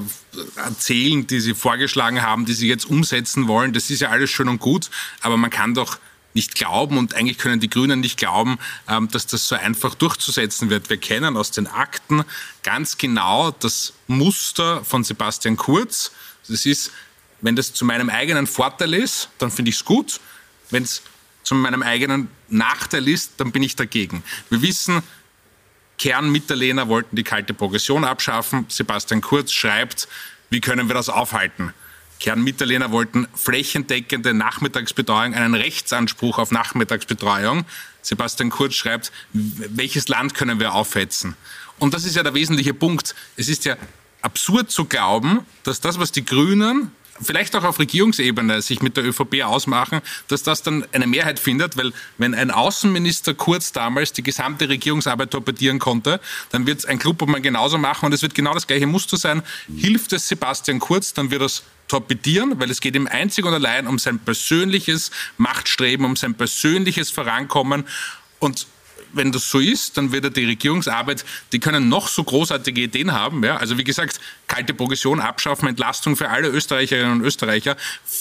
erzählen, 0.56 1.26
die 1.26 1.40
sie 1.40 1.54
vorgeschlagen 1.54 2.22
haben, 2.22 2.44
die 2.44 2.54
sie 2.54 2.66
jetzt 2.66 2.86
umsetzen 2.86 3.46
wollen. 3.46 3.72
Das 3.72 3.90
ist 3.90 4.00
ja 4.00 4.08
alles 4.08 4.30
schön 4.30 4.48
und 4.48 4.58
gut, 4.58 4.90
aber 5.20 5.36
man 5.36 5.50
kann 5.50 5.74
doch 5.74 5.98
nicht 6.36 6.54
glauben 6.54 6.98
und 6.98 7.14
eigentlich 7.14 7.38
können 7.38 7.58
die 7.58 7.68
Grünen 7.68 7.98
nicht 7.98 8.16
glauben, 8.18 8.58
ähm, 8.88 9.08
dass 9.08 9.26
das 9.26 9.48
so 9.48 9.56
einfach 9.56 9.96
durchzusetzen 9.96 10.70
wird. 10.70 10.88
Wir 10.88 10.98
kennen 10.98 11.36
aus 11.36 11.50
den 11.50 11.66
Akten 11.66 12.24
ganz 12.62 12.98
genau 12.98 13.50
das 13.50 13.94
Muster 14.06 14.84
von 14.84 15.02
Sebastian 15.02 15.56
Kurz. 15.56 16.12
Das 16.46 16.64
ist, 16.64 16.92
wenn 17.40 17.56
das 17.56 17.72
zu 17.72 17.84
meinem 17.84 18.08
eigenen 18.08 18.46
Vorteil 18.46 18.94
ist, 18.94 19.30
dann 19.38 19.50
finde 19.50 19.70
ich 19.70 19.76
es 19.76 19.84
gut. 19.84 20.20
Wenn 20.70 20.84
es 20.84 21.02
zu 21.42 21.54
meinem 21.54 21.82
eigenen 21.82 22.28
Nachteil 22.48 23.08
ist, 23.08 23.32
dann 23.38 23.50
bin 23.50 23.62
ich 23.62 23.74
dagegen. 23.74 24.22
Wir 24.50 24.62
wissen, 24.62 25.02
Kernmitterlehner 25.98 26.88
wollten 26.88 27.16
die 27.16 27.24
kalte 27.24 27.54
Progression 27.54 28.04
abschaffen. 28.04 28.66
Sebastian 28.68 29.22
Kurz 29.22 29.52
schreibt, 29.52 30.06
wie 30.50 30.60
können 30.60 30.88
wir 30.88 30.94
das 30.94 31.08
aufhalten? 31.08 31.72
Kernmitterlehner 32.20 32.92
wollten 32.92 33.28
flächendeckende 33.34 34.34
Nachmittagsbetreuung, 34.34 35.34
einen 35.34 35.54
Rechtsanspruch 35.54 36.38
auf 36.38 36.50
Nachmittagsbetreuung. 36.50 37.64
Sebastian 38.02 38.50
Kurz 38.50 38.74
schreibt, 38.74 39.12
welches 39.32 40.08
Land 40.08 40.34
können 40.34 40.60
wir 40.60 40.74
aufhetzen? 40.74 41.36
Und 41.78 41.92
das 41.92 42.04
ist 42.04 42.16
ja 42.16 42.22
der 42.22 42.34
wesentliche 42.34 42.74
Punkt. 42.74 43.14
Es 43.36 43.48
ist 43.48 43.64
ja 43.64 43.76
absurd 44.22 44.70
zu 44.70 44.86
glauben, 44.86 45.40
dass 45.64 45.80
das, 45.80 45.98
was 45.98 46.12
die 46.12 46.24
Grünen 46.24 46.92
vielleicht 47.20 47.54
auch 47.56 47.64
auf 47.64 47.78
Regierungsebene 47.78 48.62
sich 48.62 48.82
mit 48.82 48.96
der 48.96 49.04
ÖVP 49.04 49.42
ausmachen, 49.44 50.00
dass 50.28 50.42
das 50.42 50.62
dann 50.62 50.86
eine 50.92 51.06
Mehrheit 51.06 51.38
findet, 51.38 51.76
weil 51.76 51.92
wenn 52.18 52.34
ein 52.34 52.50
Außenminister 52.50 53.34
Kurz 53.34 53.72
damals 53.72 54.12
die 54.12 54.22
gesamte 54.22 54.68
Regierungsarbeit 54.68 55.30
torpedieren 55.30 55.78
konnte, 55.78 56.20
dann 56.50 56.66
wird 56.66 56.80
es 56.80 56.84
ein 56.84 56.98
Clubobmann 56.98 57.42
genauso 57.42 57.78
machen 57.78 58.06
und 58.06 58.12
es 58.12 58.22
wird 58.22 58.34
genau 58.34 58.54
das 58.54 58.66
gleiche 58.66 58.86
Muster 58.86 59.16
sein. 59.16 59.42
Hilft 59.76 60.12
es 60.12 60.28
Sebastian 60.28 60.78
Kurz, 60.78 61.12
dann 61.12 61.30
wird 61.30 61.42
es 61.42 61.62
torpedieren, 61.88 62.58
weil 62.58 62.70
es 62.70 62.80
geht 62.80 62.96
ihm 62.96 63.06
einzig 63.06 63.44
und 63.44 63.54
allein 63.54 63.86
um 63.86 63.98
sein 63.98 64.18
persönliches 64.18 65.10
Machtstreben, 65.36 66.04
um 66.04 66.16
sein 66.16 66.34
persönliches 66.34 67.10
Vorankommen 67.10 67.84
und 68.38 68.66
wenn 69.16 69.32
das 69.32 69.50
so 69.50 69.58
ist, 69.58 69.96
dann 69.96 70.12
wird 70.12 70.24
er 70.24 70.30
die 70.30 70.44
Regierungsarbeit, 70.44 71.24
die 71.52 71.58
können 71.58 71.88
noch 71.88 72.08
so 72.08 72.22
großartige 72.24 72.82
Ideen 72.82 73.12
haben. 73.12 73.42
Ja? 73.44 73.56
Also 73.56 73.78
wie 73.78 73.84
gesagt, 73.84 74.20
kalte 74.46 74.74
Progression 74.74 75.20
abschaffen, 75.20 75.68
Entlastung 75.68 76.16
für 76.16 76.28
alle 76.28 76.48
Österreicherinnen 76.48 77.20
und 77.20 77.20
Österreicher, 77.22 77.76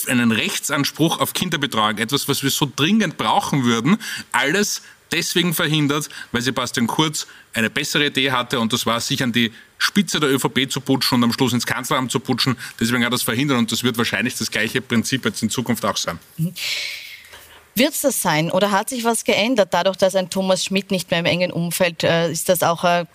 einen 0.08 0.32
Rechtsanspruch 0.32 1.20
auf 1.20 1.34
Kinderbetreuung, 1.34 1.98
etwas, 1.98 2.28
was 2.28 2.44
wir 2.44 2.50
so 2.50 2.72
dringend 2.76 3.18
brauchen 3.18 3.64
würden, 3.64 3.98
alles 4.32 4.82
deswegen 5.12 5.54
verhindert, 5.54 6.10
weil 6.32 6.42
Sebastian 6.42 6.88
Kurz 6.88 7.28
eine 7.54 7.70
bessere 7.70 8.08
Idee 8.08 8.32
hatte 8.32 8.60
und 8.60 8.74
das 8.74 8.86
war, 8.86 9.00
sich 9.00 9.24
an 9.24 9.32
die 9.32 9.52
Spitze 9.78 10.20
der 10.20 10.34
ÖVP 10.34 10.70
zu 10.70 10.82
putschen 10.82 11.18
und 11.18 11.24
am 11.24 11.34
Schluss 11.34 11.54
ins 11.54 11.66
Kanzleramt 11.66 12.12
zu 12.12 12.20
putschen. 12.20 12.58
Deswegen 12.80 13.06
hat 13.06 13.14
das 13.14 13.24
verhindert 13.24 13.58
und 13.58 13.72
das 13.72 13.84
wird 13.84 13.98
wahrscheinlich 13.98 14.36
das 14.36 14.52
gleiche 14.52 14.82
Prinzip 14.82 15.26
jetzt 15.26 15.44
in 15.44 15.50
Zukunft 15.50 15.86
auch 15.86 15.98
sein. 15.98 16.20
Mhm. 16.38 16.54
Wird 17.78 17.94
es 17.94 18.02
das 18.02 18.22
sein 18.22 18.52
oder 18.52 18.72
hat 18.72 18.90
sich 18.90 19.04
was 19.04 19.26
geändert? 19.26 19.74
Dadurch, 19.74 19.98
dass 19.98 20.16
ein 20.16 20.30
Thomas 20.30 20.64
Schmidt 20.64 20.92
nicht 20.92 21.12
mehr 21.12 21.20
im 21.20 21.26
engen 21.26 21.52
Umfeld 21.52 22.06
äh, 22.06 22.32
ist, 22.32 22.48
dass 22.48 22.64
auch 22.64 22.86
äh, 22.86 23.06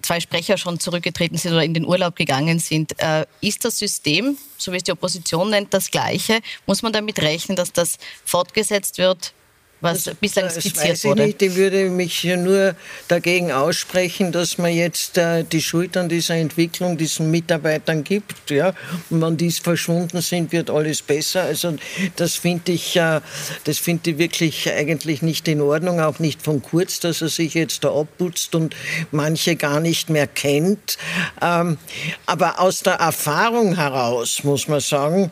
zwei 0.00 0.20
Sprecher 0.20 0.56
schon 0.56 0.80
zurückgetreten 0.80 1.36
sind 1.36 1.52
oder 1.52 1.62
in 1.62 1.74
den 1.74 1.84
Urlaub 1.84 2.16
gegangen 2.16 2.58
sind. 2.58 2.98
Äh, 3.02 3.26
ist 3.42 3.66
das 3.66 3.78
System, 3.78 4.38
so 4.56 4.72
wie 4.72 4.78
es 4.78 4.84
die 4.84 4.92
Opposition 4.92 5.50
nennt, 5.50 5.74
das 5.74 5.90
gleiche? 5.90 6.40
Muss 6.66 6.80
man 6.80 6.94
damit 6.94 7.20
rechnen, 7.20 7.54
dass 7.54 7.70
das 7.70 7.98
fortgesetzt 8.24 8.96
wird 8.96 9.34
was 9.80 10.04
das, 10.04 10.14
bislang 10.16 10.46
das 10.46 10.54
skizziert 10.54 10.90
weiß 10.90 11.04
wurde? 11.04 11.22
Ich, 11.22 11.40
nicht. 11.40 11.42
ich 11.42 11.56
würde 11.56 11.90
mich 11.90 12.24
nur 12.24 12.74
dagegen 13.06 13.52
aussprechen, 13.52 14.32
dass 14.32 14.58
man 14.58 14.72
jetzt 14.72 15.18
äh, 15.18 15.44
die 15.44 15.62
Schuld 15.62 15.96
an 15.96 16.08
dieser 16.08 16.34
Entwicklung 16.34 16.96
diesen 16.96 17.30
Mitarbeitern 17.30 18.02
gibt. 18.02 18.50
Ja? 18.50 18.74
Und 19.10 19.22
wenn 19.22 19.36
die 19.36 19.50
verschwunden 19.52 20.20
sind, 20.20 20.52
wird 20.52 20.70
alles 20.70 21.02
besser. 21.02 21.42
Also 21.42 21.76
das 22.16 22.34
finde 22.34 22.72
ich, 22.72 22.96
äh, 22.96 23.20
das 23.64 23.78
finde 23.78 24.10
ich 24.10 24.18
wirklich 24.18 24.70
eigentlich 24.70 25.22
nicht 25.22 25.46
in 25.46 25.60
Ordnung, 25.60 26.00
auch 26.00 26.18
nicht 26.18 26.42
von 26.42 26.60
Kurz, 26.60 26.98
dass 27.00 27.22
er 27.22 27.28
sich 27.28 27.54
jetzt 27.54 27.84
da 27.84 27.94
abputzt 27.94 28.54
und 28.54 28.74
manche 29.12 29.56
gar 29.56 29.80
nicht 29.80 30.10
mehr 30.10 30.26
kennt. 30.26 30.98
Ähm, 31.40 31.78
aber 32.26 32.58
aus 32.58 32.82
der 32.82 32.94
Erfahrung 32.94 33.76
heraus 33.76 34.42
muss 34.42 34.66
man 34.66 34.80
sagen, 34.80 35.30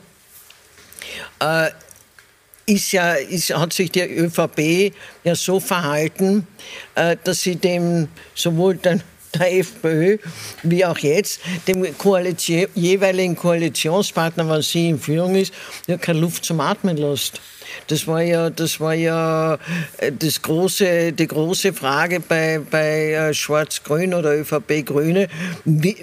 äh, 1.40 1.70
ist 2.66 2.92
ja, 2.92 3.14
ist, 3.14 3.56
hat 3.56 3.72
sich 3.72 3.92
die 3.92 4.02
ÖVP 4.02 4.92
ja 5.22 5.34
so 5.36 5.60
verhalten, 5.60 6.46
äh, 6.96 7.16
dass 7.22 7.40
sie 7.40 7.56
dem 7.56 8.08
sowohl 8.34 8.74
den, 8.74 9.02
der 9.34 9.58
FPÖ 9.58 10.18
wie 10.64 10.84
auch 10.84 10.98
jetzt 10.98 11.40
dem 11.68 11.96
Koalition, 11.96 12.66
jeweiligen 12.74 13.36
Koalitionspartner, 13.36 14.48
wenn 14.48 14.62
sie 14.62 14.88
in 14.88 14.98
Führung 14.98 15.36
ist, 15.36 15.54
ja 15.86 15.96
keine 15.96 16.18
Luft 16.18 16.44
zum 16.44 16.60
Atmen 16.60 16.96
lässt. 16.96 17.40
Das 17.86 18.06
war 18.06 18.22
ja, 18.22 18.50
das 18.50 18.80
war 18.80 18.94
ja 18.94 19.58
äh, 19.98 20.10
das 20.10 20.42
große, 20.42 21.12
die 21.12 21.26
große 21.26 21.72
Frage 21.72 22.18
bei, 22.20 22.60
bei 22.68 23.12
äh, 23.12 23.34
Schwarz-Grün 23.34 24.12
oder 24.12 24.36
ÖVP-Grüne. 24.36 25.28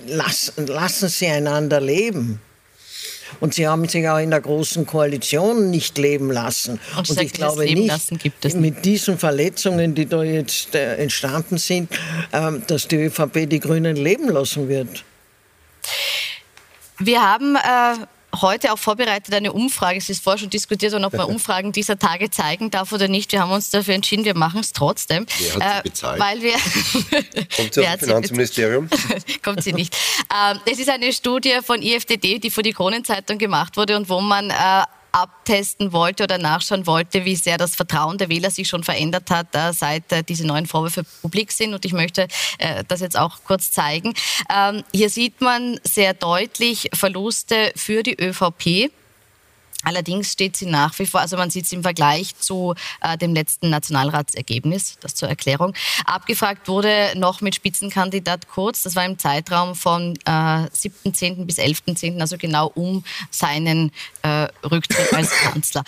Lassen, 0.07 0.67
lassen 0.67 1.09
sie 1.09 1.27
einander 1.27 1.81
leben? 1.81 2.39
Und 3.39 3.53
sie 3.53 3.67
haben 3.67 3.87
sich 3.87 4.07
auch 4.07 4.17
in 4.17 4.31
der 4.31 4.41
großen 4.41 4.85
Koalition 4.85 5.69
nicht 5.69 5.97
leben 5.97 6.31
lassen. 6.31 6.79
Und, 6.97 7.09
und 7.09 7.21
ich 7.21 7.33
glaube 7.33 7.65
nicht, 7.65 8.55
mit 8.55 8.85
diesen 8.85 9.17
Verletzungen, 9.17 9.95
die 9.95 10.05
da 10.05 10.23
jetzt 10.23 10.75
äh, 10.75 10.95
entstanden 10.95 11.57
sind, 11.57 11.91
äh, 12.31 12.51
dass 12.67 12.87
die 12.87 12.97
ÖVP 12.97 13.49
die 13.49 13.59
Grünen 13.59 13.95
leben 13.95 14.29
lassen 14.29 14.67
wird. 14.67 15.03
Wir 16.99 17.21
haben 17.21 17.55
äh 17.55 18.05
heute 18.41 18.73
auch 18.73 18.79
vorbereitet 18.79 19.33
eine 19.33 19.53
Umfrage. 19.53 19.97
Es 19.97 20.09
ist 20.09 20.23
vorher 20.23 20.39
schon 20.39 20.49
diskutiert 20.49 20.91
worden, 20.93 21.05
ob 21.05 21.13
man 21.13 21.25
Umfragen 21.33 21.71
dieser 21.71 21.99
Tage 21.99 22.29
zeigen 22.29 22.71
darf 22.71 22.91
oder 22.91 23.07
nicht. 23.07 23.31
Wir 23.31 23.41
haben 23.41 23.51
uns 23.51 23.69
dafür 23.69 23.93
entschieden, 23.93 24.25
wir 24.25 24.35
machen 24.35 24.59
es 24.61 24.73
trotzdem. 24.73 25.25
Wer 25.37 25.55
hat 25.55 25.83
sie 25.83 25.89
bezahlt? 25.89 26.19
Weil 26.19 26.41
wir 26.41 26.53
Kommt 27.55 27.73
sie 27.73 27.81
aus 27.81 27.97
dem 27.97 27.99
Finanzministerium? 27.99 28.89
Kommt 29.43 29.63
sie 29.63 29.73
nicht. 29.73 29.95
Ähm, 30.33 30.59
es 30.65 30.79
ist 30.79 30.89
eine 30.89 31.13
Studie 31.13 31.59
von 31.63 31.81
IFDD, 31.81 32.39
die 32.39 32.49
vor 32.49 32.63
die 32.63 32.73
Kronenzeitung 32.73 33.37
gemacht 33.37 33.77
wurde 33.77 33.95
und 33.95 34.09
wo 34.09 34.19
man 34.21 34.49
äh, 34.49 34.53
abtesten 35.13 35.93
wollte 35.93 36.23
oder 36.23 36.37
nachschauen 36.37 36.85
wollte, 36.87 37.23
wie 37.23 37.35
sehr 37.35 37.57
das 37.57 37.75
Vertrauen 37.75 38.17
der 38.17 38.29
Wähler 38.29 38.51
sich 38.51 38.67
schon 38.67 38.83
verändert 38.83 39.29
hat, 39.29 39.55
äh, 39.55 39.71
seit 39.71 40.11
äh, 40.11 40.23
diese 40.23 40.45
neuen 40.45 40.65
Vorwürfe 40.65 41.03
publik 41.21 41.51
sind. 41.51 41.73
Und 41.73 41.85
ich 41.85 41.93
möchte 41.93 42.27
äh, 42.57 42.83
das 42.87 42.99
jetzt 42.99 43.17
auch 43.17 43.43
kurz 43.45 43.71
zeigen. 43.71 44.13
Ähm, 44.53 44.83
hier 44.93 45.09
sieht 45.09 45.39
man 45.39 45.79
sehr 45.83 46.13
deutlich 46.13 46.89
Verluste 46.93 47.71
für 47.75 48.03
die 48.03 48.19
ÖVP. 48.19 48.91
Allerdings 49.83 50.31
steht 50.31 50.55
sie 50.55 50.65
nach 50.65 50.97
wie 50.99 51.05
vor, 51.05 51.21
also 51.21 51.37
man 51.37 51.49
sieht 51.49 51.65
es 51.65 51.71
im 51.71 51.83
Vergleich 51.83 52.35
zu 52.37 52.75
äh, 53.01 53.17
dem 53.17 53.33
letzten 53.33 53.69
Nationalratsergebnis, 53.69 54.97
das 55.01 55.15
zur 55.15 55.29
Erklärung. 55.29 55.73
Abgefragt 56.05 56.67
wurde 56.67 57.13
noch 57.15 57.41
mit 57.41 57.55
Spitzenkandidat 57.55 58.47
Kurz, 58.47 58.83
das 58.83 58.95
war 58.95 59.05
im 59.05 59.19
Zeitraum 59.19 59.75
von 59.75 60.15
äh, 60.25 60.29
7.10. 60.29 61.45
bis 61.45 61.57
11.10., 61.57 62.19
also 62.19 62.37
genau 62.37 62.71
um 62.75 63.03
seinen 63.29 63.91
äh, 64.21 64.47
Rücktritt 64.63 65.13
als 65.13 65.31
Kanzler. 65.31 65.83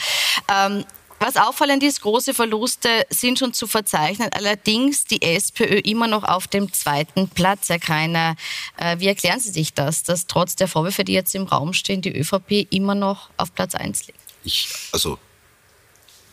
Ähm, 0.49 0.85
was 1.20 1.38
auffallend 1.38 1.82
ist, 1.84 2.01
große 2.01 2.34
Verluste 2.34 2.89
sind 3.09 3.39
schon 3.39 3.53
zu 3.53 3.68
verzeichnen. 3.68 4.30
Allerdings 4.34 5.05
die 5.05 5.22
SPÖ 5.22 5.80
immer 5.80 6.07
noch 6.07 6.24
auf 6.24 6.47
dem 6.47 6.72
zweiten 6.74 7.30
Platz. 7.30 7.70
Herr 7.70 7.80
Kreiner, 7.80 8.36
äh, 8.78 8.99
wie 8.99 9.07
erklären 9.07 9.39
Sie 9.39 9.51
sich 9.51 9.74
das, 9.74 10.03
dass 10.03 10.28
trotz 10.28 10.55
der 10.55 10.68
Vorwürfe, 10.68 11.03
die 11.03 11.13
jetzt 11.13 11.34
im 11.34 11.43
Raum 11.43 11.74
stehen, 11.74 12.01
die 12.01 12.16
ÖVP 12.16 12.68
immer 12.70 12.95
noch 12.95 13.30
auf 13.38 13.53
Platz 13.53 13.76
1 13.76 14.07
liegt? 14.07 14.20
Ich, 14.43 14.68
also 14.91 15.18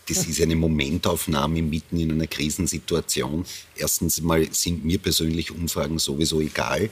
das 0.09 0.25
ist 0.27 0.41
eine 0.41 0.55
Momentaufnahme 0.55 1.61
mitten 1.61 1.99
in 1.99 2.11
einer 2.11 2.27
Krisensituation. 2.27 3.45
Erstens 3.75 4.21
mal 4.21 4.51
sind 4.51 4.83
mir 4.83 4.99
persönlich 4.99 5.51
Umfragen 5.51 5.97
sowieso 5.97 6.41
egal. 6.41 6.89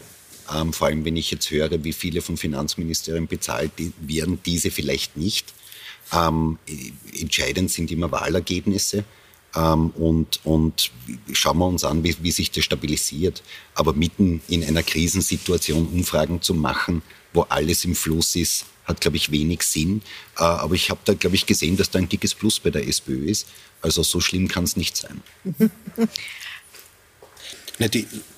Ähm, 0.53 0.73
vor 0.73 0.87
allem, 0.87 1.03
wenn 1.05 1.17
ich 1.17 1.29
jetzt 1.31 1.51
höre, 1.51 1.83
wie 1.83 1.93
viele 1.93 2.21
vom 2.21 2.37
Finanzministerium 2.37 3.27
bezahlt 3.27 3.71
werden, 3.99 4.39
diese 4.45 4.71
vielleicht 4.71 5.17
nicht. 5.17 5.53
Ähm, 6.13 6.57
entscheidend 7.19 7.71
sind 7.71 7.91
immer 7.91 8.11
Wahlergebnisse. 8.11 9.03
Ähm, 9.55 9.89
und, 9.91 10.39
und 10.45 10.91
schauen 11.33 11.57
wir 11.57 11.67
uns 11.67 11.83
an, 11.83 12.03
wie, 12.03 12.15
wie 12.21 12.31
sich 12.31 12.51
das 12.51 12.63
stabilisiert. 12.63 13.43
Aber 13.75 13.93
mitten 13.93 14.41
in 14.47 14.63
einer 14.63 14.83
Krisensituation 14.83 15.87
Umfragen 15.87 16.41
zu 16.41 16.53
machen, 16.53 17.01
wo 17.33 17.41
alles 17.43 17.85
im 17.85 17.95
Fluss 17.95 18.35
ist, 18.35 18.65
hat, 18.85 19.01
glaube 19.01 19.17
ich, 19.17 19.31
wenig 19.31 19.63
Sinn. 19.63 20.01
Äh, 20.37 20.43
aber 20.43 20.75
ich 20.75 20.89
habe 20.89 21.01
da, 21.05 21.13
glaube 21.13 21.35
ich, 21.35 21.45
gesehen, 21.45 21.77
dass 21.77 21.89
da 21.91 21.99
ein 21.99 22.09
dickes 22.09 22.33
Plus 22.33 22.59
bei 22.59 22.69
der 22.69 22.87
SPÖ 22.87 23.25
ist. 23.25 23.47
Also 23.81 24.03
so 24.03 24.19
schlimm 24.19 24.47
kann 24.47 24.63
es 24.63 24.75
nicht 24.75 24.95
sein. 24.95 25.21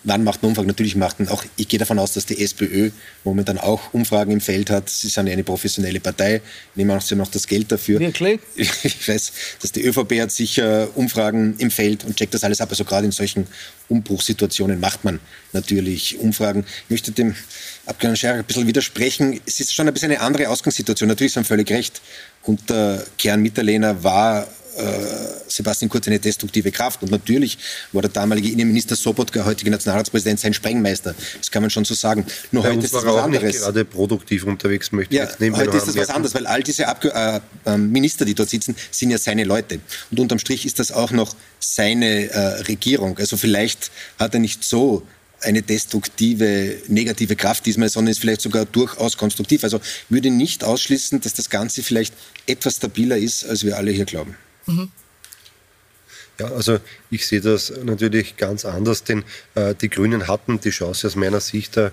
Wann 0.05 0.23
macht 0.23 0.41
man 0.41 0.49
Umfragen? 0.49 0.67
Natürlich 0.67 0.95
macht 0.95 1.19
man 1.19 1.29
auch, 1.29 1.43
ich 1.57 1.67
gehe 1.67 1.79
davon 1.79 1.99
aus, 1.99 2.13
dass 2.13 2.25
die 2.25 2.41
SPÖ 2.41 2.91
momentan 3.23 3.57
auch 3.57 3.93
Umfragen 3.93 4.31
im 4.31 4.41
Feld 4.41 4.69
hat. 4.69 4.89
Sie 4.89 5.07
sind 5.07 5.27
ja 5.27 5.33
eine 5.33 5.43
professionelle 5.43 5.99
Partei, 5.99 6.41
nehmen 6.75 6.91
auch 6.91 7.01
sie 7.01 7.15
noch 7.15 7.29
das 7.29 7.47
Geld 7.47 7.71
dafür. 7.71 7.99
Wirklich? 7.99 8.39
Ich 8.83 9.07
weiß, 9.07 9.31
dass 9.61 9.71
die 9.71 9.83
ÖVP 9.83 10.21
hat 10.21 10.31
sicher 10.31 10.89
Umfragen 10.95 11.55
im 11.57 11.71
Feld 11.71 12.03
und 12.05 12.15
checkt 12.15 12.33
das 12.33 12.43
alles 12.43 12.61
ab. 12.61 12.69
Also 12.69 12.85
gerade 12.85 13.05
in 13.05 13.11
solchen 13.11 13.47
Umbruchssituationen 13.89 14.79
macht 14.79 15.03
man 15.03 15.19
natürlich 15.51 16.19
Umfragen. 16.19 16.65
Ich 16.85 16.89
möchte 16.89 17.11
dem 17.11 17.35
Abgeordneten 17.85 18.17
Scherer 18.17 18.35
ein 18.35 18.45
bisschen 18.45 18.67
widersprechen. 18.67 19.39
Es 19.45 19.59
ist 19.59 19.73
schon 19.73 19.87
ein 19.87 19.93
bisschen 19.93 20.11
eine 20.11 20.21
andere 20.21 20.49
Ausgangssituation. 20.49 21.09
Natürlich 21.09 21.33
sind 21.33 21.45
völlig 21.45 21.69
recht. 21.69 22.01
Und 22.43 22.69
der 22.69 23.05
Kern 23.17 23.41
Mitterlehner 23.41 24.03
war 24.03 24.47
Sebastian 25.47 25.89
Kurz 25.89 26.07
eine 26.07 26.19
destruktive 26.19 26.71
Kraft. 26.71 27.01
Und 27.03 27.11
natürlich 27.11 27.57
war 27.91 28.01
der 28.01 28.11
damalige 28.11 28.49
Innenminister 28.49 28.95
Sobotka, 28.95 29.45
heutige 29.45 29.69
Nationalratspräsident, 29.71 30.39
sein 30.39 30.53
Sprengmeister. 30.53 31.15
Das 31.37 31.51
kann 31.51 31.61
man 31.61 31.69
schon 31.69 31.85
so 31.85 31.93
sagen. 31.93 32.25
Nur 32.51 32.63
Bei 32.63 32.69
heute 32.71 32.85
ist 32.85 32.93
das 32.93 33.05
war 33.05 33.13
was 33.13 33.19
er 33.21 33.23
anderes. 33.25 33.57
gerade 33.59 33.85
produktiv 33.85 34.45
unterwegs, 34.45 34.91
möchte 34.91 35.13
ich 35.13 35.19
Ja, 35.19 35.25
jetzt 35.25 35.39
nehmen. 35.39 35.55
heute 35.55 35.77
ist 35.77 35.87
das 35.87 35.95
was 35.95 36.09
anderes, 36.09 36.33
weil 36.33 36.47
all 36.47 36.63
diese 36.63 36.87
Abge 36.87 37.13
äh, 37.13 37.39
äh, 37.69 37.77
Minister, 37.77 38.25
die 38.25 38.33
dort 38.33 38.49
sitzen, 38.49 38.75
sind 38.91 39.11
ja 39.11 39.17
seine 39.17 39.43
Leute. 39.43 39.79
Und 40.11 40.19
unterm 40.19 40.39
Strich 40.39 40.65
ist 40.65 40.79
das 40.79 40.91
auch 40.91 41.11
noch 41.11 41.35
seine 41.59 42.29
äh, 42.29 42.39
Regierung. 42.63 43.17
Also 43.17 43.37
vielleicht 43.37 43.91
hat 44.19 44.33
er 44.33 44.39
nicht 44.39 44.63
so 44.63 45.03
eine 45.41 45.61
destruktive, 45.61 46.77
negative 46.87 47.35
Kraft 47.35 47.65
diesmal, 47.65 47.89
sondern 47.89 48.11
ist 48.11 48.19
vielleicht 48.19 48.41
sogar 48.41 48.65
durchaus 48.65 49.17
konstruktiv. 49.17 49.63
Also 49.63 49.79
würde 50.09 50.29
nicht 50.31 50.63
ausschließen, 50.63 51.19
dass 51.21 51.33
das 51.33 51.49
Ganze 51.49 51.83
vielleicht 51.83 52.13
etwas 52.47 52.77
stabiler 52.77 53.17
ist, 53.17 53.45
als 53.45 53.63
wir 53.65 53.77
alle 53.77 53.91
hier 53.91 54.05
glauben. 54.05 54.37
Mhm. 54.65 54.89
Ja, 56.39 56.47
also 56.47 56.79
ich 57.11 57.27
sehe 57.27 57.41
das 57.41 57.71
natürlich 57.83 58.37
ganz 58.37 58.65
anders, 58.65 59.03
denn 59.03 59.23
äh, 59.53 59.75
die 59.75 59.89
Grünen 59.89 60.27
hatten 60.27 60.59
die 60.59 60.71
Chance 60.71 61.05
aus 61.05 61.15
meiner 61.15 61.39
Sicht 61.39 61.77
äh, 61.77 61.91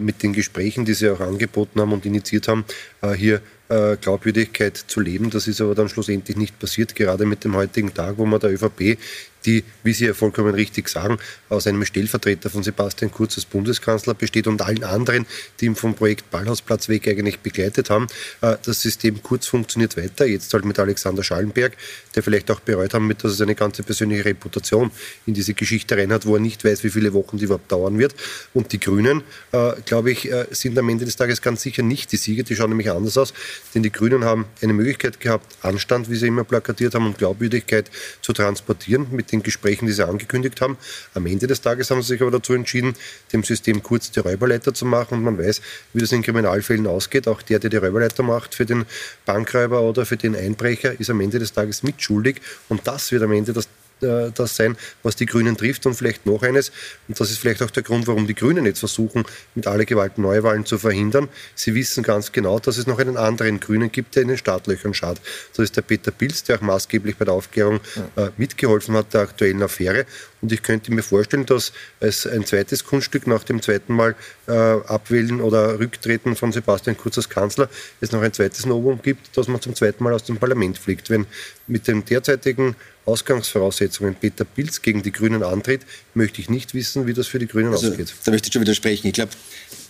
mit 0.00 0.22
den 0.22 0.32
Gesprächen, 0.32 0.86
die 0.86 0.94
sie 0.94 1.10
auch 1.10 1.20
angeboten 1.20 1.78
haben 1.78 1.92
und 1.92 2.06
initiiert 2.06 2.48
haben, 2.48 2.64
äh, 3.02 3.12
hier 3.12 3.42
äh, 3.68 3.96
Glaubwürdigkeit 3.98 4.76
zu 4.76 5.00
leben. 5.00 5.28
Das 5.28 5.46
ist 5.46 5.60
aber 5.60 5.74
dann 5.74 5.90
schlussendlich 5.90 6.38
nicht 6.38 6.58
passiert, 6.58 6.94
gerade 6.94 7.26
mit 7.26 7.44
dem 7.44 7.54
heutigen 7.54 7.92
Tag, 7.92 8.16
wo 8.16 8.24
man 8.24 8.40
der 8.40 8.52
ÖVP 8.52 8.98
die, 9.44 9.64
wie 9.82 9.92
Sie 9.92 10.06
ja 10.06 10.14
vollkommen 10.14 10.54
richtig 10.54 10.88
sagen, 10.88 11.18
aus 11.48 11.66
einem 11.66 11.84
Stellvertreter 11.84 12.50
von 12.50 12.62
Sebastian 12.62 13.10
Kurz 13.10 13.36
als 13.36 13.44
Bundeskanzler 13.44 14.14
besteht 14.14 14.46
und 14.46 14.62
allen 14.62 14.84
anderen, 14.84 15.26
die 15.60 15.66
ihn 15.66 15.76
vom 15.76 15.94
Projekt 15.94 16.30
Ballhausplatz 16.30 16.88
weg 16.88 17.08
eigentlich 17.08 17.40
begleitet 17.40 17.90
haben. 17.90 18.06
Äh, 18.40 18.56
Das 18.64 18.80
System 18.82 19.22
Kurz 19.22 19.46
funktioniert 19.46 19.96
weiter, 19.96 20.26
jetzt 20.26 20.52
halt 20.54 20.64
mit 20.64 20.78
Alexander 20.78 21.22
Schallenberg, 21.22 21.76
der 22.14 22.22
vielleicht 22.22 22.50
auch 22.50 22.60
bereut 22.60 22.94
haben, 22.94 23.08
dass 23.08 23.32
er 23.32 23.36
seine 23.36 23.54
ganze 23.54 23.82
persönliche 23.82 24.24
Reputation 24.24 24.90
in 25.26 25.34
diese 25.34 25.54
Geschichte 25.54 25.96
rein 25.96 26.12
hat, 26.12 26.26
wo 26.26 26.34
er 26.36 26.40
nicht 26.40 26.64
weiß, 26.64 26.84
wie 26.84 26.90
viele 26.90 27.12
Wochen 27.12 27.38
die 27.38 27.44
überhaupt 27.44 27.70
dauern 27.70 27.98
wird. 27.98 28.14
Und 28.54 28.72
die 28.72 28.80
Grünen, 28.80 29.22
äh, 29.52 29.72
glaube 29.84 30.10
ich, 30.10 30.30
äh, 30.30 30.46
sind 30.50 30.78
am 30.78 30.88
Ende 30.88 31.04
des 31.04 31.16
Tages 31.16 31.42
ganz 31.42 31.62
sicher 31.62 31.82
nicht 31.82 32.12
die 32.12 32.16
Sieger, 32.16 32.42
die 32.42 32.54
schauen 32.56 32.70
nämlich 32.70 32.90
anders 32.90 33.16
aus, 33.18 33.34
denn 33.74 33.82
die 33.82 33.92
Grünen 33.92 34.24
haben 34.24 34.46
eine 34.60 34.72
Möglichkeit 34.72 35.20
gehabt, 35.20 35.56
Anstand, 35.62 36.10
wie 36.10 36.16
sie 36.16 36.28
immer 36.28 36.44
plakatiert 36.44 36.94
haben, 36.94 37.06
und 37.06 37.18
Glaubwürdigkeit 37.18 37.90
zu 38.20 38.32
transportieren 38.32 39.08
mit 39.10 39.31
den 39.32 39.42
Gesprächen, 39.42 39.86
die 39.86 39.92
sie 39.92 40.06
angekündigt 40.06 40.60
haben. 40.60 40.76
Am 41.14 41.26
Ende 41.26 41.46
des 41.46 41.60
Tages 41.60 41.90
haben 41.90 42.02
sie 42.02 42.08
sich 42.08 42.22
aber 42.22 42.30
dazu 42.30 42.52
entschieden, 42.52 42.94
dem 43.32 43.42
System 43.42 43.82
kurz 43.82 44.10
die 44.10 44.20
Räuberleiter 44.20 44.74
zu 44.74 44.84
machen 44.84 45.18
und 45.18 45.24
man 45.24 45.38
weiß, 45.38 45.60
wie 45.92 46.00
das 46.00 46.12
in 46.12 46.22
Kriminalfällen 46.22 46.86
ausgeht. 46.86 47.28
Auch 47.28 47.42
der, 47.42 47.58
der 47.58 47.70
die 47.70 47.76
Räuberleiter 47.78 48.22
macht 48.22 48.54
für 48.54 48.66
den 48.66 48.84
Bankräuber 49.26 49.82
oder 49.82 50.06
für 50.06 50.16
den 50.16 50.36
Einbrecher, 50.36 50.98
ist 50.98 51.10
am 51.10 51.20
Ende 51.20 51.38
des 51.38 51.52
Tages 51.52 51.82
mitschuldig 51.82 52.40
und 52.68 52.86
das 52.86 53.10
wird 53.12 53.22
am 53.22 53.32
Ende 53.32 53.52
das 53.52 53.68
äh, 54.02 54.30
das 54.34 54.56
sein, 54.56 54.76
was 55.02 55.16
die 55.16 55.26
Grünen 55.26 55.56
trifft. 55.56 55.86
Und 55.86 55.94
vielleicht 55.94 56.26
noch 56.26 56.42
eines, 56.42 56.70
und 57.08 57.18
das 57.18 57.30
ist 57.30 57.38
vielleicht 57.38 57.62
auch 57.62 57.70
der 57.70 57.82
Grund, 57.82 58.06
warum 58.06 58.26
die 58.26 58.34
Grünen 58.34 58.66
jetzt 58.66 58.80
versuchen, 58.80 59.24
mit 59.54 59.66
aller 59.66 59.84
Gewalt 59.84 60.18
Neuwahlen 60.18 60.66
zu 60.66 60.78
verhindern. 60.78 61.28
Sie 61.54 61.74
wissen 61.74 62.02
ganz 62.02 62.32
genau, 62.32 62.58
dass 62.58 62.78
es 62.78 62.86
noch 62.86 62.98
einen 62.98 63.16
anderen 63.16 63.60
Grünen 63.60 63.90
gibt, 63.90 64.14
der 64.14 64.22
in 64.22 64.28
den 64.28 64.38
Startlöchern 64.38 64.94
schaut. 64.94 65.20
Das 65.54 65.64
ist 65.64 65.76
der 65.76 65.82
Peter 65.82 66.10
Pilz, 66.10 66.44
der 66.44 66.56
auch 66.56 66.62
maßgeblich 66.62 67.16
bei 67.16 67.24
der 67.24 67.34
Aufklärung 67.34 67.80
äh, 68.16 68.28
mitgeholfen 68.36 68.94
hat, 68.94 69.14
der 69.14 69.22
aktuellen 69.22 69.62
Affäre. 69.62 70.06
Und 70.42 70.50
ich 70.50 70.62
könnte 70.62 70.92
mir 70.92 71.02
vorstellen, 71.02 71.46
dass 71.46 71.72
es 72.00 72.26
ein 72.26 72.44
zweites 72.44 72.84
Kunststück 72.84 73.28
nach 73.28 73.44
dem 73.44 73.62
zweiten 73.62 73.94
Mal 73.94 74.16
äh, 74.48 74.52
Abwählen 74.52 75.40
oder 75.40 75.78
Rücktreten 75.78 76.34
von 76.34 76.50
Sebastian 76.50 76.96
Kurz 76.96 77.16
als 77.16 77.28
Kanzler 77.28 77.70
es 78.00 78.10
noch 78.10 78.20
ein 78.22 78.32
zweites 78.32 78.66
Novum 78.66 79.00
gibt, 79.00 79.36
dass 79.36 79.46
man 79.46 79.60
zum 79.60 79.76
zweiten 79.76 80.02
Mal 80.02 80.12
aus 80.12 80.24
dem 80.24 80.38
Parlament 80.38 80.78
fliegt. 80.78 81.10
Wenn 81.10 81.26
mit 81.68 81.86
den 81.86 82.04
derzeitigen 82.04 82.74
Ausgangsvoraussetzungen 83.04 84.16
Peter 84.16 84.44
Pilz 84.44 84.82
gegen 84.82 85.02
die 85.02 85.12
Grünen 85.12 85.44
antritt, 85.44 85.82
möchte 86.14 86.40
ich 86.40 86.50
nicht 86.50 86.74
wissen, 86.74 87.06
wie 87.06 87.14
das 87.14 87.28
für 87.28 87.38
die 87.38 87.46
Grünen 87.46 87.72
also, 87.72 87.88
ausgeht. 87.88 88.12
Da 88.24 88.32
möchte 88.32 88.48
ich 88.48 88.52
schon 88.52 88.62
widersprechen. 88.62 89.06
Ich 89.06 89.14
glaube, 89.14 89.32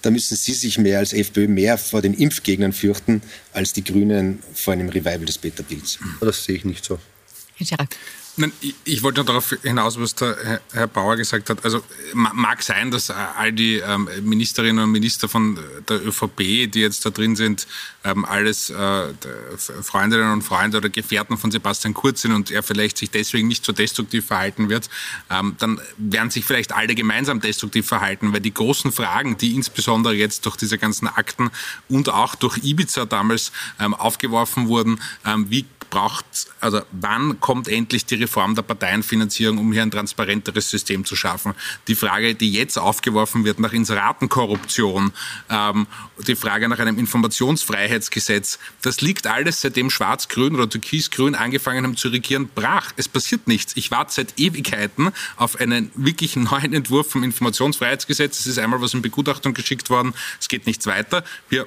da 0.03 0.11
müssen 0.11 0.37
Sie 0.37 0.53
sich 0.53 0.79
mehr 0.79 0.99
als 0.99 1.15
FPÖ 1.15 1.49
mehr 1.49 1.79
vor 1.79 2.03
den 2.03 2.13
Impfgegnern 2.13 2.75
fürchten, 2.75 3.23
als 3.53 3.73
die 3.73 3.85
Grünen 3.85 4.43
vor 4.53 4.75
einem 4.75 4.91
Revival 4.91 5.25
des 5.25 5.39
Peter 5.39 5.63
Pilz. 5.63 5.99
Das 6.21 6.45
sehe 6.45 6.57
ich 6.57 6.65
nicht 6.67 6.85
so. 6.85 6.99
Herr 7.57 7.67
Nein, 8.35 8.51
ich 8.85 9.03
wollte 9.03 9.19
nur 9.19 9.27
darauf 9.27 9.55
hinaus, 9.63 10.01
was 10.01 10.15
der 10.15 10.61
Herr 10.73 10.87
Bauer 10.87 11.17
gesagt 11.17 11.51
hat. 11.51 11.63
Also 11.67 11.83
mag 12.15 12.63
sein, 12.63 12.91
dass 12.91 13.11
all 13.11 13.53
die 13.53 13.77
ähm, 13.77 14.09
Ministerinnen 14.23 14.85
und 14.85 14.91
Minister 14.91 15.29
von 15.29 15.59
der 15.87 16.07
ÖVP, 16.07 16.71
die 16.71 16.81
jetzt 16.81 17.05
da 17.05 17.11
drin 17.11 17.37
sind, 17.37 17.67
ähm, 18.05 18.25
alles 18.25 18.71
äh, 18.71 19.09
Freundinnen 19.83 20.33
und 20.33 20.41
Freunde 20.41 20.79
oder 20.79 20.89
Gefährten 20.89 21.37
von 21.37 21.51
Sebastian 21.51 21.93
Kurz 21.93 22.23
sind 22.23 22.33
und 22.33 22.51
er 22.51 22.63
vielleicht 22.63 22.97
sich 22.97 23.11
deswegen 23.11 23.49
nicht 23.49 23.67
so 23.67 23.73
destruktiv 23.73 24.25
verhalten 24.25 24.71
wird, 24.71 24.89
ähm, 25.29 25.57
dann 25.59 25.79
werden 25.99 26.31
sich 26.31 26.47
vielleicht 26.47 26.73
alle 26.73 26.95
gemeinsam 26.95 27.39
destruktiv 27.43 27.87
verhalten, 27.87 28.33
weil 28.33 28.41
die 28.41 28.55
großen 28.55 28.93
Fragen, 28.93 29.37
die 29.37 29.55
insbesondere 29.55 30.15
jetzt 30.15 30.47
durch 30.47 30.57
diese 30.57 30.79
ganzen 30.79 31.07
Akten 31.07 31.51
und 31.91 32.09
auch 32.09 32.35
durch 32.35 32.65
Ibiza 32.65 33.05
damals 33.05 33.53
aufgeworfen 33.79 34.69
wurden, 34.69 35.01
wie 35.49 35.67
braucht, 35.93 36.25
also 36.59 36.81
wann 36.91 37.39
kommt 37.39 37.69
endlich 37.69 38.07
die 38.07 38.15
Reform 38.15 38.55
der 38.55 38.63
Parteienfinanzierung, 38.63 39.59
um 39.59 39.73
hier 39.73 39.83
ein 39.83 39.91
transparenteres 39.91 40.71
System 40.71 41.05
zu 41.05 41.15
schaffen? 41.17 41.55
Die 41.87 41.95
Frage, 41.95 42.35
die 42.35 42.51
jetzt 42.51 42.79
aufgeworfen 42.79 43.45
wird 43.45 43.61
nach 43.61 43.75
Inseratenkorruption, 43.75 45.13
ähm, 45.51 45.87
die 46.27 46.35
Frage 46.35 46.71
nach 46.71 46.79
einem 46.79 46.99
Informationsfreiheitsgesetz, 46.99 48.59
das 48.81 49.03
liegt 49.03 49.27
alles, 49.27 49.61
seitdem 49.61 49.91
Schwarz-Grün 49.91 50.55
oder 50.55 50.69
Türkis-Grün 50.69 51.35
angefangen 51.35 51.85
haben 51.85 51.97
zu 51.97 52.09
regieren, 52.09 52.49
brach. 52.55 52.93
Es 52.97 53.07
passiert 53.07 53.47
nichts. 53.47 53.77
Ich 53.77 53.91
warte 53.91 54.15
seit 54.15 54.41
Ewigkeiten 54.41 55.13
auf 55.37 55.61
einen 55.61 55.91
wirklich 55.95 56.37
neuen 56.37 56.73
Entwurf 56.73 57.11
vom 57.11 57.23
Informationsfreiheitsgesetz. 57.23 58.41
Es 58.41 58.47
ist 58.47 58.59
einmal 58.59 58.81
was 58.81 58.95
in 58.95 59.03
Begutachtung 59.03 59.53
geschickt 59.53 59.91
worden. 59.91 60.15
Es 60.41 60.49
geht 60.49 60.67
nichts 60.67 60.87
weiter. 60.87 61.23
Wir 61.51 61.67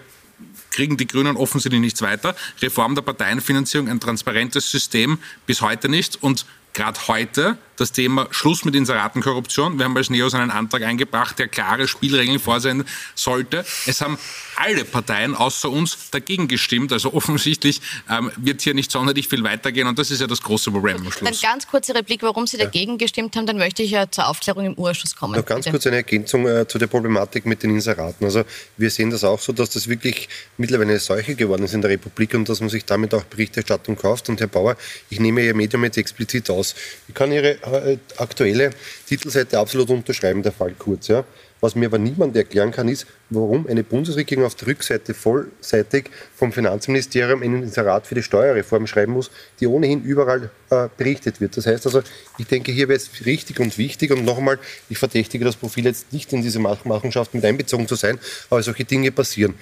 kriegen 0.71 0.97
die 0.97 1.07
Grünen 1.07 1.37
offensichtlich 1.37 1.81
nichts 1.81 2.01
weiter. 2.01 2.35
Reform 2.61 2.95
der 2.95 3.01
Parteienfinanzierung, 3.01 3.87
ein 3.87 3.99
transparentes 3.99 4.69
System 4.69 5.19
bis 5.45 5.61
heute 5.61 5.89
nicht. 5.89 6.21
Und 6.21 6.45
gerade 6.75 6.99
heute 7.07 7.57
das 7.77 7.91
Thema 7.91 8.27
Schluss 8.31 8.65
mit 8.65 8.75
Inseratenkorruption. 8.75 9.77
Wir 9.77 9.85
haben 9.85 9.97
als 9.97 10.09
Neos 10.09 10.33
einen 10.33 10.51
Antrag 10.51 10.83
eingebracht, 10.83 11.39
der 11.39 11.47
klare 11.47 11.87
Spielregeln 11.87 12.39
vorsehen 12.39 12.83
sollte. 13.15 13.65
Es 13.85 14.01
haben 14.01 14.17
alle 14.55 14.85
Parteien 14.85 15.35
außer 15.35 15.69
uns 15.69 16.09
dagegen 16.11 16.47
gestimmt. 16.47 16.91
Also 16.91 17.13
offensichtlich 17.13 17.81
ähm, 18.09 18.31
wird 18.37 18.61
hier 18.61 18.73
nicht 18.73 18.91
sonderlich 18.91 19.27
viel 19.27 19.43
weitergehen 19.43 19.87
und 19.87 19.97
das 19.99 20.11
ist 20.11 20.21
ja 20.21 20.27
das 20.27 20.41
große 20.41 20.71
Problem 20.71 20.97
am 20.97 21.11
Schluss. 21.11 21.29
Dann 21.41 21.51
ganz 21.51 21.67
kurze 21.67 21.93
Replik, 21.95 22.23
warum 22.23 22.47
Sie 22.47 22.57
dagegen 22.57 22.93
ja. 22.93 22.97
gestimmt 22.97 23.35
haben, 23.35 23.45
dann 23.45 23.57
möchte 23.57 23.83
ich 23.83 23.91
ja 23.91 24.09
zur 24.09 24.27
Aufklärung 24.27 24.65
im 24.65 24.73
Urschuss 24.75 25.15
kommen. 25.15 25.35
Noch 25.35 25.45
ganz 25.45 25.65
bitte. 25.65 25.71
kurz 25.71 25.87
eine 25.87 25.97
Ergänzung 25.97 26.47
äh, 26.47 26.67
zu 26.67 26.77
der 26.77 26.87
Problematik 26.87 27.45
mit 27.45 27.63
den 27.63 27.71
Inseraten. 27.71 28.25
Also 28.25 28.43
wir 28.77 28.89
sehen 28.89 29.09
das 29.09 29.23
auch 29.23 29.39
so, 29.39 29.53
dass 29.53 29.69
das 29.69 29.87
wirklich 29.87 30.29
mittlerweile 30.57 30.91
eine 30.91 30.99
Seuche 30.99 31.35
geworden 31.35 31.63
ist 31.63 31.73
in 31.73 31.81
der 31.81 31.91
Republik 31.91 32.33
und 32.33 32.47
dass 32.49 32.59
man 32.59 32.69
sich 32.69 32.85
damit 32.85 33.13
auch 33.13 33.23
Berichterstattung 33.23 33.95
kauft. 33.95 34.29
Und 34.29 34.39
Herr 34.39 34.47
Bauer, 34.47 34.77
ich 35.09 35.19
nehme 35.19 35.43
Ihr 35.43 35.53
Medium 35.53 35.83
jetzt 35.83 35.97
explizit 35.97 36.49
aus. 36.49 36.75
Ich 37.07 37.13
kann 37.13 37.31
Ihre 37.31 37.61
äh, 37.63 37.97
aktuelle 38.17 38.71
Titelseite 39.07 39.59
absolut 39.59 39.89
unterschreiben, 39.89 40.43
der 40.43 40.51
Fall 40.51 40.75
Kurz. 40.77 41.07
Ja. 41.07 41.23
Was 41.65 41.73
mir 41.73 41.87
aber 41.87 41.97
niemand 41.97 42.35
erklären 42.35 42.69
kann, 42.69 42.87
ist, 42.87 43.07
warum 43.31 43.65
eine 43.65 43.83
Bundesregierung 43.83 44.45
auf 44.45 44.53
der 44.53 44.67
Rückseite 44.67 45.15
vollseitig 45.15 46.11
vom 46.35 46.51
Finanzministerium 46.51 47.41
einen 47.41 47.63
Inserat 47.63 48.05
für 48.05 48.13
die 48.13 48.21
Steuerreform 48.21 48.85
schreiben 48.85 49.13
muss, 49.13 49.31
die 49.59 49.65
ohnehin 49.65 50.03
überall 50.03 50.51
äh, 50.69 50.89
berichtet 50.95 51.41
wird. 51.41 51.57
Das 51.57 51.65
heißt 51.65 51.87
also, 51.87 52.03
ich 52.37 52.45
denke, 52.45 52.71
hier 52.71 52.87
wäre 52.87 52.97
es 52.97 53.09
richtig 53.25 53.59
und 53.59 53.79
wichtig 53.79 54.11
und 54.11 54.23
nochmal, 54.25 54.59
ich 54.89 54.99
verdächtige 54.99 55.43
das 55.43 55.55
Profil 55.55 55.85
jetzt 55.85 56.13
nicht 56.13 56.31
in 56.33 56.43
diese 56.43 56.59
Machenschaft 56.59 57.33
mit 57.33 57.43
einbezogen 57.43 57.87
zu 57.87 57.95
sein, 57.95 58.19
aber 58.51 58.61
solche 58.61 58.85
Dinge 58.85 59.11
passieren. 59.11 59.55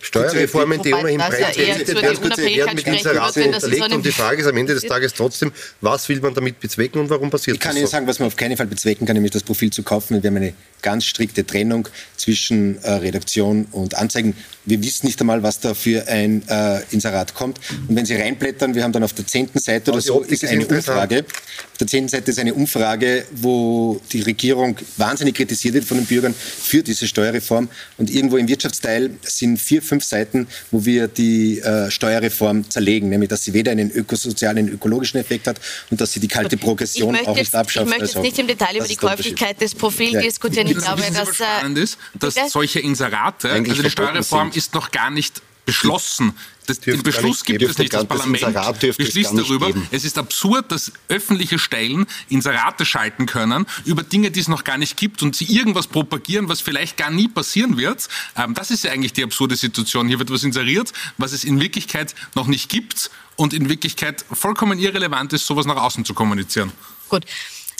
Steuerreformen, 0.00 0.82
die 0.82 0.92
ohnehin 0.92 1.18
breit 1.18 1.56
berichtet 1.56 2.02
werden, 2.02 2.74
mit 2.74 2.86
Inseraten 2.86 3.42
hinterlegt. 3.42 3.92
Und 3.92 4.06
die 4.06 4.12
Frage 4.12 4.42
ist 4.42 4.48
am 4.48 4.56
Ende 4.56 4.74
des 4.74 4.84
Tages 4.84 5.12
trotzdem, 5.14 5.52
was 5.80 6.08
will 6.08 6.20
man 6.20 6.34
damit 6.34 6.60
bezwecken 6.60 7.00
und 7.00 7.10
warum 7.10 7.30
passiert 7.30 7.56
das? 7.56 7.58
Ich 7.58 7.60
kann 7.60 7.72
das 7.72 7.80
Ihnen 7.80 7.88
sagen, 7.88 8.06
was 8.06 8.18
man 8.18 8.28
auf 8.28 8.36
keinen 8.36 8.56
Fall 8.56 8.66
bezwecken 8.66 9.06
kann, 9.06 9.14
nämlich 9.14 9.32
das 9.32 9.42
Profil 9.42 9.70
zu 9.70 9.82
kaufen. 9.82 10.22
Wir 10.22 10.28
haben 10.28 10.36
eine 10.36 10.54
ganz 10.82 11.04
strikte 11.04 11.44
Trennung 11.44 11.88
zwischen 12.16 12.82
äh, 12.82 12.92
Redaktion 12.92 13.66
und 13.72 13.96
Anzeigen. 13.96 14.36
Wir 14.64 14.82
wissen 14.82 15.06
nicht 15.06 15.20
einmal, 15.20 15.42
was 15.42 15.60
da 15.60 15.74
für 15.74 16.06
ein 16.08 16.42
äh, 16.48 16.80
Inserat 16.90 17.34
kommt. 17.34 17.60
Und 17.88 17.96
wenn 17.96 18.06
Sie 18.06 18.14
reinblättern, 18.14 18.74
wir 18.74 18.82
haben 18.82 18.92
dann 18.92 19.04
auf 19.04 19.12
der 19.12 19.26
zehnten 19.26 19.58
Seite 19.58 19.92
oder 19.92 20.00
so 20.00 20.22
ist 20.22 20.44
eine 20.44 20.66
Umfrage. 20.66 21.24
Auf 21.72 21.78
der 21.78 21.86
zehnten 21.86 22.08
Seite 22.08 22.30
ist 22.30 22.38
eine 22.38 22.54
Umfrage, 22.54 23.24
wo 23.32 24.00
die 24.12 24.22
Regierung 24.22 24.76
wahnsinnig 24.96 25.34
kritisiert 25.36 25.74
wird 25.74 25.84
von 25.84 25.98
den 25.98 26.06
Bürgern 26.06 26.34
für 26.34 26.82
diese 26.82 27.06
Steuerreform. 27.06 27.68
Und 27.98 28.10
irgendwo 28.10 28.36
im 28.36 28.48
Wirtschaftsteil 28.48 29.10
sind 29.22 29.58
vier, 29.58 29.82
fünf 29.86 30.04
Seiten, 30.04 30.46
wo 30.70 30.84
wir 30.84 31.08
die 31.08 31.60
äh, 31.60 31.90
Steuerreform 31.90 32.68
zerlegen, 32.68 33.08
nämlich 33.08 33.28
dass 33.30 33.44
sie 33.44 33.52
weder 33.52 33.72
einen 33.72 33.90
ökosozialen, 33.90 34.68
ökologischen 34.68 35.18
Effekt 35.18 35.46
hat 35.46 35.60
und 35.90 36.00
dass 36.00 36.12
sie 36.12 36.20
die 36.20 36.28
kalte 36.28 36.56
Progression 36.56 37.16
auch 37.26 37.36
nicht 37.36 37.54
abschafft. 37.54 37.86
Ich 37.86 37.90
möchte 37.90 38.04
jetzt 38.04 38.16
also, 38.16 38.26
nicht 38.26 38.38
im 38.38 38.46
Detail 38.46 38.76
über 38.76 38.86
die 38.86 38.96
Käuflichkeit 38.96 39.60
des 39.60 39.74
Profils 39.74 40.12
ja. 40.12 40.20
diskutieren. 40.20 40.66
Ich 40.66 40.78
glaube, 40.78 41.02
dass, 41.12 41.28
äh, 41.28 41.32
spannend 41.32 41.78
ist, 41.78 41.98
dass 42.14 42.34
bitte? 42.34 42.50
solche 42.50 42.80
Inserate, 42.80 43.50
also 43.50 43.82
die 43.82 43.90
Steuerreform 43.90 44.52
sind. 44.52 44.56
ist 44.56 44.74
noch 44.74 44.90
gar 44.90 45.10
nicht 45.10 45.42
beschlossen. 45.66 46.32
Das, 46.66 46.80
den 46.80 47.02
Beschluss 47.02 47.44
gibt 47.44 47.62
es 47.62 47.76
nicht. 47.76 47.92
Das 47.92 48.06
Parlament 48.06 48.42
beschließt 48.80 49.32
darüber. 49.36 49.66
Geben. 49.66 49.86
Es 49.90 50.04
ist 50.04 50.16
absurd, 50.18 50.72
dass 50.72 50.92
öffentliche 51.08 51.58
Stellen 51.58 52.06
Inserate 52.28 52.84
schalten 52.86 53.26
können 53.26 53.66
über 53.84 54.02
Dinge, 54.02 54.30
die 54.30 54.40
es 54.40 54.48
noch 54.48 54.64
gar 54.64 54.78
nicht 54.78 54.96
gibt 54.96 55.22
und 55.22 55.36
sie 55.36 55.44
irgendwas 55.44 55.86
propagieren, 55.86 56.48
was 56.48 56.60
vielleicht 56.60 56.96
gar 56.96 57.10
nie 57.10 57.28
passieren 57.28 57.76
wird. 57.76 58.08
Ähm, 58.36 58.54
das 58.54 58.70
ist 58.70 58.84
ja 58.84 58.92
eigentlich 58.92 59.12
die 59.12 59.22
absurde 59.22 59.56
Situation. 59.56 60.08
Hier 60.08 60.18
wird 60.18 60.30
was 60.30 60.42
inseriert, 60.42 60.92
was 61.18 61.32
es 61.32 61.44
in 61.44 61.60
Wirklichkeit 61.60 62.14
noch 62.34 62.46
nicht 62.46 62.68
gibt 62.68 63.10
und 63.36 63.52
in 63.52 63.68
Wirklichkeit 63.68 64.24
vollkommen 64.32 64.78
irrelevant 64.78 65.32
ist, 65.34 65.46
sowas 65.46 65.66
nach 65.66 65.76
außen 65.76 66.04
zu 66.04 66.14
kommunizieren. 66.14 66.72
Gut. 67.08 67.24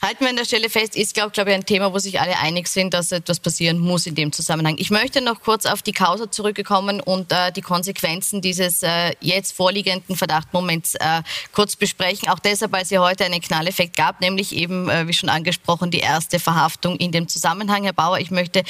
Halten 0.03 0.20
wir 0.20 0.28
an 0.28 0.36
der 0.36 0.44
Stelle 0.44 0.68
fest, 0.68 0.94
ist, 0.94 1.14
glaube 1.14 1.30
glaub 1.30 1.47
ich, 1.49 1.55
ein 1.55 1.64
Thema, 1.64 1.92
wo 1.92 1.99
sich 1.99 2.20
alle 2.20 2.38
einig 2.38 2.68
sind, 2.68 2.92
dass 2.92 3.12
etwas 3.12 3.40
passieren 3.40 3.78
muss 3.78 4.07
in 4.07 4.14
dem 4.14 4.30
Zusammenhang. 4.30 4.76
Ich 4.78 4.90
möchte 4.90 5.22
noch 5.22 5.40
kurz 5.40 5.64
auf 5.64 5.80
die 5.80 5.92
Causa 5.92 6.30
zurückkommen 6.30 7.01
und 7.01 7.32
äh, 7.32 7.51
die 7.51 7.62
Konsequenzen 7.62 8.42
dieses 8.42 8.82
äh, 8.82 9.12
jetzt 9.20 9.53
vorliegenden 9.53 10.14
Verdachtmoments 10.14 10.97
äh, 10.97 11.22
kurz 11.53 11.76
besprechen. 11.76 12.28
Auch 12.28 12.38
deshalb, 12.38 12.72
weil 12.72 12.82
es 12.82 12.90
ja 12.90 13.01
heute 13.01 13.24
einen 13.24 13.40
Knalleffekt 13.40 13.97
gab, 13.97 14.20
nämlich 14.20 14.55
eben, 14.55 14.90
äh, 14.90 15.09
wie 15.09 15.14
schon 15.14 15.30
angesprochen, 15.30 15.90
die 15.90 16.01
erste 16.01 16.38
Verhaftung 16.40 16.97
in 16.97 17.11
dem 17.11 17.26
Zusammenhang. 17.26 17.84
Herr 17.84 17.94
Bauer, 17.94 18.18
ich 18.18 18.30
möchte 18.30 18.64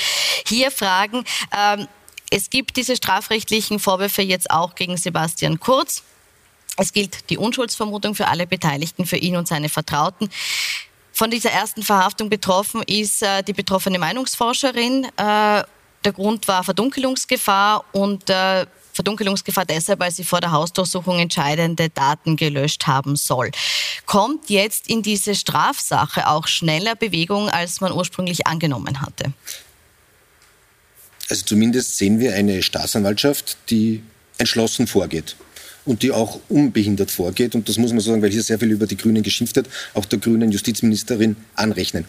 hier 0.47 0.71
fragen, 0.71 1.25
ähm, 1.57 1.89
es 2.31 2.51
gibt 2.51 2.77
diese 2.77 2.95
strafrechtlichen 2.95 3.81
Vorwürfe 3.81 4.23
jetzt 4.23 4.51
auch 4.51 4.77
gegen 4.77 4.97
Sebastian 4.97 5.59
Kurz. 5.59 6.05
Es 6.77 6.93
gilt 6.93 7.31
die 7.31 7.39
Unschuldsvermutung 7.39 8.15
für 8.15 8.29
alle 8.29 8.47
Beteiligten, 8.47 9.07
für 9.07 9.17
ihn 9.17 9.37
und 9.37 9.49
seine 9.49 9.69
Vertrauten. 9.69 10.29
Von 11.17 11.31
dieser 11.31 11.51
ersten 11.51 11.83
Verhaftung 11.83 12.29
betroffen 12.29 12.83
ist 12.83 13.23
äh, 13.23 13.43
die 13.43 13.55
betroffene 13.55 13.99
Meinungsforscherin. 13.99 15.05
Äh, 15.05 15.09
der 15.17 16.13
Grund 16.13 16.47
war 16.47 16.63
Verdunkelungsgefahr 16.63 17.87
und 17.93 18.29
äh, 18.29 18.67
Verdunkelungsgefahr 18.93 19.65
deshalb, 19.65 20.01
weil 20.01 20.11
sie 20.11 20.25
vor 20.25 20.43
der 20.43 20.53
Hausdurchsuchung 20.53 21.19
entscheidende 21.19 21.89
Daten 21.89 22.37
gelöscht 22.37 22.87
haben 22.87 23.17
soll. 23.17 23.51
Kommt 24.05 24.51
jetzt 24.51 24.91
in 24.91 25.01
diese 25.01 25.35
Strafsache 25.35 26.29
auch 26.29 26.47
schneller 26.47 26.95
Bewegung, 26.95 27.49
als 27.49 27.81
man 27.81 27.93
ursprünglich 27.93 28.47
angenommen 28.47 29.01
hatte? 29.01 29.33
Also 31.31 31.47
zumindest 31.47 31.97
sehen 31.97 32.21
wir 32.21 32.35
eine 32.35 32.63
Staatsanwaltschaft, 32.63 33.57
die 33.71 34.03
entschlossen 34.37 34.87
vorgeht 34.87 35.35
und 35.87 36.03
die 36.03 36.11
auch 36.11 36.41
unbehindert 36.49 37.11
vorgeht. 37.11 37.55
Und 37.55 37.69
das 37.69 37.79
muss 37.79 37.93
man 37.93 38.01
sagen, 38.01 38.21
weil 38.21 38.31
hier 38.31 38.43
sehr 38.43 38.59
viel 38.59 38.71
über 38.71 38.87
die 38.87 38.97
Grünen 38.97 39.23
geschimpft 39.23 39.57
wird, 39.57 39.69
auch 39.95 40.05
der 40.05 40.19
grünen 40.19 40.53
Justizministerin 40.53 41.37
anrechnen. 41.55 42.05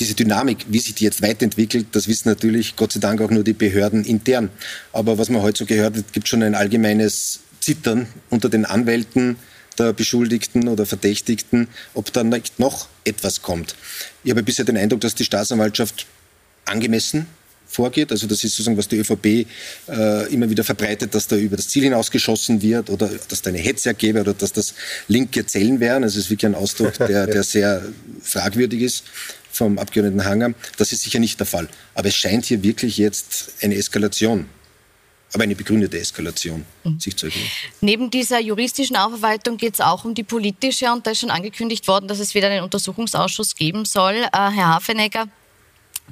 Diese 0.00 0.14
Dynamik, 0.14 0.64
wie 0.68 0.78
sich 0.78 0.94
die 0.94 1.04
jetzt 1.04 1.22
weiterentwickelt, 1.22 1.88
das 1.92 2.08
wissen 2.08 2.28
natürlich 2.28 2.74
Gott 2.76 2.92
sei 2.92 3.00
Dank 3.00 3.20
auch 3.20 3.30
nur 3.30 3.44
die 3.44 3.52
Behörden 3.52 4.04
intern. 4.04 4.50
Aber 4.92 5.18
was 5.18 5.28
man 5.28 5.42
heute 5.42 5.58
so 5.58 5.66
gehört 5.66 5.96
hat, 5.96 6.12
gibt 6.12 6.26
schon 6.26 6.42
ein 6.42 6.54
allgemeines 6.54 7.40
Zittern 7.60 8.06
unter 8.30 8.48
den 8.48 8.64
Anwälten, 8.64 9.36
der 9.78 9.92
Beschuldigten 9.92 10.68
oder 10.68 10.86
Verdächtigten, 10.86 11.68
ob 11.94 12.12
dann 12.12 12.34
noch 12.58 12.88
etwas 13.04 13.42
kommt. 13.42 13.76
Ich 14.24 14.30
habe 14.30 14.42
bisher 14.42 14.64
den 14.64 14.76
Eindruck, 14.76 15.02
dass 15.02 15.14
die 15.14 15.24
Staatsanwaltschaft 15.24 16.06
angemessen 16.64 17.26
vorgeht. 17.70 18.10
Also 18.10 18.26
das 18.26 18.44
ist 18.44 18.52
sozusagen, 18.52 18.76
was 18.76 18.88
die 18.88 18.96
ÖVP 18.98 19.46
äh, 19.88 20.32
immer 20.32 20.50
wieder 20.50 20.64
verbreitet, 20.64 21.14
dass 21.14 21.26
da 21.26 21.36
über 21.36 21.56
das 21.56 21.68
Ziel 21.68 21.84
hinausgeschossen 21.84 22.60
wird 22.60 22.90
oder 22.90 23.10
dass 23.28 23.42
da 23.42 23.50
eine 23.50 23.58
Hetze 23.58 23.90
ergebe 23.90 24.20
oder 24.20 24.34
dass 24.34 24.52
das 24.52 24.74
linke 25.08 25.46
Zellen 25.46 25.80
wären. 25.80 26.02
Also 26.02 26.18
es 26.18 26.24
ist 26.26 26.30
wirklich 26.30 26.46
ein 26.46 26.54
Ausdruck, 26.54 26.94
der, 26.98 27.26
der 27.26 27.42
sehr 27.42 27.82
fragwürdig 28.22 28.82
ist 28.82 29.04
vom 29.52 29.78
Abgeordneten 29.78 30.24
Hanger. 30.24 30.54
Das 30.76 30.92
ist 30.92 31.02
sicher 31.02 31.18
nicht 31.18 31.38
der 31.38 31.46
Fall. 31.46 31.68
Aber 31.94 32.08
es 32.08 32.14
scheint 32.14 32.44
hier 32.46 32.62
wirklich 32.62 32.98
jetzt 32.98 33.52
eine 33.62 33.76
Eskalation 33.76 34.46
aber 35.32 35.44
eine 35.44 35.54
begründete 35.54 35.98
Eskalation 35.98 36.64
mhm. 36.84 36.98
sich 36.98 37.16
zu 37.16 37.26
ergeben. 37.26 37.46
Neben 37.80 38.10
dieser 38.10 38.40
juristischen 38.40 38.96
Aufarbeitung 38.96 39.56
geht 39.56 39.74
es 39.74 39.80
auch 39.80 40.04
um 40.04 40.14
die 40.14 40.24
politische 40.24 40.90
und 40.92 41.06
da 41.06 41.12
ist 41.12 41.20
schon 41.20 41.30
angekündigt 41.30 41.86
worden, 41.88 42.08
dass 42.08 42.18
es 42.18 42.34
wieder 42.34 42.48
einen 42.48 42.64
Untersuchungsausschuss 42.64 43.54
geben 43.54 43.84
soll. 43.84 44.14
Äh, 44.14 44.28
Herr 44.32 44.74
Hafenegger, 44.74 45.28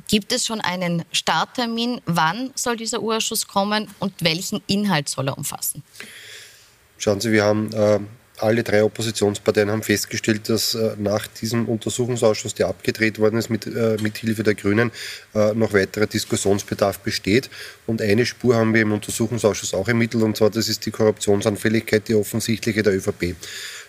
gibt 0.06 0.32
es 0.32 0.46
schon 0.46 0.60
einen 0.60 1.04
Starttermin? 1.12 2.00
Wann 2.06 2.50
soll 2.54 2.76
dieser 2.76 3.00
Urschuss 3.00 3.46
kommen 3.46 3.88
und 3.98 4.12
welchen 4.20 4.62
Inhalt 4.66 5.08
soll 5.08 5.28
er 5.28 5.36
umfassen? 5.36 5.82
Schauen 6.98 7.20
Sie, 7.20 7.32
wir 7.32 7.44
haben 7.44 7.72
äh, 7.72 8.00
alle 8.42 8.62
drei 8.62 8.82
Oppositionsparteien 8.84 9.70
haben 9.70 9.82
festgestellt, 9.82 10.48
dass 10.48 10.74
äh, 10.74 10.96
nach 10.98 11.26
diesem 11.26 11.66
Untersuchungsausschuss, 11.68 12.54
der 12.54 12.68
abgedreht 12.68 13.18
worden 13.18 13.38
ist 13.38 13.50
mit, 13.50 13.66
äh, 13.66 13.96
mit 14.00 14.18
Hilfe 14.18 14.42
der 14.42 14.54
Grünen, 14.54 14.90
äh, 15.34 15.52
noch 15.54 15.72
weiterer 15.72 16.06
Diskussionsbedarf 16.06 17.00
besteht. 17.00 17.50
Und 17.86 18.02
eine 18.02 18.26
Spur 18.26 18.56
haben 18.56 18.74
wir 18.74 18.82
im 18.82 18.92
Untersuchungsausschuss 18.92 19.74
auch 19.74 19.88
ermittelt, 19.88 20.22
und 20.22 20.36
zwar 20.36 20.50
das 20.50 20.68
ist 20.68 20.86
die 20.86 20.90
Korruptionsanfälligkeit, 20.90 22.08
die 22.08 22.14
offensichtliche 22.14 22.82
der 22.82 22.94
ÖVP. 22.94 23.34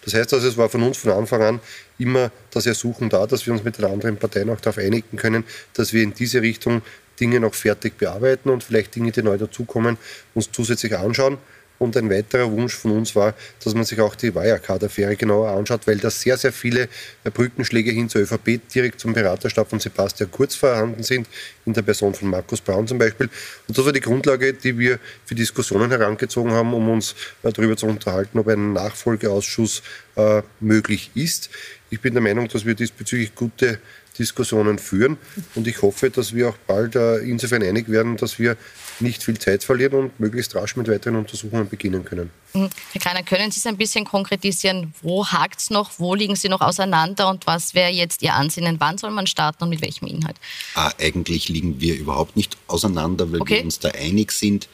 Das 0.04 0.14
heißt 0.14 0.34
also, 0.34 0.48
es 0.48 0.58
war 0.58 0.70
von 0.70 0.84
uns 0.84 0.98
von 0.98 1.12
Anfang 1.12 1.42
an 1.42 1.60
immer 1.98 2.32
das 2.52 2.66
Ersuchen 2.66 3.10
da, 3.10 3.28
dass 3.28 3.46
wir 3.46 3.54
uns 3.54 3.64
mit 3.64 3.78
den 3.78 3.86
anderen 3.86 4.18
Parteien 4.18 4.50
auch 4.50 4.62
darauf 4.62 4.78
einigen 4.78 5.18
können, 5.18 5.44
dass 5.74 5.94
wir 5.94 6.04
in 6.04 6.14
diese 6.14 6.42
Richtung 6.42 6.82
Dinge 7.20 7.40
noch 7.40 7.54
fertig 7.54 7.98
bearbeiten 7.98 8.50
und 8.50 8.64
vielleicht 8.64 8.96
Dinge, 8.96 9.12
die 9.12 9.22
neu 9.22 9.38
dazukommen, 9.38 9.98
uns 10.34 10.50
zusätzlich 10.52 10.98
anschauen. 10.98 11.38
Und 11.80 11.96
ein 11.98 12.10
weiterer 12.10 12.52
Wunsch 12.52 12.76
von 12.76 12.92
uns 12.92 13.16
war, 13.16 13.34
dass 13.64 13.74
man 13.74 13.86
sich 13.86 14.00
auch 14.02 14.16
die 14.16 14.36
Wirecard-Affäre 14.36 15.16
genauer 15.16 15.50
anschaut, 15.50 15.88
weil 15.88 15.98
da 15.98 16.10
sehr, 16.10 16.38
sehr 16.38 16.52
viele 16.52 16.90
Brückenschläge 17.24 17.92
hin 17.92 18.10
zur 18.10 18.22
ÖVP 18.22 18.60
direkt 18.74 19.00
zum 19.00 19.14
Beraterstab 19.14 19.70
von 19.70 19.80
Sebastian 19.80 20.30
Kurz 20.30 20.56
vorhanden 20.56 21.04
sind, 21.04 21.28
in 21.66 21.74
der 21.74 21.82
Person 21.82 22.14
von 22.14 22.30
Markus 22.30 22.62
Braun 22.62 22.88
zum 22.88 22.98
Beispiel. 22.98 23.30
Und 23.68 23.78
das 23.78 23.86
war 23.86 23.94
die 23.94 24.02
Grundlage, 24.02 24.54
die 24.54 24.78
wir 24.78 25.00
für 25.26 25.36
Diskussionen 25.36 25.90
herangezogen 25.90 26.52
haben, 26.52 26.74
um 26.74 26.90
uns 26.90 27.16
äh, 27.44 27.52
darüber 27.52 27.78
zu 27.78 27.88
unterhalten, 27.88 28.38
ob 28.40 28.48
ein 28.50 28.74
Nachfolgeausschuss 28.74 29.82
äh, 30.16 30.42
möglich 30.60 31.12
ist. 31.16 31.50
Ich 31.90 32.02
bin 32.02 32.14
der 32.14 32.22
Meinung, 32.22 32.48
dass 32.50 32.66
wir 32.66 32.76
diesbezüglich 32.76 33.34
gute 33.36 33.80
Diskussionen 34.18 34.78
führen. 34.78 35.18
Und 35.56 35.68
ich 35.68 35.82
hoffe, 35.82 36.10
dass 36.10 36.34
wir 36.36 36.50
auch 36.50 36.58
bald 36.68 36.96
äh, 36.96 37.20
insofern 37.20 37.64
einig 37.64 37.90
werden, 37.90 38.18
dass 38.18 38.38
wir 38.38 38.58
nicht 39.02 39.24
viel 39.24 39.38
Zeit 39.38 39.64
verlieren 39.64 39.94
und 39.94 40.20
möglichst 40.20 40.56
rasch 40.56 40.76
mit 40.76 40.88
weiteren 40.88 41.16
Untersuchungen 41.16 41.70
beginnen 41.70 42.06
können. 42.06 42.30
Mhm. 42.54 42.70
Herr 42.92 43.02
Kreiner, 43.02 43.24
können 43.24 43.52
Sie 43.52 43.60
es 43.60 43.66
ein 43.66 43.78
bisschen 43.78 44.06
konkretisieren? 44.06 44.94
Wo 45.02 45.26
hakt 45.26 45.60
es 45.60 45.70
noch? 45.70 45.92
Wo 45.98 46.16
liegen 46.16 46.36
Sie 46.36 46.50
noch 46.50 46.62
auseinander? 46.62 47.30
Und 47.30 47.48
was 47.48 47.74
wäre 47.74 47.92
jetzt 47.92 48.22
Ihr 48.22 48.34
Ansinnen? 48.34 48.80
Wann 48.80 48.98
soll 48.98 49.12
man 49.12 49.28
starten 49.28 49.64
und 49.64 49.70
mit 49.70 49.82
welchem 49.82 50.08
Inhalt? 50.08 50.38
Ah, 50.76 50.92
eigentlich 51.00 51.50
liegen 51.50 51.80
wir 51.80 51.96
überhaupt 51.96 52.36
nicht 52.36 52.58
auseinander, 52.68 53.32
weil 53.32 53.42
okay. 53.42 53.58
wir 53.58 53.64
uns 53.64 53.80
da 53.80 53.90
einig 53.90 54.32
sind. 54.32 54.68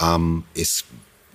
Ähm, 0.00 0.44
es 0.54 0.84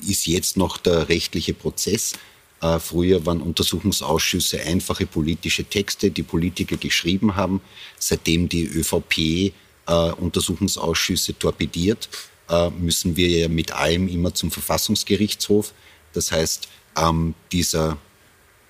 ist 0.08 0.26
jetzt 0.28 0.58
noch 0.58 0.78
der 0.78 1.10
rechtliche 1.10 1.54
Prozess. 1.54 2.14
Äh, 2.62 2.80
früher 2.80 3.26
waren 3.26 3.42
Untersuchungsausschüsse 3.42 4.62
einfache 4.62 5.06
politische 5.06 5.66
Texte, 5.66 6.12
die 6.12 6.24
Politiker 6.24 6.78
geschrieben 6.78 7.36
haben. 7.36 7.62
Seitdem 8.00 8.48
die 8.48 8.66
ÖVP 8.66 9.54
äh, 9.86 10.12
Untersuchungsausschüsse 10.18 11.38
torpediert, 11.38 12.10
müssen 12.78 13.16
wir 13.16 13.28
ja 13.28 13.48
mit 13.48 13.72
allem 13.72 14.08
immer 14.08 14.34
zum 14.34 14.52
Verfassungsgerichtshof. 14.52 15.74
Das 16.14 16.32
heißt, 16.32 16.68
ähm, 16.98 17.36
dieser, 17.52 17.98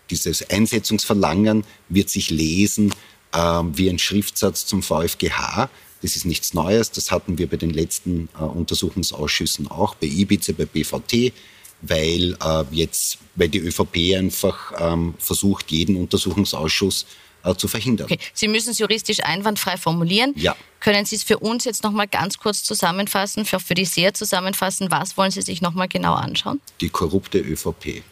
dieses 0.09 0.49
Einsetzungsverlangen 0.49 1.63
wird 1.89 2.09
sich 2.09 2.29
lesen 2.29 2.93
äh, 3.34 3.38
wie 3.38 3.89
ein 3.89 3.99
Schriftsatz 3.99 4.65
zum 4.65 4.84
VfGH. 4.84 5.69
Das 6.01 6.15
ist 6.15 6.25
nichts 6.25 6.53
Neues. 6.53 6.91
Das 6.91 7.11
hatten 7.11 7.38
wir 7.38 7.47
bei 7.47 7.57
den 7.57 7.71
letzten 7.71 8.29
äh, 8.38 8.43
Untersuchungsausschüssen 8.43 9.67
auch, 9.67 9.95
bei 9.95 10.07
Ibiza, 10.07 10.53
bei 10.53 10.65
BVT, 10.65 11.34
weil 11.81 12.38
äh, 12.41 12.63
jetzt, 12.71 13.17
weil 13.36 13.49
die 13.49 13.59
ÖVP 13.59 14.15
einfach 14.17 14.73
ähm, 14.77 15.15
versucht, 15.17 15.71
jeden 15.71 15.95
Untersuchungsausschuss 15.95 17.05
äh, 17.44 17.56
zu 17.56 17.68
verhindern. 17.68 18.06
Okay. 18.06 18.20
Sie 18.34 18.48
müssen 18.48 18.72
es 18.72 18.80
juristisch 18.80 19.24
einwandfrei 19.24 19.78
formulieren. 19.78 20.34
Ja. 20.36 20.56
Können 20.80 21.06
Sie 21.06 21.16
es 21.16 21.24
für 21.24 21.39
uns 21.39 21.66
jetzt 21.66 21.84
noch 21.84 21.91
mal 21.91 22.08
ganz 22.08 22.38
kurz 22.38 22.64
zusammenfassen, 22.64 23.46
für, 23.46 23.60
für 23.60 23.74
die 23.74 23.86
Seher 23.86 24.14
zusammenfassen? 24.14 24.91
Was 24.91 25.18
wollen 25.18 25.32
Sie 25.32 25.41
sich 25.41 25.62
noch 25.62 25.74
mal 25.74 25.88
genau 25.88 26.14
anschauen? 26.14 26.60
Die 26.82 26.89
korrupte 26.89 27.39
ÖVP. 27.39 28.04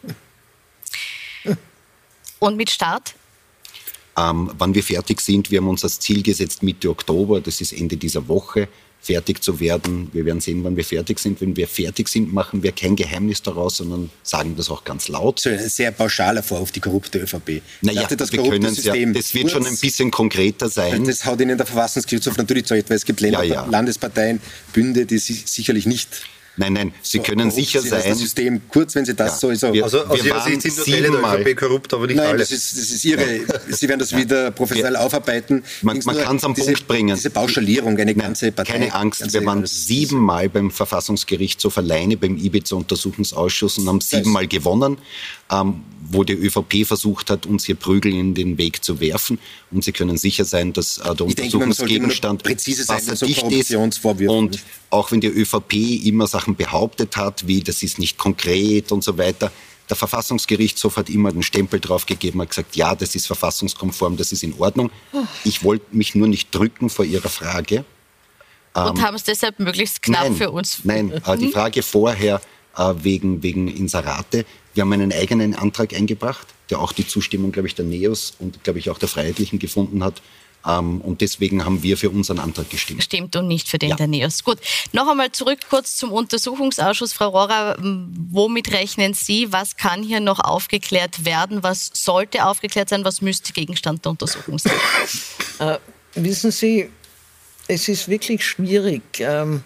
Und 2.40 2.58
mit 2.58 2.70
Start? 2.70 3.14
Ähm, 4.18 4.52
wann 4.58 4.74
wir 4.74 4.84
fertig 4.84 5.22
sind, 5.22 5.52
wir 5.52 5.60
haben 5.60 5.70
uns 5.70 5.84
als 5.84 6.00
Ziel 6.00 6.22
gesetzt 6.22 6.64
Mitte 6.64 6.90
Oktober, 6.90 7.40
das 7.40 7.62
ist 7.62 7.72
Ende 7.72 7.98
dieser 7.98 8.28
Woche 8.28 8.68
fertig 9.02 9.43
zu 9.43 9.60
werden. 9.60 10.10
Wir 10.14 10.26
werden 10.26 10.41
sehen, 10.41 10.64
wann 10.64 10.78
wir 10.78 10.86
fertig 10.86 11.20
sind. 11.20 11.41
Wenn 11.41 11.56
wir 11.58 11.68
fertig 11.68 12.08
sind, 12.08 12.34
machen 12.34 12.62
wir 12.62 12.72
kein 12.72 12.95
Geheimnis 12.95 13.41
daraus, 13.41 13.78
sondern 13.78 14.12
sagen 14.24 14.56
das 14.56 14.70
auch 14.70 14.84
ganz 14.84 15.08
laut. 15.08 15.39
So 15.39 15.49
ein 15.49 15.70
sehr 15.70 15.91
pauschaler 15.91 16.43
Vorwurf, 16.43 16.72
die 16.72 16.80
korrupte 16.80 17.20
ÖVP. 17.20 17.62
Naja, 17.82 18.02
dachte, 18.02 18.18
das 18.18 18.32
wir 18.32 18.43
können 18.43 18.76
ja, 18.76 18.93
das 19.12 19.34
wird 19.34 19.49
schon 19.52 19.66
ein 19.66 19.78
bisschen 19.78 20.12
konkreter 20.12 20.70
sein. 20.70 21.04
Das 21.06 21.26
haut 21.26 21.41
Ihnen 21.41 21.58
der 21.58 21.66
Verfassungsgerichtshof 21.66 22.38
natürlich 22.38 22.66
zu, 22.66 22.76
weil 22.76 22.84
es 22.89 23.06
gibt 23.06 23.22
Länder, 23.22 23.43
ja, 23.43 23.56
ja. 23.56 23.66
Landesparteien, 23.66 24.39
Bünde, 24.74 25.06
die 25.06 25.18
sicherlich 25.18 25.86
nicht 25.86 26.24
Nein, 26.62 26.74
nein, 26.74 26.93
Sie 27.01 27.18
so, 27.18 27.24
können 27.24 27.49
sicher 27.49 27.82
sein. 27.82 28.03
Das 28.05 28.20
System 28.20 28.62
kurz, 28.70 28.93
wenn 28.93 29.03
Sie 29.03 29.16
das 29.16 29.41
ja. 29.41 29.74
Wir, 29.74 29.84
also 29.84 30.05
aus 30.05 30.24
Ihrer 30.24 30.41
Sicht 30.41 30.62
sind 30.62 30.78
nur 30.78 30.86
Teile 30.86 31.12
der 31.12 31.39
ÖVP 31.39 31.57
korrupt, 31.57 31.93
aber 31.93 32.05
nicht 32.05 32.18
nein, 32.18 32.28
alle. 32.28 32.38
Das 32.38 32.51
ist, 32.51 32.74
das 32.74 32.91
ist 32.91 33.03
Ihre. 33.03 33.41
Sie 33.70 33.89
werden 33.89 33.99
das 33.99 34.16
wieder 34.16 34.51
professionell 34.51 34.95
aufarbeiten. 34.95 35.64
Man, 35.82 35.99
man 36.05 36.18
kann 36.18 36.36
es 36.36 36.43
am 36.43 36.53
diese, 36.53 36.68
Punkt 36.68 36.88
bringen. 36.88 37.16
Diese 37.16 37.32
Pauschalierung, 37.32 37.97
eine 37.97 38.14
ganze 38.14 38.51
Partei. 38.51 38.74
Keine 38.74 38.93
Angst, 38.93 39.34
wir 39.34 39.43
waren 39.43 39.66
siebenmal 39.66 40.49
beim 40.49 40.70
Verfassungsgerichtshof 40.70 41.80
alleine 41.80 42.16
beim 42.16 42.38
Ibiza-Untersuchungsausschuss 42.38 43.80
und 43.80 43.88
haben 43.88 44.01
siebenmal 44.01 44.47
gewonnen. 44.47 44.99
Ähm, 45.51 45.82
wo 46.12 46.24
die 46.24 46.34
ÖVP 46.34 46.86
versucht 46.86 47.30
hat, 47.30 47.45
uns 47.45 47.66
hier 47.66 47.76
Prügel 47.76 48.14
in 48.14 48.34
den 48.34 48.57
Weg 48.57 48.84
zu 48.84 48.99
werfen. 48.99 49.39
Und 49.72 49.84
Sie 49.84 49.91
können 49.91 50.18
sicher 50.18 50.45
sein, 50.45 50.74
dass 50.74 50.97
äh, 50.97 51.16
der 51.16 51.26
Untersuchungsgegenstand 51.26 52.43
wasserdicht 52.45 53.43
ist. 53.51 53.74
Und 54.28 54.59
auch 54.89 55.12
wenn 55.12 55.22
die 55.22 55.28
ÖVP 55.28 55.74
immer 56.05 56.28
Sachen 56.28 56.51
behauptet 56.56 57.18
hat, 57.18 57.47
wie 57.47 57.62
das 57.62 57.84
ist 57.84 57.99
nicht 57.99 58.18
konkret 58.18 58.91
und 58.91 59.04
so 59.04 59.18
weiter, 59.18 59.52
der 59.89 59.97
Verfassungsgerichtshof 59.97 60.95
hat 60.95 61.10
immer 61.10 61.32
den 61.34 61.43
Stempel 61.43 61.80
drauf 61.82 62.06
gegeben, 62.06 62.41
hat 62.41 62.49
gesagt, 62.49 62.78
ja, 62.78 62.95
das 62.95 63.14
ist 63.14 63.28
verfassungskonform, 63.28 64.16
das 64.16 64.32
ist 64.32 64.41
in 64.41 64.54
Ordnung. 64.58 64.89
Ich 65.43 65.66
wollte 65.66 65.86
mich 65.91 66.16
nur 66.16 66.30
nicht 66.30 66.56
drücken 66.56 66.89
vor 66.89 67.04
Ihrer 67.04 67.28
Frage. 67.28 67.84
Und 68.74 68.97
ähm, 68.97 69.02
haben 69.02 69.16
es 69.16 69.24
deshalb 69.24 69.60
möglichst 69.60 70.02
knapp 70.02 70.24
nein, 70.24 70.36
für 70.36 70.49
uns. 70.52 70.80
Nein, 70.86 71.12
äh, 71.12 71.38
die 71.38 71.52
Frage 71.52 71.84
vorher 71.84 72.39
äh, 72.78 72.93
wegen, 73.02 73.43
wegen 73.43 73.68
Inserate. 73.68 74.45
Wir 74.74 74.82
haben 74.82 74.93
einen 74.93 75.12
eigenen 75.12 75.56
Antrag 75.56 75.93
eingebracht, 75.93 76.47
der 76.70 76.80
auch 76.80 76.93
die 76.93 77.06
Zustimmung, 77.06 77.52
glaube 77.52 77.68
ich, 77.68 77.76
der 77.76 77.84
NEOS 77.84 78.36
und, 78.39 78.64
glaube 78.64 78.80
ich, 78.80 78.89
auch 78.89 78.97
der 78.97 79.10
Freiheitlichen 79.10 79.60
gefunden 79.60 80.06
hat. 80.06 80.22
Ähm, 80.66 81.01
und 81.01 81.22
deswegen 81.22 81.66
haben 81.66 81.84
wir 81.84 81.97
für 81.97 82.09
unseren 82.09 82.39
Antrag 82.39 82.70
gestimmt. 82.70 83.03
Stimmt 83.03 83.36
und 83.36 83.47
nicht 83.47 83.68
für 83.68 83.80
den 83.80 83.91
ja. 83.91 83.95
der 83.95 84.07
NEOS. 84.07 84.43
Gut, 84.43 84.59
noch 84.93 85.07
einmal 85.07 85.32
zurück 85.32 85.59
kurz 85.70 85.95
zum 85.95 86.12
Untersuchungsausschuss. 86.12 87.14
Frau 87.14 87.30
Rohrer, 87.30 87.78
womit 87.80 88.72
rechnen 88.72 89.14
Sie? 89.14 89.51
Was 89.51 89.78
kann 89.78 90.03
hier 90.03 90.20
noch 90.20 90.39
aufgeklärt 90.39 91.26
werden? 91.26 91.64
Was 91.64 91.91
sollte 91.93 92.45
aufgeklärt 92.45 92.89
sein? 92.89 93.05
Was 93.05 93.22
müsste 93.22 93.53
Gegenstand 93.53 94.05
der 94.05 94.12
Untersuchung 94.12 94.59
sein? 94.59 94.74
Äh, 95.59 95.78
wissen 96.16 96.51
Sie, 96.51 96.89
es 97.68 97.88
ist 97.88 98.07
wirklich 98.07 98.45
schwierig. 98.45 99.01
Ähm, 99.20 99.64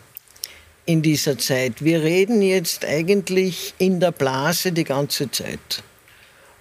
in 0.86 1.02
dieser 1.02 1.38
Zeit. 1.38 1.84
Wir 1.84 2.04
reden 2.04 2.42
jetzt 2.42 2.86
eigentlich 2.86 3.74
in 3.78 4.00
der 4.00 4.12
Blase 4.12 4.72
die 4.72 4.84
ganze 4.84 5.30
Zeit. 5.32 5.84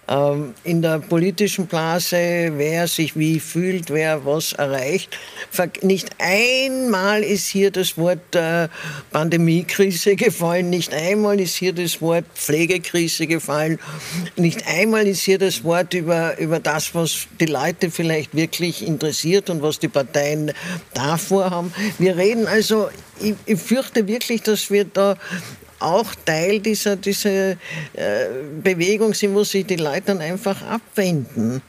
Ähm, 0.07 0.53
in 0.63 0.83
der 0.83 0.99
politischen 0.99 1.65
Blase, 1.65 2.51
wer 2.55 2.87
sich 2.87 3.17
wie 3.17 3.39
fühlt, 3.39 3.89
wer 3.89 4.23
was 4.23 4.53
erreicht. 4.53 5.17
Nicht 5.81 6.09
einmal 6.19 7.23
ist 7.23 7.47
hier 7.47 7.71
das 7.71 7.97
Wort 7.97 8.35
äh, 8.35 8.67
Pandemiekrise 9.11 10.15
gefallen, 10.15 10.69
nicht 10.69 10.93
einmal 10.93 11.39
ist 11.39 11.55
hier 11.55 11.73
das 11.73 12.01
Wort 12.01 12.25
Pflegekrise 12.35 13.25
gefallen, 13.25 13.79
nicht 14.35 14.67
einmal 14.67 15.07
ist 15.07 15.21
hier 15.21 15.39
das 15.39 15.63
Wort 15.63 15.95
über, 15.95 16.37
über 16.37 16.59
das, 16.59 16.93
was 16.93 17.27
die 17.39 17.47
Leute 17.47 17.89
vielleicht 17.89 18.35
wirklich 18.35 18.85
interessiert 18.85 19.49
und 19.49 19.63
was 19.63 19.79
die 19.79 19.87
Parteien 19.87 20.51
davor 20.93 21.49
haben. 21.49 21.73
Wir 21.97 22.15
reden 22.15 22.45
also, 22.45 22.89
ich, 23.19 23.33
ich 23.47 23.59
fürchte 23.59 24.07
wirklich, 24.07 24.43
dass 24.43 24.69
wir 24.69 24.85
da 24.85 25.17
auch 25.85 26.13
Teil 26.25 26.59
dieser, 26.59 26.95
dieser 26.95 27.51
äh, 27.51 27.55
Bewegung 28.61 29.13
sind, 29.13 29.35
wo 29.35 29.43
sich 29.43 29.65
die 29.65 29.75
Leute 29.75 30.03
dann 30.07 30.21
einfach 30.21 30.61
abwenden. 30.63 31.61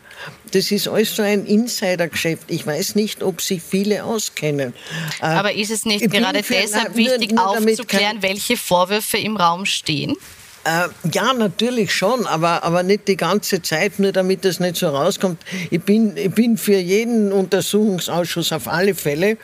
Das 0.53 0.71
ist 0.71 0.89
alles 0.89 1.15
so 1.15 1.23
ein 1.23 1.45
Insidergeschäft. 1.45 2.45
Ich 2.49 2.67
weiß 2.67 2.95
nicht, 2.95 3.23
ob 3.23 3.43
sich 3.43 3.63
viele 3.63 4.05
auskennen. 4.05 4.73
Äh, 5.21 5.27
Aber 5.27 5.53
ist 5.53 5.71
es 5.71 5.85
nicht 5.85 6.11
gerade 6.11 6.43
für, 6.43 6.55
deshalb 6.55 6.91
na, 6.91 6.97
wichtig, 6.97 7.33
nur, 7.33 7.45
nur 7.45 7.59
aufzuklären, 7.59 8.23
welche 8.23 8.57
Vorwürfe 8.57 9.19
im 9.19 9.37
Raum 9.37 9.67
stehen? 9.67 10.17
Äh, 10.65 10.89
ja, 11.13 11.33
natürlich 11.33 11.95
schon, 11.95 12.27
aber, 12.27 12.65
aber 12.65 12.83
nicht 12.83 13.07
die 13.07 13.17
ganze 13.17 13.63
Zeit, 13.63 14.01
nur 14.01 14.11
damit 14.11 14.45
das 14.45 14.59
nicht 14.59 14.77
so 14.77 14.89
rauskommt. 14.89 15.41
Ich 15.71 15.81
bin, 15.83 16.17
ich 16.17 16.33
bin 16.33 16.59
für 16.59 16.79
jeden 16.79 17.31
Untersuchungsausschuss 17.31 18.51
auf 18.53 18.67
alle 18.67 18.97
Fälle. 18.97 19.37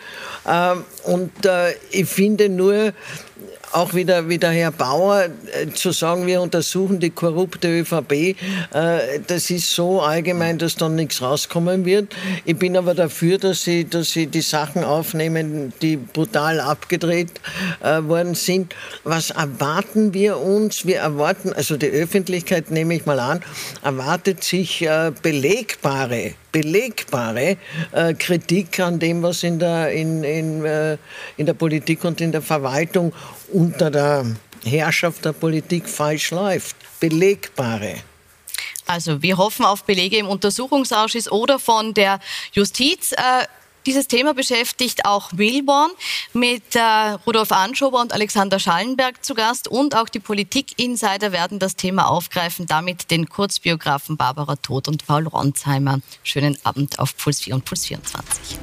Äh, 0.45 0.75
und 1.05 1.47
äh, 1.47 1.75
ich 1.93 2.07
finde 2.07 2.49
nur, 2.49 2.93
auch 3.73 3.95
wieder, 3.95 4.29
wie 4.29 4.39
der 4.39 4.51
Herr 4.51 4.71
Bauer 4.71 5.25
äh, 5.25 5.69
zu 5.73 5.93
sagen, 5.93 6.27
wir 6.27 6.41
untersuchen 6.41 7.01
die 7.01 7.11
korrupte 7.11 7.69
ÖVP, 7.69 8.13
äh, 8.13 8.35
das 9.27 9.51
ist 9.51 9.75
so 9.75 10.01
allgemein, 10.01 10.59
dass 10.59 10.77
dann 10.77 10.95
nichts 10.95 11.23
rauskommen 11.23 11.85
wird. 11.85 12.15
Ich 12.45 12.57
bin 12.57 12.77
aber 12.77 12.95
dafür, 12.95 13.39
dass 13.39 13.63
sie, 13.63 13.85
dass 13.85 14.11
sie 14.11 14.27
die 14.27 14.43
Sachen 14.43 14.85
aufnehmen, 14.85 15.73
die 15.83 15.97
brutal 15.97 16.61
abgedreht 16.61 17.31
äh, 17.83 18.03
worden 18.03 18.35
sind. 18.35 18.75
Was 19.05 19.31
erwarten 19.31 20.15
wir 20.15 20.39
uns? 20.39 20.87
Wir 20.87 20.99
erwarten, 20.99 21.53
also 21.53 21.77
die 21.77 21.89
Öffentlichkeit, 21.89 22.71
nehme 22.71 22.95
ich 22.95 23.07
mal 23.07 23.21
an, 23.21 23.41
erwartet 23.83 24.45
sich 24.45 24.83
äh, 24.83 25.13
belegbare 25.23 26.35
belegbare 26.53 27.57
äh, 27.93 28.15
Kritik 28.15 28.79
an 28.79 28.99
dem, 28.99 29.23
was 29.23 29.43
in 29.43 29.59
der, 29.59 29.91
in, 29.91 30.23
in, 30.23 30.65
äh, 30.65 30.99
in 31.37 31.47
der 31.47 31.55
Politik 31.55 32.05
und 32.05 32.21
in 32.21 32.31
der 32.31 32.43
Verwaltung 32.43 33.13
unter 33.53 33.91
der 33.91 34.27
Herrschaft 34.65 35.25
der 35.25 35.33
Politik 35.33 35.89
falsch 35.89 36.31
läuft. 36.31 36.77
Belegbare. 37.01 37.97
Also 38.87 39.23
wir 39.23 39.39
hoffen 39.39 39.65
auf 39.65 39.85
Belege 39.85 40.19
im 40.19 40.29
Untersuchungsausschuss 40.29 41.31
oder 41.31 41.59
von 41.59 41.95
der 41.95 42.21
Justiz. 42.53 43.13
Äh, 43.13 43.47
dieses 43.87 44.07
Thema 44.09 44.35
beschäftigt 44.35 45.05
auch 45.05 45.31
Wilborn 45.33 45.91
mit 46.33 46.75
äh, 46.75 46.81
Rudolf 47.27 47.53
Anschober 47.53 48.01
und 48.01 48.13
Alexander 48.13 48.59
Schallenberg 48.59 49.25
zu 49.25 49.35
Gast 49.35 49.69
und 49.69 49.97
auch 49.97 50.09
die 50.09 50.21
Politik-Insider 50.21 51.33
werden 51.33 51.59
das 51.59 51.77
Thema 51.77 52.09
aufgreifen, 52.09 52.67
damit 52.67 53.11
den 53.11 53.29
Kurzbiografen 53.29 54.17
Barbara 54.17 54.57
Todt 54.57 54.89
und 54.89 55.07
Paul 55.07 55.27
Ronsheimer. 55.27 56.01
Schönen 56.23 56.57
Abend 56.65 56.99
auf 56.99 57.17
Puls 57.17 57.41
4 57.41 57.55
und 57.55 57.65
Puls 57.65 57.87
24. 57.87 58.59